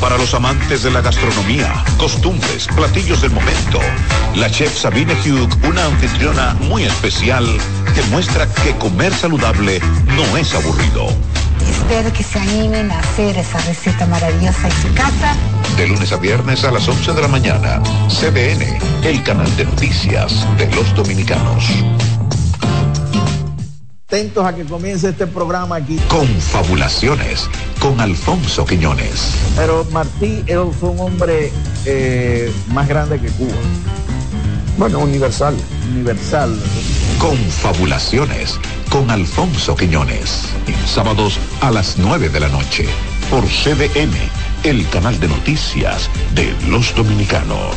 Para 0.00 0.16
los 0.16 0.32
amantes 0.32 0.84
de 0.84 0.92
la 0.92 1.00
gastronomía, 1.00 1.84
costumbres, 1.96 2.68
platillos 2.68 3.20
del 3.20 3.32
momento, 3.32 3.80
la 4.36 4.48
chef 4.48 4.76
Sabine 4.76 5.12
Hugh, 5.14 5.48
una 5.66 5.86
anfitriona 5.86 6.54
muy 6.68 6.84
especial, 6.84 7.44
que 7.94 8.02
muestra 8.04 8.46
que 8.62 8.76
comer 8.76 9.12
saludable 9.12 9.80
no 10.14 10.36
es 10.36 10.54
aburrido. 10.54 11.08
Espero 11.68 12.12
que 12.12 12.22
se 12.22 12.38
animen 12.38 12.92
a 12.92 13.00
hacer 13.00 13.36
esa 13.36 13.58
receta 13.62 14.06
maravillosa 14.06 14.68
en 14.68 14.82
su 14.82 14.94
casa. 14.94 15.34
De 15.76 15.88
lunes 15.88 16.12
a 16.12 16.16
viernes 16.16 16.64
a 16.64 16.70
las 16.70 16.88
11 16.88 17.14
de 17.14 17.22
la 17.22 17.28
mañana, 17.28 17.82
CDN, 18.08 18.78
el 19.02 19.22
canal 19.24 19.54
de 19.56 19.64
noticias 19.64 20.46
de 20.56 20.70
los 20.76 20.94
dominicanos. 20.94 21.64
Atentos 24.10 24.42
a 24.42 24.54
que 24.54 24.64
comience 24.64 25.10
este 25.10 25.26
programa 25.26 25.76
aquí. 25.76 25.98
Confabulaciones 26.08 27.46
con 27.78 28.00
Alfonso 28.00 28.64
Quiñones. 28.64 29.34
Pero 29.54 29.86
Martí 29.92 30.42
fue 30.80 30.88
un 30.88 31.00
hombre 31.00 31.52
eh, 31.84 32.50
más 32.68 32.88
grande 32.88 33.20
que 33.20 33.28
Cuba. 33.28 33.52
Bueno, 34.78 35.00
universal. 35.00 35.54
Universal. 35.92 36.58
Confabulaciones 37.18 38.58
con 38.88 39.10
Alfonso 39.10 39.76
Quiñones. 39.76 40.44
Sábados 40.86 41.38
a 41.60 41.70
las 41.70 41.98
9 41.98 42.30
de 42.30 42.40
la 42.40 42.48
noche 42.48 42.88
por 43.30 43.44
CDN, 43.44 44.16
el 44.64 44.88
canal 44.88 45.20
de 45.20 45.28
noticias 45.28 46.08
de 46.34 46.54
los 46.70 46.94
dominicanos. 46.94 47.76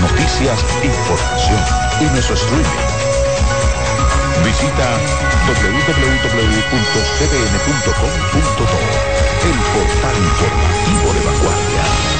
Noticias, 0.00 0.64
información 0.82 1.60
y 2.00 2.04
nuestro 2.04 2.34
streaming. 2.34 2.64
Visita 4.44 4.98
www.cdn.com.do, 5.46 6.04
el 9.48 9.58
portal 9.72 10.16
informativo 10.16 11.12
de 11.14 11.20
vanguardia. 11.20 12.13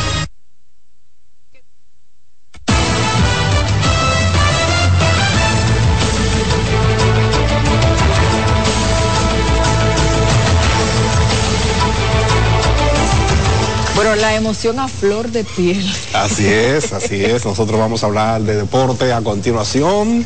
La 14.25 14.35
emoción 14.35 14.79
a 14.79 14.89
flor 14.89 15.31
de 15.31 15.45
piel. 15.45 15.87
Así 16.15 16.47
es, 16.47 16.95
así 16.95 17.23
es. 17.23 17.45
Nosotros 17.45 17.79
vamos 17.79 18.03
a 18.03 18.07
hablar 18.07 18.41
de 18.41 18.57
deporte 18.57 19.13
a 19.13 19.21
continuación. 19.21 20.25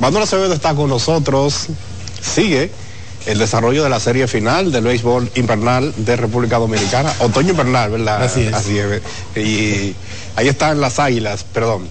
Manuel 0.00 0.24
Acevedo 0.24 0.52
está 0.52 0.74
con 0.74 0.90
nosotros. 0.90 1.68
Sigue 2.20 2.70
el 3.24 3.38
desarrollo 3.38 3.84
de 3.84 3.88
la 3.88 4.00
serie 4.00 4.26
final 4.26 4.70
del 4.70 4.84
béisbol 4.84 5.30
invernal 5.36 5.94
de 5.96 6.16
República 6.16 6.58
Dominicana. 6.58 7.10
Otoño 7.20 7.52
invernal, 7.52 7.90
¿verdad? 7.90 8.22
Así 8.22 8.42
es. 8.42 8.52
Así 8.52 8.78
es. 8.78 9.00
Y 9.34 9.94
ahí 10.36 10.48
están 10.48 10.82
las 10.82 10.98
águilas, 10.98 11.44
perdón. 11.44 11.88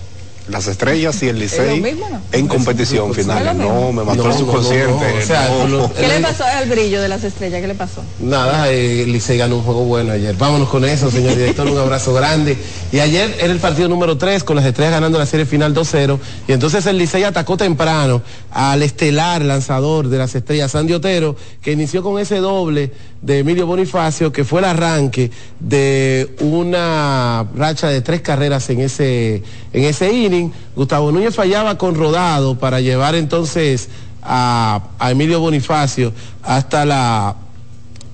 Las 0.49 0.67
estrellas 0.67 1.21
y 1.23 1.29
el 1.29 1.41
¿Es 1.41 1.57
lo 1.57 1.63
Licey 1.65 1.95
en 2.31 2.47
competición 2.47 3.11
¿Es 3.11 3.17
final. 3.17 3.57
No, 3.57 3.91
me 3.93 4.03
mató 4.03 4.23
No, 4.23 4.23
el 4.23 4.29
no, 4.29 4.37
subconsciente. 4.37 4.87
no, 4.89 4.97
no. 5.13 5.19
O 5.19 5.21
sea, 5.25 5.47
no. 5.49 5.67
lo- 5.67 5.93
¿Qué 5.93 6.07
le 6.07 6.19
pasó 6.19 6.43
al 6.43 6.67
brillo 6.67 6.99
de 7.01 7.07
las 7.07 7.23
estrellas? 7.23 7.61
¿Qué 7.61 7.67
le 7.67 7.75
pasó? 7.75 8.03
Nada, 8.19 8.69
eh, 8.71 9.05
Licey 9.07 9.37
ganó 9.37 9.57
un 9.57 9.63
juego 9.63 9.85
bueno 9.85 10.11
ayer. 10.13 10.35
Vámonos 10.35 10.67
con 10.67 10.83
eso, 10.83 11.09
señor 11.11 11.35
director, 11.35 11.67
un 11.67 11.77
abrazo 11.77 12.13
grande. 12.13 12.57
Y 12.91 12.99
ayer 12.99 13.35
era 13.39 13.53
el 13.53 13.59
partido 13.59 13.87
número 13.87 14.17
3 14.17 14.43
con 14.43 14.55
las 14.55 14.65
estrellas 14.65 14.91
ganando 14.93 15.19
la 15.19 15.25
serie 15.27 15.45
final 15.45 15.73
2-0. 15.75 16.19
Y 16.47 16.51
entonces 16.53 16.85
el 16.87 16.97
Licey 16.97 17.23
atacó 17.23 17.55
temprano 17.55 18.21
al 18.51 18.81
estelar 18.83 19.43
lanzador 19.43 20.09
de 20.09 20.17
las 20.17 20.33
estrellas, 20.35 20.71
Sandy 20.71 20.93
Otero, 20.93 21.35
que 21.61 21.71
inició 21.71 22.01
con 22.03 22.19
ese 22.19 22.37
doble 22.37 22.91
de 23.21 23.39
Emilio 23.39 23.67
Bonifacio, 23.67 24.31
que 24.31 24.43
fue 24.43 24.59
el 24.59 24.65
arranque 24.65 25.31
de 25.59 26.35
una 26.39 27.45
racha 27.55 27.87
de 27.87 28.01
tres 28.01 28.21
carreras 28.21 28.69
en 28.69 28.81
ese, 28.81 29.43
en 29.73 29.83
ese 29.83 30.11
inning. 30.11 30.51
Gustavo 30.75 31.11
Núñez 31.11 31.35
fallaba 31.35 31.77
con 31.77 31.95
rodado 31.95 32.57
para 32.57 32.81
llevar 32.81 33.15
entonces 33.15 33.89
a, 34.23 34.89
a 34.97 35.11
Emilio 35.11 35.39
Bonifacio 35.39 36.13
hasta 36.43 36.85
la 36.85 37.35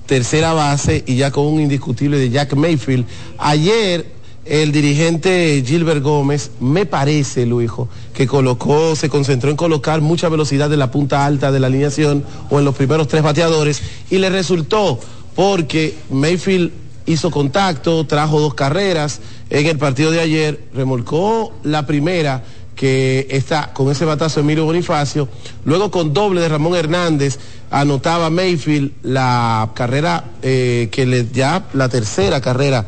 tercera 0.05 0.53
base 0.53 1.03
y 1.05 1.17
ya 1.17 1.31
con 1.31 1.45
un 1.45 1.61
indiscutible 1.61 2.17
de 2.17 2.29
Jack 2.29 2.55
Mayfield. 2.55 3.05
Ayer 3.37 4.16
el 4.49 4.71
dirigente 4.71 5.63
Gilbert 5.65 6.01
Gómez, 6.01 6.51
me 6.59 6.85
parece, 6.85 7.45
Luijo, 7.45 7.89
que 8.13 8.27
colocó, 8.27 8.95
se 8.95 9.09
concentró 9.09 9.49
en 9.49 9.57
colocar 9.57 10.01
mucha 10.01 10.29
velocidad 10.29 10.71
en 10.71 10.79
la 10.79 10.91
punta 10.91 11.25
alta 11.25 11.51
de 11.51 11.59
la 11.59 11.67
alineación 11.67 12.23
o 12.49 12.59
en 12.59 12.65
los 12.65 12.75
primeros 12.75 13.07
tres 13.07 13.23
bateadores 13.23 13.81
y 14.09 14.17
le 14.17 14.29
resultó 14.29 14.99
porque 15.35 15.95
Mayfield 16.09 16.71
hizo 17.05 17.31
contacto, 17.31 18.05
trajo 18.05 18.39
dos 18.39 18.53
carreras. 18.53 19.21
En 19.49 19.65
el 19.65 19.77
partido 19.77 20.11
de 20.11 20.19
ayer, 20.19 20.59
remolcó 20.73 21.53
la 21.63 21.85
primera 21.85 22.43
que 22.75 23.27
está 23.31 23.73
con 23.73 23.89
ese 23.89 24.05
batazo 24.05 24.39
Emilio 24.39 24.65
Bonifacio, 24.65 25.27
luego 25.65 25.89
con 25.89 26.13
doble 26.13 26.41
de 26.41 26.49
Ramón 26.49 26.75
Hernández 26.75 27.39
anotaba 27.71 28.29
Mayfield 28.29 28.91
la 29.03 29.71
carrera 29.73 30.25
eh, 30.41 30.89
que 30.91 31.05
le 31.05 31.27
ya 31.31 31.65
la 31.73 31.89
tercera 31.89 32.39
carrera 32.39 32.85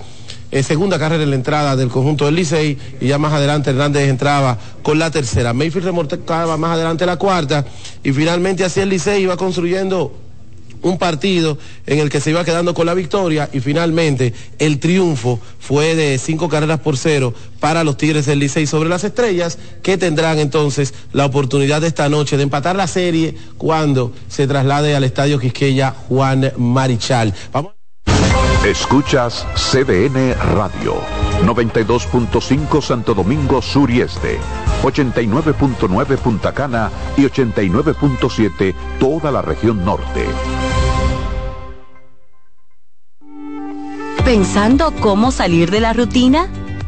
segunda 0.63 0.97
carrera 0.99 1.23
en 1.23 1.29
la 1.29 1.35
entrada 1.35 1.75
del 1.75 1.89
conjunto 1.89 2.25
del 2.25 2.35
Licey 2.35 2.77
y 2.99 3.07
ya 3.07 3.17
más 3.17 3.33
adelante 3.33 3.69
Hernández 3.69 4.09
entraba 4.09 4.57
con 4.81 4.99
la 4.99 5.11
tercera. 5.11 5.53
Mayfield 5.53 5.85
remolcaba 5.85 6.57
más 6.57 6.71
adelante 6.71 7.05
la 7.05 7.17
cuarta 7.17 7.65
y 8.03 8.11
finalmente 8.11 8.63
así 8.63 8.79
el 8.79 8.89
Licey 8.89 9.23
iba 9.23 9.37
construyendo 9.37 10.13
un 10.81 10.97
partido 10.97 11.57
en 11.85 11.99
el 11.99 12.09
que 12.09 12.21
se 12.21 12.29
iba 12.29 12.43
quedando 12.45 12.73
con 12.73 12.85
la 12.85 12.93
victoria 12.93 13.49
y 13.51 13.59
finalmente 13.59 14.33
el 14.59 14.79
triunfo 14.79 15.39
fue 15.59 15.95
de 15.95 16.17
cinco 16.17 16.49
carreras 16.49 16.79
por 16.79 16.97
cero 16.97 17.33
para 17.59 17.83
los 17.83 17.97
Tigres 17.97 18.25
del 18.25 18.39
Licey 18.39 18.65
sobre 18.65 18.89
las 18.89 19.03
estrellas 19.03 19.57
que 19.83 19.97
tendrán 19.97 20.39
entonces 20.39 20.93
la 21.11 21.25
oportunidad 21.25 21.81
de 21.81 21.87
esta 21.87 22.09
noche 22.09 22.37
de 22.37 22.43
empatar 22.43 22.75
la 22.75 22.87
serie 22.87 23.35
cuando 23.57 24.13
se 24.27 24.47
traslade 24.47 24.95
al 24.95 25.03
Estadio 25.03 25.39
Quisqueya 25.39 25.93
Juan 26.07 26.51
Marichal. 26.57 27.33
Escuchas 28.65 29.47
CDN 29.55 30.35
Radio, 30.53 30.95
92.5 31.45 32.81
Santo 32.81 33.13
Domingo 33.13 33.61
Sur 33.61 33.89
y 33.89 34.01
Este, 34.01 34.37
89.9 34.83 36.17
Punta 36.17 36.53
Cana 36.53 36.91
y 37.15 37.21
89.7 37.21 38.75
toda 38.99 39.31
la 39.31 39.41
región 39.41 39.85
norte. 39.85 40.25
¿Pensando 44.25 44.93
cómo 44.99 45.31
salir 45.31 45.71
de 45.71 45.79
la 45.79 45.93
rutina? 45.93 46.49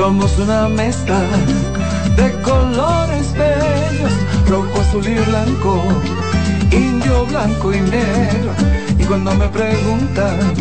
Somos 0.00 0.38
una 0.38 0.66
mezcla 0.66 1.20
de 2.16 2.32
colores 2.40 3.34
bellos, 3.34 4.12
rojo, 4.48 4.80
azul 4.80 5.06
y 5.06 5.14
blanco, 5.28 5.82
indio, 6.72 7.26
blanco 7.26 7.74
y 7.74 7.80
negro. 7.80 8.50
Y 8.98 9.04
cuando 9.04 9.34
me 9.34 9.46
preguntan 9.48 10.54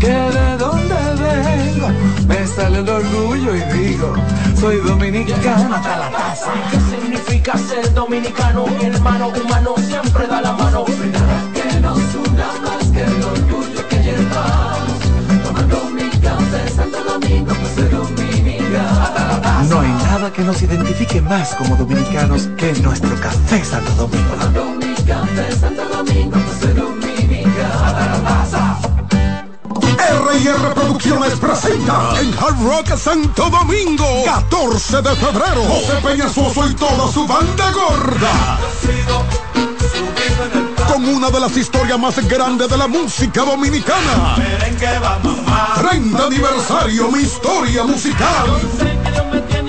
que 0.00 0.08
de 0.08 0.56
dónde 0.58 0.96
vengo, 1.22 1.88
me 2.26 2.44
sale 2.48 2.80
el 2.80 2.88
orgullo 2.88 3.54
y 3.54 3.60
digo, 3.78 4.12
soy 4.58 4.78
dominicano 4.78 5.76
hasta 5.76 5.96
la 5.96 6.10
taza. 6.10 6.50
¿Qué 6.72 6.96
significa 6.96 7.56
ser 7.56 7.94
dominicano? 7.94 8.66
Mi 8.66 8.86
hermano 8.86 9.28
humano 9.28 9.74
siempre 9.86 10.26
da 10.26 10.42
la 10.42 10.52
mano. 10.52 10.84
Que 10.84 11.80
nos 11.80 11.98
una 12.16 12.48
más 12.64 12.90
que 12.90 13.04
que 20.32 20.42
nos 20.42 20.62
identifique 20.62 21.20
más 21.20 21.54
como 21.54 21.76
dominicanos 21.76 22.48
que 22.56 22.72
nuestro 22.74 23.14
café 23.20 23.62
Santo 23.64 23.92
Domingo. 23.94 24.36
Soy 26.60 26.72
dominicano. 26.72 27.84
R&R 29.98 30.74
Producciones 30.74 31.34
presenta 31.38 32.20
en 32.20 32.32
Hard 32.38 32.62
Rock 32.62 32.96
Santo 32.96 33.50
Domingo, 33.50 34.06
14 34.24 35.02
de 35.02 35.16
febrero, 35.16 35.62
José 35.64 35.94
Peñasuoso 36.02 36.68
y 36.68 36.74
toda 36.74 37.12
su 37.12 37.26
banda 37.26 37.70
gorda. 37.72 38.58
Con 40.90 41.04
una 41.06 41.28
de 41.30 41.40
las 41.40 41.56
historias 41.56 41.98
más 41.98 42.16
grandes 42.28 42.68
de 42.70 42.76
la 42.76 42.86
música 42.86 43.42
dominicana. 43.42 44.36
30 45.76 46.26
aniversario, 46.26 47.10
mi 47.10 47.20
historia 47.20 47.84
musical. 47.84 48.93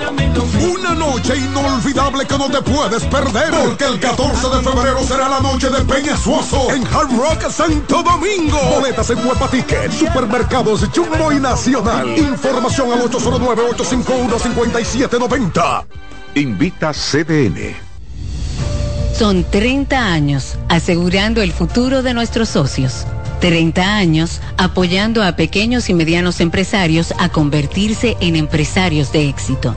Una 0.06 0.94
noche 0.94 1.34
inolvidable 1.36 2.24
que 2.26 2.38
no 2.38 2.48
te 2.48 2.62
puedes 2.62 3.02
perder. 3.04 3.50
Porque 3.50 3.84
el 3.84 3.98
14 3.98 4.48
de 4.48 4.62
febrero 4.62 5.02
será 5.06 5.28
la 5.28 5.40
noche 5.40 5.68
de 5.68 5.80
Peña 5.84 6.16
Suazo 6.16 6.72
en 6.72 6.86
Hard 6.86 7.10
Rock 7.16 7.50
Santo 7.50 8.02
Domingo. 8.02 8.58
Boletas 8.74 9.10
en 9.10 9.18
Huepa 9.26 9.48
Ticket, 9.48 9.90
Supermercados 9.92 10.86
Jumbo 10.94 11.32
y 11.32 11.40
Nacional. 11.40 12.16
Información 12.16 12.92
al 12.92 13.00
809-851-5790. 13.10 15.84
Invita 16.36 16.92
CDN. 16.92 17.74
Son 19.16 19.42
30 19.44 20.12
años 20.12 20.56
asegurando 20.68 21.42
el 21.42 21.52
futuro 21.52 22.02
de 22.02 22.14
nuestros 22.14 22.50
socios. 22.50 23.06
30 23.40 23.96
años 23.96 24.40
apoyando 24.56 25.22
a 25.22 25.36
pequeños 25.36 25.88
y 25.88 25.94
medianos 25.94 26.40
empresarios 26.40 27.14
a 27.18 27.28
convertirse 27.28 28.16
en 28.20 28.36
empresarios 28.36 29.12
de 29.12 29.28
éxito. 29.28 29.76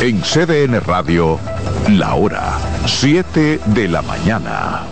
En 0.00 0.20
CDN 0.22 0.80
Radio, 0.80 1.40
la 1.88 2.14
hora 2.14 2.56
7 2.86 3.58
de 3.66 3.88
la 3.88 4.00
mañana. 4.00 4.86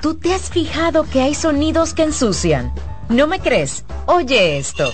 ¿Tú 0.00 0.14
te 0.14 0.32
has 0.32 0.48
fijado 0.48 1.04
que 1.04 1.20
hay 1.20 1.34
sonidos 1.34 1.92
que 1.92 2.04
ensucian? 2.04 2.72
¿No 3.10 3.26
me 3.26 3.40
crees? 3.40 3.84
Oye 4.06 4.56
esto. 4.56 4.90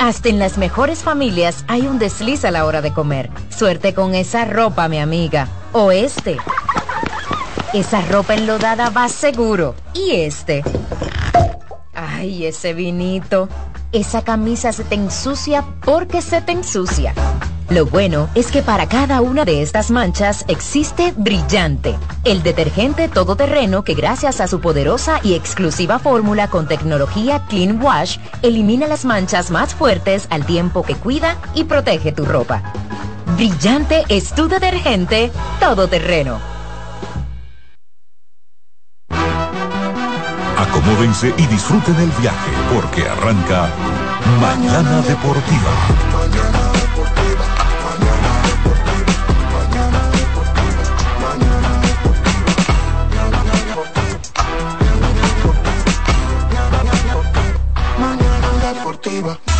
Hasta 0.00 0.28
en 0.28 0.40
las 0.40 0.58
mejores 0.58 1.04
familias 1.04 1.64
hay 1.68 1.86
un 1.86 2.00
desliz 2.00 2.44
a 2.44 2.50
la 2.50 2.64
hora 2.64 2.82
de 2.82 2.92
comer. 2.92 3.30
Suerte 3.48 3.94
con 3.94 4.16
esa 4.16 4.44
ropa, 4.44 4.88
mi 4.88 4.98
amiga. 4.98 5.46
O 5.70 5.92
este. 5.92 6.36
Esa 7.72 8.00
ropa 8.06 8.34
enlodada 8.34 8.90
va 8.90 9.08
seguro. 9.08 9.76
Y 9.94 10.16
este. 10.16 10.64
Ay, 11.94 12.46
ese 12.46 12.74
vinito. 12.74 13.48
Esa 13.92 14.20
camisa 14.20 14.70
se 14.70 14.84
te 14.84 14.96
ensucia 14.96 15.64
porque 15.82 16.20
se 16.20 16.42
te 16.42 16.52
ensucia. 16.52 17.14
Lo 17.70 17.86
bueno 17.86 18.28
es 18.34 18.50
que 18.50 18.60
para 18.60 18.86
cada 18.86 19.22
una 19.22 19.46
de 19.46 19.62
estas 19.62 19.90
manchas 19.90 20.44
existe 20.46 21.14
Brillante, 21.16 21.96
el 22.24 22.42
detergente 22.42 23.08
todoterreno 23.08 23.84
que 23.84 23.94
gracias 23.94 24.42
a 24.42 24.46
su 24.46 24.60
poderosa 24.60 25.20
y 25.22 25.32
exclusiva 25.32 25.98
fórmula 25.98 26.48
con 26.48 26.68
tecnología 26.68 27.46
Clean 27.48 27.82
Wash 27.82 28.18
elimina 28.42 28.86
las 28.86 29.06
manchas 29.06 29.50
más 29.50 29.74
fuertes 29.74 30.26
al 30.28 30.44
tiempo 30.44 30.82
que 30.82 30.94
cuida 30.94 31.38
y 31.54 31.64
protege 31.64 32.12
tu 32.12 32.26
ropa. 32.26 32.62
Brillante 33.36 34.04
es 34.10 34.34
tu 34.34 34.48
detergente 34.48 35.30
todoterreno. 35.60 36.57
Acomódense 40.68 41.34
y 41.36 41.46
disfruten 41.46 41.96
el 41.96 42.10
viaje 42.20 42.50
porque 42.74 43.08
arranca 43.08 43.68
Mañana 44.40 45.00
Deportiva. 45.02 45.72
Mañana 46.12 46.72
deportiva. 46.72 47.58
Arrancó 58.70 59.57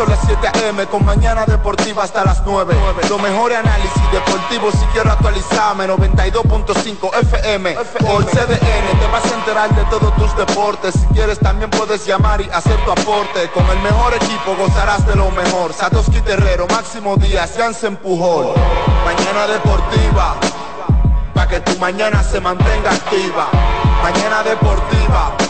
son 0.00 0.08
las 0.08 0.20
7 0.24 0.48
a.m. 0.48 0.86
con 0.86 1.04
mañana 1.04 1.44
deportiva 1.44 2.04
hasta 2.04 2.24
las 2.24 2.42
9. 2.46 2.74
Lo 3.10 3.18
mejor 3.18 3.52
análisis 3.52 4.02
deportivo 4.10 4.70
si 4.72 4.84
quiero 4.94 5.12
actualizarme. 5.12 5.86
92.5 5.86 7.10
FM 7.20 7.74
por 7.74 8.24
CDN. 8.24 8.98
Te 8.98 9.06
vas 9.12 9.24
a 9.30 9.34
enterar 9.34 9.74
de 9.74 9.84
todos 9.90 10.14
tus 10.16 10.34
deportes. 10.38 10.94
Si 10.94 11.06
quieres 11.12 11.38
también 11.38 11.68
puedes 11.68 12.06
llamar 12.06 12.40
y 12.40 12.48
hacer 12.48 12.76
tu 12.86 12.92
aporte. 12.92 13.50
Con 13.52 13.66
el 13.66 13.78
mejor 13.80 14.14
equipo 14.14 14.56
gozarás 14.58 15.06
de 15.06 15.16
lo 15.16 15.30
mejor. 15.32 15.74
Satoshi 15.74 16.22
Terrero, 16.22 16.66
Máximo 16.68 17.16
Díaz, 17.16 17.56
Jansen 17.58 17.96
Pujol. 17.96 18.54
Mañana 19.04 19.46
deportiva. 19.48 20.36
Para 21.34 21.46
que 21.46 21.60
tu 21.60 21.76
mañana 21.78 22.22
se 22.22 22.40
mantenga 22.40 22.90
activa. 22.90 23.48
Mañana 24.02 24.42
deportiva 24.44 25.49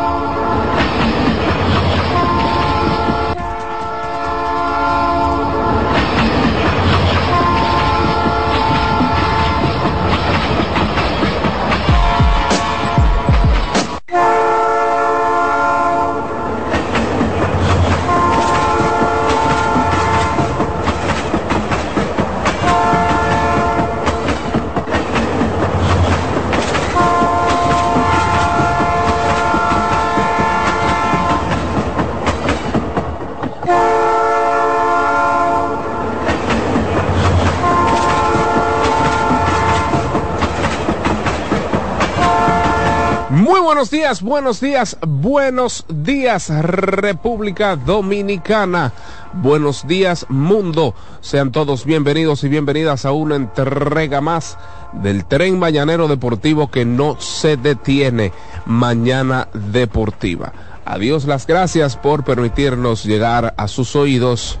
Buenos 43.71 43.89
días, 43.89 44.21
buenos 44.21 44.59
días, 44.59 44.97
buenos 45.07 45.85
días 45.87 46.49
República 46.49 47.77
Dominicana. 47.77 48.91
Buenos 49.31 49.87
días 49.87 50.25
mundo. 50.27 50.93
Sean 51.21 51.53
todos 51.53 51.85
bienvenidos 51.85 52.43
y 52.43 52.49
bienvenidas 52.49 53.05
a 53.05 53.13
una 53.13 53.37
entrega 53.37 54.19
más 54.19 54.57
del 54.91 55.23
tren 55.23 55.57
mañanero 55.57 56.09
deportivo 56.09 56.69
que 56.69 56.83
no 56.83 57.15
se 57.21 57.55
detiene. 57.55 58.33
Mañana 58.65 59.47
Deportiva. 59.53 60.51
Adiós 60.83 61.23
las 61.23 61.47
gracias 61.47 61.95
por 61.95 62.25
permitirnos 62.25 63.05
llegar 63.05 63.53
a 63.55 63.69
sus 63.69 63.95
oídos 63.95 64.59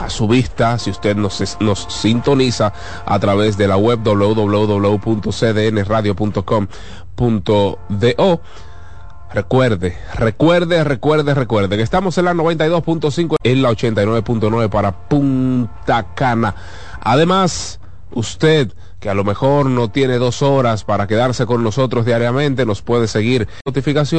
a 0.00 0.08
su 0.08 0.26
vista 0.26 0.78
si 0.78 0.90
usted 0.90 1.14
nos, 1.14 1.56
nos 1.60 1.86
sintoniza 1.88 2.72
a 3.04 3.18
través 3.18 3.56
de 3.58 3.68
la 3.68 3.76
web 3.76 4.02
www.cdnradio.com.do. 7.20 8.40
Recuerde, 9.32 9.96
recuerde, 10.14 10.82
recuerde, 10.82 11.34
recuerde 11.34 11.76
que 11.76 11.84
estamos 11.84 12.18
en 12.18 12.24
la 12.24 12.34
92.5 12.34 13.36
en 13.44 13.62
la 13.62 13.70
89.9 13.70 14.68
para 14.68 15.08
Punta 15.08 16.14
Cana. 16.14 16.56
Además, 17.00 17.78
usted 18.10 18.72
que 18.98 19.08
a 19.08 19.14
lo 19.14 19.24
mejor 19.24 19.66
no 19.66 19.90
tiene 19.90 20.18
dos 20.18 20.42
horas 20.42 20.84
para 20.84 21.06
quedarse 21.06 21.46
con 21.46 21.62
nosotros 21.62 22.04
diariamente, 22.04 22.66
nos 22.66 22.82
puede 22.82 23.06
seguir 23.08 23.48
notificaciones 23.64 24.18